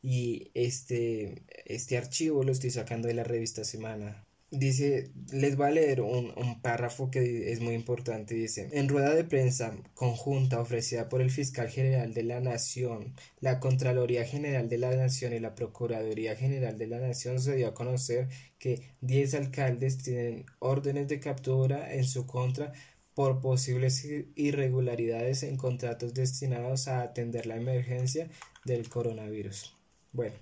y 0.01 0.51
este, 0.53 1.43
este 1.65 1.97
archivo 1.97 2.43
lo 2.43 2.51
estoy 2.51 2.71
sacando 2.71 3.07
de 3.07 3.13
la 3.13 3.23
revista 3.23 3.63
Semana. 3.63 4.23
Dice, 4.49 5.11
les 5.33 5.57
voy 5.57 5.67
a 5.67 5.71
leer 5.71 5.99
un, 5.99 6.31
un, 6.37 6.61
párrafo 6.61 7.11
que 7.11 7.51
es 7.51 7.59
muy 7.59 7.73
importante. 7.73 8.33
Dice, 8.33 8.69
en 8.71 8.87
rueda 8.87 9.13
de 9.13 9.25
prensa 9.25 9.75
conjunta 9.93 10.61
ofrecida 10.61 11.09
por 11.09 11.21
el 11.21 11.31
fiscal 11.31 11.67
general 11.67 12.13
de 12.13 12.23
la 12.23 12.39
Nación, 12.39 13.13
la 13.41 13.59
Contraloría 13.59 14.23
General 14.23 14.69
de 14.69 14.77
la 14.77 14.95
Nación 14.95 15.33
y 15.33 15.39
la 15.39 15.53
Procuraduría 15.53 16.37
General 16.37 16.77
de 16.77 16.87
la 16.87 16.99
Nación 16.99 17.41
se 17.41 17.57
dio 17.57 17.67
a 17.67 17.73
conocer 17.73 18.29
que 18.57 18.81
10 19.01 19.33
alcaldes 19.33 19.97
tienen 19.97 20.45
órdenes 20.59 21.09
de 21.09 21.19
captura 21.19 21.93
en 21.93 22.05
su 22.05 22.25
contra 22.25 22.71
por 23.13 23.41
posibles 23.41 24.07
irregularidades 24.35 25.43
en 25.43 25.57
contratos 25.57 26.13
destinados 26.13 26.87
a 26.87 27.01
atender 27.01 27.47
la 27.47 27.57
emergencia 27.57 28.29
del 28.63 28.87
coronavirus. 28.89 29.76
Bueno, 30.17 30.33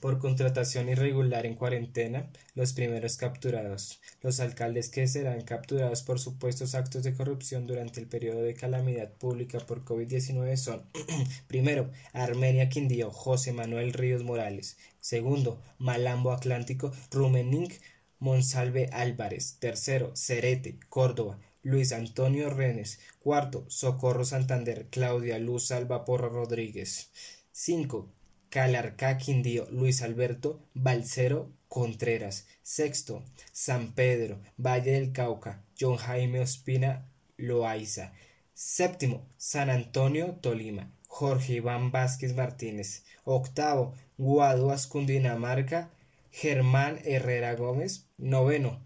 por 0.00 0.18
contratación 0.18 0.90
irregular 0.90 1.46
en 1.46 1.54
cuarentena, 1.54 2.30
los 2.54 2.74
primeros 2.74 3.16
capturados. 3.16 4.02
Los 4.20 4.38
alcaldes 4.38 4.90
que 4.90 5.06
serán 5.06 5.40
capturados 5.40 6.02
por 6.02 6.20
supuestos 6.20 6.74
actos 6.74 7.04
de 7.04 7.14
corrupción 7.14 7.66
durante 7.66 8.00
el 8.00 8.06
periodo 8.06 8.42
de 8.42 8.52
calamidad 8.52 9.14
pública 9.14 9.60
por 9.60 9.82
COVID-19 9.82 10.58
son 10.58 10.82
primero, 11.46 11.90
Armenia 12.12 12.68
Quindío, 12.68 13.10
José 13.10 13.54
Manuel 13.54 13.94
Ríos 13.94 14.22
Morales. 14.22 14.76
Segundo, 15.00 15.62
Malambo 15.78 16.30
Atlántico, 16.30 16.92
Rumenink 17.10 17.72
Monsalve 18.18 18.90
Álvarez. 18.92 19.56
Tercero, 19.58 20.14
Cerete, 20.14 20.78
Córdoba. 20.90 21.38
Luis 21.62 21.92
Antonio 21.92 22.50
Renes. 22.50 23.00
Cuarto, 23.20 23.64
Socorro 23.70 24.26
Santander, 24.26 24.88
Claudia 24.90 25.38
Luz 25.38 25.70
Alba 25.70 26.04
Porra 26.04 26.28
Rodríguez. 26.28 27.10
Cinco, 27.56 28.12
Calarcá 28.54 29.18
Quindío, 29.18 29.66
Luis 29.72 30.00
Alberto 30.00 30.60
Balcero 30.74 31.50
Contreras. 31.66 32.46
Sexto, 32.62 33.24
San 33.50 33.94
Pedro, 33.94 34.38
Valle 34.56 34.92
del 34.92 35.10
Cauca, 35.10 35.64
John 35.76 35.96
Jaime 35.96 36.38
Ospina 36.38 37.04
Loaiza. 37.36 38.12
Séptimo, 38.54 39.26
San 39.36 39.70
Antonio, 39.70 40.38
Tolima, 40.40 40.88
Jorge 41.08 41.54
Iván 41.54 41.90
Vázquez 41.90 42.32
Martínez. 42.36 43.02
Octavo, 43.24 43.92
Guaduas, 44.18 44.86
Cundinamarca, 44.86 45.90
Germán 46.30 47.00
Herrera 47.04 47.56
Gómez. 47.56 48.06
Noveno, 48.18 48.80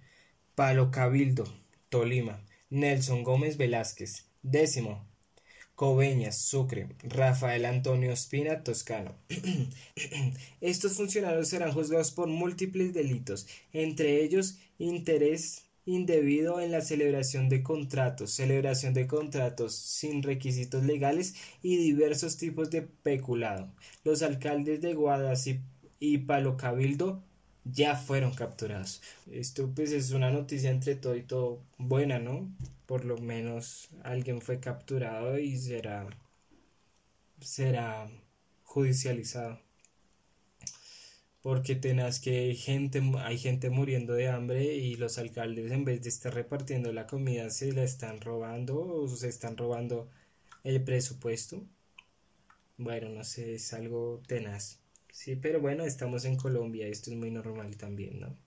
Palo 0.55 0.91
Cabildo, 0.91 1.45
Tolima, 1.91 2.43
Nelson 2.71 3.23
Gómez 3.23 3.59
Velázquez. 3.59 4.25
Décimo, 4.43 5.07
Coveñas, 5.79 6.37
Sucre, 6.37 6.89
Rafael 7.05 7.65
Antonio 7.65 8.11
Espina, 8.11 8.65
Toscano. 8.65 9.15
Estos 10.61 10.95
funcionarios 10.95 11.47
serán 11.47 11.71
juzgados 11.71 12.11
por 12.11 12.27
múltiples 12.27 12.93
delitos, 12.93 13.47
entre 13.73 14.25
ellos 14.25 14.59
interés 14.81 15.67
indebido 15.87 16.61
en 16.61 16.73
la 16.73 16.81
celebración 16.81 17.49
de 17.49 17.63
contratos, 17.63 18.33
celebración 18.33 18.93
de 18.93 19.07
contratos 19.07 19.77
sin 19.77 20.25
requisitos 20.25 20.83
legales 20.83 21.37
y 21.63 21.77
diversos 21.77 22.39
tipos 22.39 22.73
de 22.73 22.83
peculado. 22.83 23.73
Los 24.03 24.23
alcaldes 24.23 24.81
de 24.81 24.97
y, 25.47 25.61
y 26.01 26.19
Palo 26.19 26.57
Cabildo 26.57 27.23
ya 27.73 27.97
fueron 27.97 28.35
capturados. 28.35 29.03
Esto 29.31 29.71
pues 29.75 29.93
es 29.93 30.13
una 30.13 30.31
noticia 30.31 30.71
entre 30.71 30.95
todo 30.97 31.17
y 31.17 31.23
todo 31.23 31.63
buena, 31.79 32.19
¿no? 32.19 32.51
Por 32.87 33.05
lo 33.05 33.19
menos 33.19 33.89
alguien 34.03 34.41
fue 34.41 34.61
capturado 34.61 35.39
y 35.39 35.57
será 35.59 36.09
será 37.41 38.09
judicializado. 38.65 39.61
Porque 41.43 41.75
tenás 41.77 42.21
que 42.21 42.39
hay 42.39 42.57
gente, 42.57 43.01
hay 43.19 43.39
gente 43.39 43.71
muriendo 43.71 44.13
de 44.15 44.29
hambre 44.29 44.75
y 44.77 44.97
los 44.97 45.19
alcaldes 45.19 45.71
en 45.73 45.85
vez 45.85 46.03
de 46.03 46.09
estar 46.09 46.35
repartiendo 46.35 46.93
la 46.93 47.07
comida 47.07 47.51
se 47.51 47.73
la 47.73 47.85
están 47.85 48.21
robando 48.21 48.81
o 48.81 49.09
se 49.09 49.29
están 49.29 49.57
robando 49.57 50.09
el 50.65 50.83
presupuesto. 50.83 51.65
Bueno, 52.79 53.11
no 53.11 53.25
sé, 53.25 53.55
es 53.57 53.73
algo 53.75 54.23
tenaz. 54.27 54.79
Sí, 55.19 55.35
pero 55.37 55.61
bueno, 55.61 55.85
estamos 55.85 56.25
en 56.25 56.37
Colombia, 56.37 56.87
esto 56.87 57.11
es 57.11 57.17
muy 57.17 57.31
normal 57.33 57.77
también, 57.77 58.21
¿no? 58.21 58.39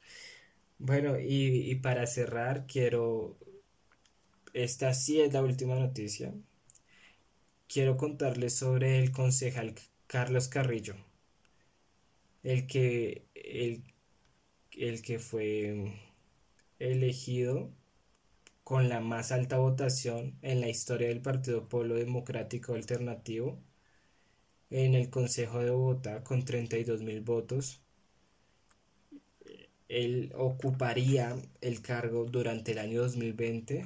Bueno, 0.80 1.18
y, 1.20 1.76
para 1.76 2.08
cerrar, 2.08 2.68
quiero, 2.68 3.38
esta 4.54 4.94
sí 4.94 5.20
es 5.20 5.34
la 5.34 5.42
última 5.42 5.76
noticia. 5.76 6.34
Quiero 7.68 7.98
contarles 7.98 8.54
sobre 8.56 9.00
el 9.00 9.12
concejal 9.12 9.74
Carlos 10.06 10.48
Carrillo, 10.48 10.94
el 12.44 12.68
que, 12.68 13.26
el, 13.34 13.84
el 14.74 15.02
que 15.02 15.20
fue 15.20 15.94
elegido 16.80 17.72
con 18.64 18.90
la 18.90 19.02
más 19.02 19.32
alta 19.34 19.58
votación 19.60 20.38
en 20.44 20.62
la 20.62 20.70
historia 20.70 21.10
del 21.10 21.22
Partido 21.22 21.70
Pueblo 21.70 21.96
Democrático 21.96 22.74
Alternativo 22.76 23.60
en 24.72 24.96
el 24.96 25.10
Consejo 25.10 25.60
de 25.60 25.70
Bogotá 25.70 26.24
con 26.24 26.44
32 26.46 27.02
mil 27.02 27.22
votos. 27.22 27.82
Él 29.90 30.32
ocuparía 30.36 31.36
el 31.60 31.82
cargo 31.82 32.26
durante 32.26 32.72
el 32.72 32.80
año 32.80 33.02
2020 33.02 33.86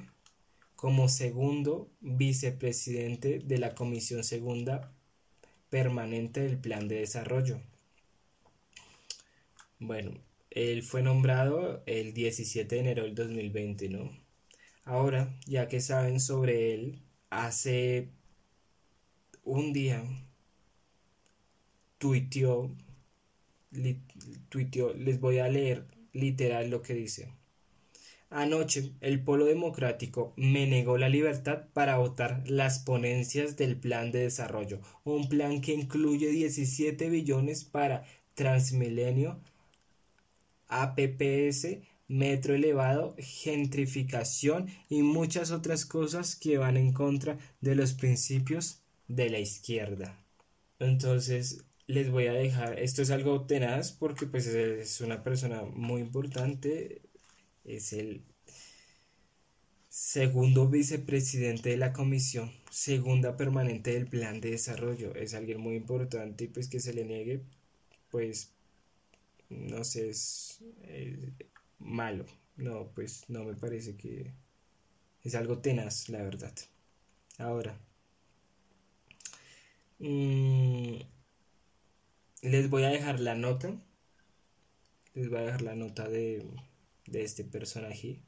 como 0.76 1.10
segundo 1.10 1.90
vicepresidente 2.00 3.40
de 3.40 3.58
la 3.58 3.74
Comisión 3.74 4.24
Segunda 4.24 4.94
Permanente 5.70 6.42
del 6.42 6.60
Plan 6.60 6.88
de 6.88 7.00
Desarrollo. 7.00 7.60
Bueno, 9.80 10.12
él 10.52 10.84
fue 10.84 11.02
nombrado 11.02 11.82
el 11.88 12.14
17 12.14 12.76
de 12.76 12.82
enero 12.82 13.04
del 13.04 13.16
2020, 13.16 13.90
¿no? 13.90 14.12
Ahora, 14.84 15.36
ya 15.48 15.68
que 15.68 15.82
saben 15.82 16.20
sobre 16.20 16.74
él, 16.76 17.02
hace 17.32 18.10
un 19.44 19.74
día 19.74 20.04
tuiteó, 24.50 24.94
les 24.94 25.20
voy 25.20 25.40
a 25.40 25.50
leer 25.50 25.86
literal 26.14 26.70
lo 26.70 26.82
que 26.82 26.94
dice. 26.94 27.30
Anoche, 28.30 28.92
el 29.02 29.24
Polo 29.24 29.46
Democrático 29.46 30.34
me 30.36 30.68
negó 30.68 30.98
la 30.98 31.10
libertad 31.10 31.68
para 31.74 31.98
votar 31.98 32.44
las 32.46 32.80
ponencias 32.80 33.56
del 33.56 33.78
Plan 33.78 34.12
de 34.12 34.20
Desarrollo, 34.20 34.82
un 35.04 35.30
plan 35.30 35.62
que 35.62 35.74
incluye 35.74 36.30
17 36.30 37.10
billones 37.10 37.64
para 37.64 38.04
Transmilenio, 38.34 39.40
APPS, 40.68 41.78
metro 42.08 42.56
elevado, 42.56 43.16
gentrificación 43.18 44.68
y 44.90 45.02
muchas 45.02 45.52
otras 45.52 45.86
cosas 45.86 46.36
que 46.36 46.58
van 46.58 46.78
en 46.78 46.94
contra 46.94 47.38
de 47.62 47.76
los 47.76 47.94
principios 47.94 48.82
de 49.08 49.30
la 49.30 49.40
izquierda. 49.40 50.20
Entonces, 50.80 51.64
les 51.88 52.10
voy 52.10 52.28
a 52.28 52.34
dejar, 52.34 52.80
esto 52.80 53.02
es 53.02 53.12
algo 53.12 53.46
tenaz 53.46 53.92
porque 53.92 54.26
pues 54.26 54.48
es 54.48 55.02
una 55.02 55.24
persona 55.24 55.64
muy 55.64 56.02
importante, 56.02 57.02
es 57.64 57.94
el 57.94 58.24
segundo 59.90 60.68
vicepresidente 60.68 61.70
de 61.70 61.78
la 61.78 61.94
comisión, 61.94 62.52
segunda 62.70 63.38
permanente 63.38 63.94
del 63.94 64.08
plan 64.08 64.42
de 64.42 64.52
desarrollo, 64.52 65.16
es 65.16 65.34
alguien 65.34 65.62
muy 65.62 65.76
importante 65.76 66.46
y 66.46 66.48
pues 66.48 66.70
que 66.70 66.80
se 66.80 66.94
le 66.94 67.06
niegue, 67.06 67.44
pues 68.10 68.52
no 69.50 69.84
sé, 69.84 70.10
es, 70.10 70.60
malo, 71.80 72.26
no, 72.58 72.92
pues 72.96 73.26
no 73.30 73.44
me 73.44 73.56
parece 73.56 73.96
que 73.96 74.34
es 75.24 75.36
algo 75.36 75.60
tenaz, 75.60 76.10
la 76.10 76.24
verdad. 76.24 76.54
Ahora, 77.38 77.78
mmm, 80.00 81.15
les 82.46 82.70
voy 82.70 82.84
a 82.84 82.90
dejar 82.90 83.20
la 83.20 83.36
nota. 83.36 83.74
Les 85.14 85.30
voy 85.30 85.40
a 85.40 85.44
dejar 85.44 85.62
la 85.62 85.76
nota 85.76 86.08
de, 86.08 86.46
de 87.06 87.24
este 87.24 87.44
personaje. 87.44 88.22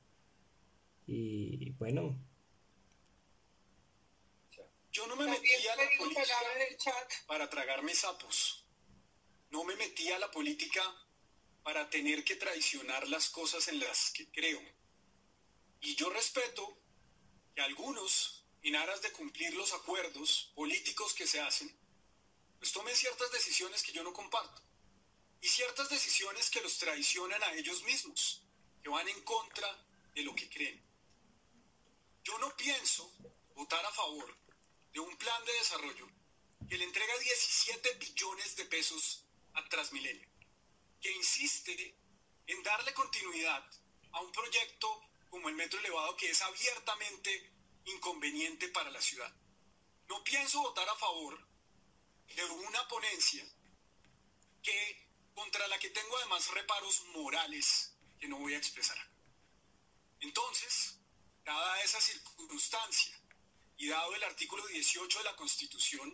Y 1.06 1.72
bueno. 1.72 2.18
Yo 4.92 5.06
no 5.08 5.16
me 5.16 5.28
metí 5.28 5.50
a 5.72 5.76
la 5.76 5.84
política 5.98 6.94
para 7.28 7.50
tragar 7.50 7.84
mis 7.84 8.00
sapos. 8.00 8.66
No 9.52 9.64
me 9.64 9.76
metí 9.76 10.12
a 10.12 10.20
la 10.20 10.32
política 10.32 10.82
para 11.64 11.90
tener 11.90 12.24
que 12.24 12.36
traicionar 12.36 13.08
las 13.08 13.30
cosas 13.30 13.68
en 13.68 13.80
las 13.80 14.12
que 14.12 14.30
creo. 14.32 14.60
Y 15.82 15.96
yo 15.96 16.10
respeto 16.10 16.82
que 17.54 17.62
algunos, 17.62 18.46
en 18.64 18.76
aras 18.76 19.02
de 19.02 19.12
cumplir 19.12 19.54
los 19.54 19.74
acuerdos 19.74 20.52
políticos 20.56 21.14
que 21.14 21.28
se 21.28 21.40
hacen, 21.40 21.72
pues 22.60 22.72
tomen 22.72 22.96
ciertas 22.96 23.32
decisiones 23.32 23.84
que 23.84 23.92
yo 23.92 24.04
no 24.04 24.14
comparto. 24.14 24.62
Y 25.42 25.48
ciertas 25.48 25.90
decisiones 25.90 26.50
que 26.50 26.62
los 26.62 26.78
traicionan 26.78 27.42
a 27.44 27.54
ellos 27.54 27.84
mismos, 27.84 28.42
que 28.82 28.90
van 28.90 29.08
en 29.08 29.22
contra 29.22 29.68
de 30.14 30.24
lo 30.24 30.34
que 30.34 30.50
creen. 30.50 30.84
Yo 32.24 32.38
no 32.40 32.56
pienso 32.58 33.12
votar 33.56 33.86
a 33.86 33.92
favor 33.92 34.36
de 34.92 35.00
un 35.00 35.16
plan 35.18 35.46
de 35.46 35.54
desarrollo 35.54 36.08
que 36.68 36.78
le 36.78 36.84
entrega 36.84 37.18
17 37.18 37.94
billones 37.94 38.56
de 38.56 38.66
pesos 38.66 39.24
a 39.54 39.64
Transmilenio, 39.70 40.28
que 41.00 41.12
insiste 41.12 41.96
en 42.48 42.64
darle 42.64 42.94
continuidad 42.94 43.64
a 44.12 44.22
un 44.22 44.32
proyecto 44.32 45.04
como 45.30 45.50
el 45.50 45.56
metro 45.56 45.80
elevado 45.80 46.18
que 46.18 46.30
es 46.30 46.42
abiertamente 46.42 47.52
inconveniente 47.86 48.68
para 48.70 48.92
la 48.92 49.02
ciudad. 49.02 49.34
No 50.10 50.24
pienso 50.24 50.62
votar 50.62 50.88
a 50.90 50.96
favor 50.96 51.47
de 52.36 52.44
una 52.46 52.88
ponencia 52.88 53.44
que 54.64 55.08
contra 55.34 55.68
la 55.68 55.78
que 55.80 55.90
tengo 55.90 56.18
además 56.18 56.52
reparos 56.54 57.06
morales 57.14 57.94
que 58.20 58.28
no 58.28 58.40
voy 58.40 58.54
a 58.54 58.58
expresar. 58.58 58.98
Entonces, 60.20 61.00
dada 61.46 61.82
esa 61.84 62.02
circunstancia 62.02 63.16
y 63.78 63.88
dado 63.88 64.16
el 64.16 64.24
artículo 64.24 64.66
18 64.68 65.20
de 65.20 65.24
la 65.24 65.36
Constitución 65.36 66.14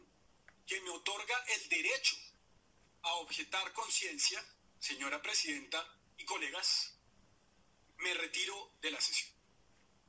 que 0.65 0.79
me 0.81 0.89
otorga 0.89 1.35
el 1.55 1.69
derecho 1.69 2.15
a 3.03 3.15
objetar 3.15 3.71
conciencia, 3.73 4.43
señora 4.79 5.21
presidenta 5.21 5.85
y 6.17 6.25
colegas, 6.25 6.95
me 7.97 8.13
retiro 8.13 8.71
de 8.81 8.91
la 8.91 9.01
sesión. 9.01 9.31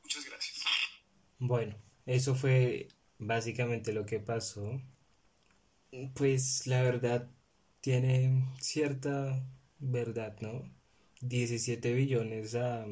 Muchas 0.03 0.25
gracias. 0.25 0.65
Bueno, 1.39 1.77
eso 2.07 2.35
fue 2.35 2.89
básicamente 3.19 3.93
lo 3.93 4.05
que 4.07 4.21
pasó 4.21 4.81
pues 6.15 6.67
la 6.67 6.83
verdad 6.83 7.31
tiene 7.81 8.45
cierta 8.61 9.45
verdad, 9.79 10.37
¿no? 10.41 10.71
17 11.21 11.93
billones 11.95 12.55
a, 12.55 12.87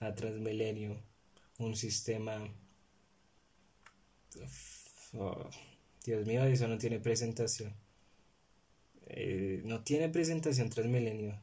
a 0.00 0.14
Transmilenio, 0.14 1.02
un 1.58 1.76
sistema... 1.76 2.52
Oh, 5.14 5.48
Dios 6.04 6.26
mío, 6.26 6.44
eso 6.44 6.68
no 6.68 6.78
tiene 6.78 7.00
presentación. 7.00 7.74
Eh, 9.06 9.62
no 9.64 9.82
tiene 9.82 10.08
presentación 10.08 10.70
Transmilenio. 10.70 11.40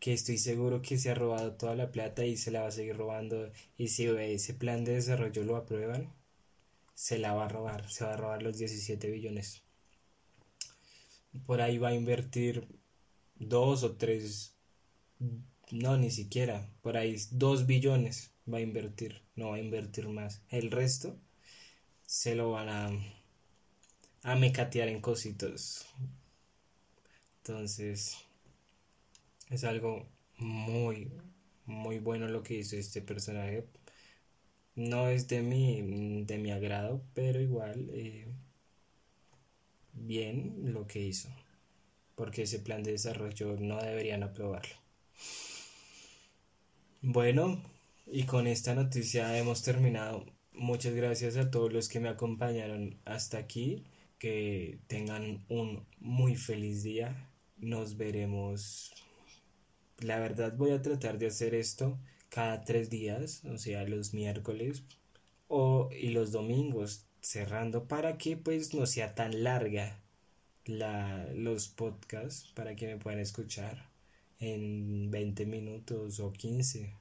Que 0.00 0.12
estoy 0.12 0.38
seguro 0.38 0.82
que 0.82 0.98
se 0.98 1.10
ha 1.10 1.14
robado 1.14 1.56
toda 1.56 1.74
la 1.74 1.90
plata 1.90 2.24
y 2.24 2.36
se 2.36 2.50
la 2.50 2.62
va 2.62 2.68
a 2.68 2.70
seguir 2.72 2.96
robando. 2.96 3.50
Y 3.76 3.88
si 3.88 4.06
ese 4.06 4.54
plan 4.54 4.84
de 4.84 4.94
desarrollo 4.94 5.44
lo 5.44 5.56
aprueban, 5.56 6.12
se 6.94 7.18
la 7.18 7.34
va 7.34 7.46
a 7.46 7.48
robar. 7.48 7.90
Se 7.90 8.04
va 8.04 8.14
a 8.14 8.16
robar 8.16 8.42
los 8.42 8.58
17 8.58 9.10
billones 9.10 9.67
por 11.46 11.60
ahí 11.60 11.78
va 11.78 11.88
a 11.88 11.94
invertir 11.94 12.66
dos 13.36 13.84
o 13.84 13.96
tres, 13.96 14.56
no, 15.70 15.96
ni 15.96 16.10
siquiera, 16.10 16.68
por 16.82 16.96
ahí 16.96 17.16
dos 17.30 17.66
billones 17.66 18.32
va 18.52 18.58
a 18.58 18.60
invertir, 18.62 19.22
no 19.36 19.50
va 19.50 19.56
a 19.56 19.60
invertir 19.60 20.08
más. 20.08 20.42
El 20.50 20.70
resto 20.70 21.16
se 22.06 22.34
lo 22.34 22.52
van 22.52 22.68
a, 22.68 22.90
a 24.22 24.36
mecatear 24.36 24.88
en 24.88 25.00
cositos. 25.00 25.86
Entonces, 27.42 28.16
es 29.50 29.64
algo 29.64 30.06
muy, 30.38 31.10
muy 31.66 31.98
bueno 31.98 32.28
lo 32.28 32.42
que 32.42 32.54
hizo 32.58 32.76
este 32.76 33.02
personaje. 33.02 33.66
No 34.76 35.08
es 35.08 35.28
de 35.28 35.42
mi, 35.42 36.24
de 36.24 36.38
mi 36.38 36.52
agrado, 36.52 37.02
pero 37.12 37.38
igual 37.40 37.90
eh, 37.92 38.26
bien 40.06 40.72
lo 40.72 40.86
que 40.86 41.00
hizo, 41.00 41.28
porque 42.14 42.42
ese 42.42 42.58
plan 42.60 42.82
de 42.82 42.92
desarrollo 42.92 43.56
no 43.58 43.82
deberían 43.82 44.22
aprobarlo. 44.22 44.74
Bueno, 47.00 47.62
y 48.06 48.24
con 48.24 48.46
esta 48.46 48.74
noticia 48.74 49.36
hemos 49.38 49.62
terminado. 49.62 50.24
Muchas 50.52 50.94
gracias 50.94 51.36
a 51.36 51.50
todos 51.50 51.72
los 51.72 51.88
que 51.88 52.00
me 52.00 52.08
acompañaron 52.08 52.98
hasta 53.04 53.38
aquí. 53.38 53.84
Que 54.18 54.80
tengan 54.88 55.44
un 55.48 55.86
muy 56.00 56.34
feliz 56.34 56.82
día. 56.82 57.30
Nos 57.56 57.96
veremos. 57.96 58.92
La 59.98 60.18
verdad 60.18 60.56
voy 60.56 60.72
a 60.72 60.82
tratar 60.82 61.18
de 61.18 61.28
hacer 61.28 61.54
esto 61.54 61.98
cada 62.28 62.62
tres 62.64 62.90
días, 62.90 63.44
o 63.44 63.58
sea, 63.58 63.84
los 63.84 64.14
miércoles 64.14 64.84
o 65.48 65.88
y 65.92 66.10
los 66.10 66.32
domingos 66.32 67.07
cerrando 67.20 67.88
para 67.88 68.18
que 68.18 68.36
pues 68.36 68.74
no 68.74 68.86
sea 68.86 69.14
tan 69.14 69.42
larga 69.44 70.00
la, 70.64 71.26
los 71.34 71.68
podcasts 71.68 72.52
para 72.54 72.76
que 72.76 72.86
me 72.86 72.98
puedan 72.98 73.20
escuchar 73.20 73.88
en 74.40 75.10
20 75.10 75.46
minutos 75.46 76.20
o 76.20 76.32
15 76.32 76.92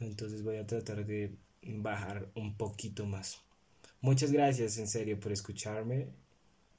entonces 0.00 0.42
voy 0.42 0.56
a 0.56 0.66
tratar 0.66 1.04
de 1.06 1.32
bajar 1.62 2.28
un 2.34 2.56
poquito 2.56 3.06
más. 3.06 3.40
Muchas 4.00 4.32
gracias 4.32 4.78
en 4.78 4.88
serio 4.88 5.18
por 5.20 5.32
escucharme. 5.32 6.08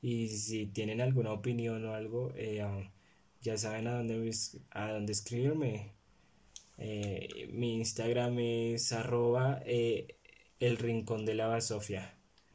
Y 0.02 0.28
si 0.30 0.66
tienen 0.68 1.02
alguna 1.02 1.32
opinión 1.32 1.86
o 1.86 1.94
algo 1.94 2.34
eh, 2.36 2.62
ah, 2.62 2.92
ya 3.42 3.58
saben 3.58 3.88
a 3.88 3.94
dónde, 3.98 4.32
a 4.72 4.92
dónde 4.92 5.14
escribirme. 5.14 5.92
Eh, 6.78 7.50
mi 7.54 7.76
instagram 7.76 8.40
es 8.40 8.92
arroba 8.92 9.62
eh, 9.66 10.16
el 10.60 10.78
rincón 10.78 11.26
de 11.26 11.36
la 11.36 11.48
basofia 11.48 12.18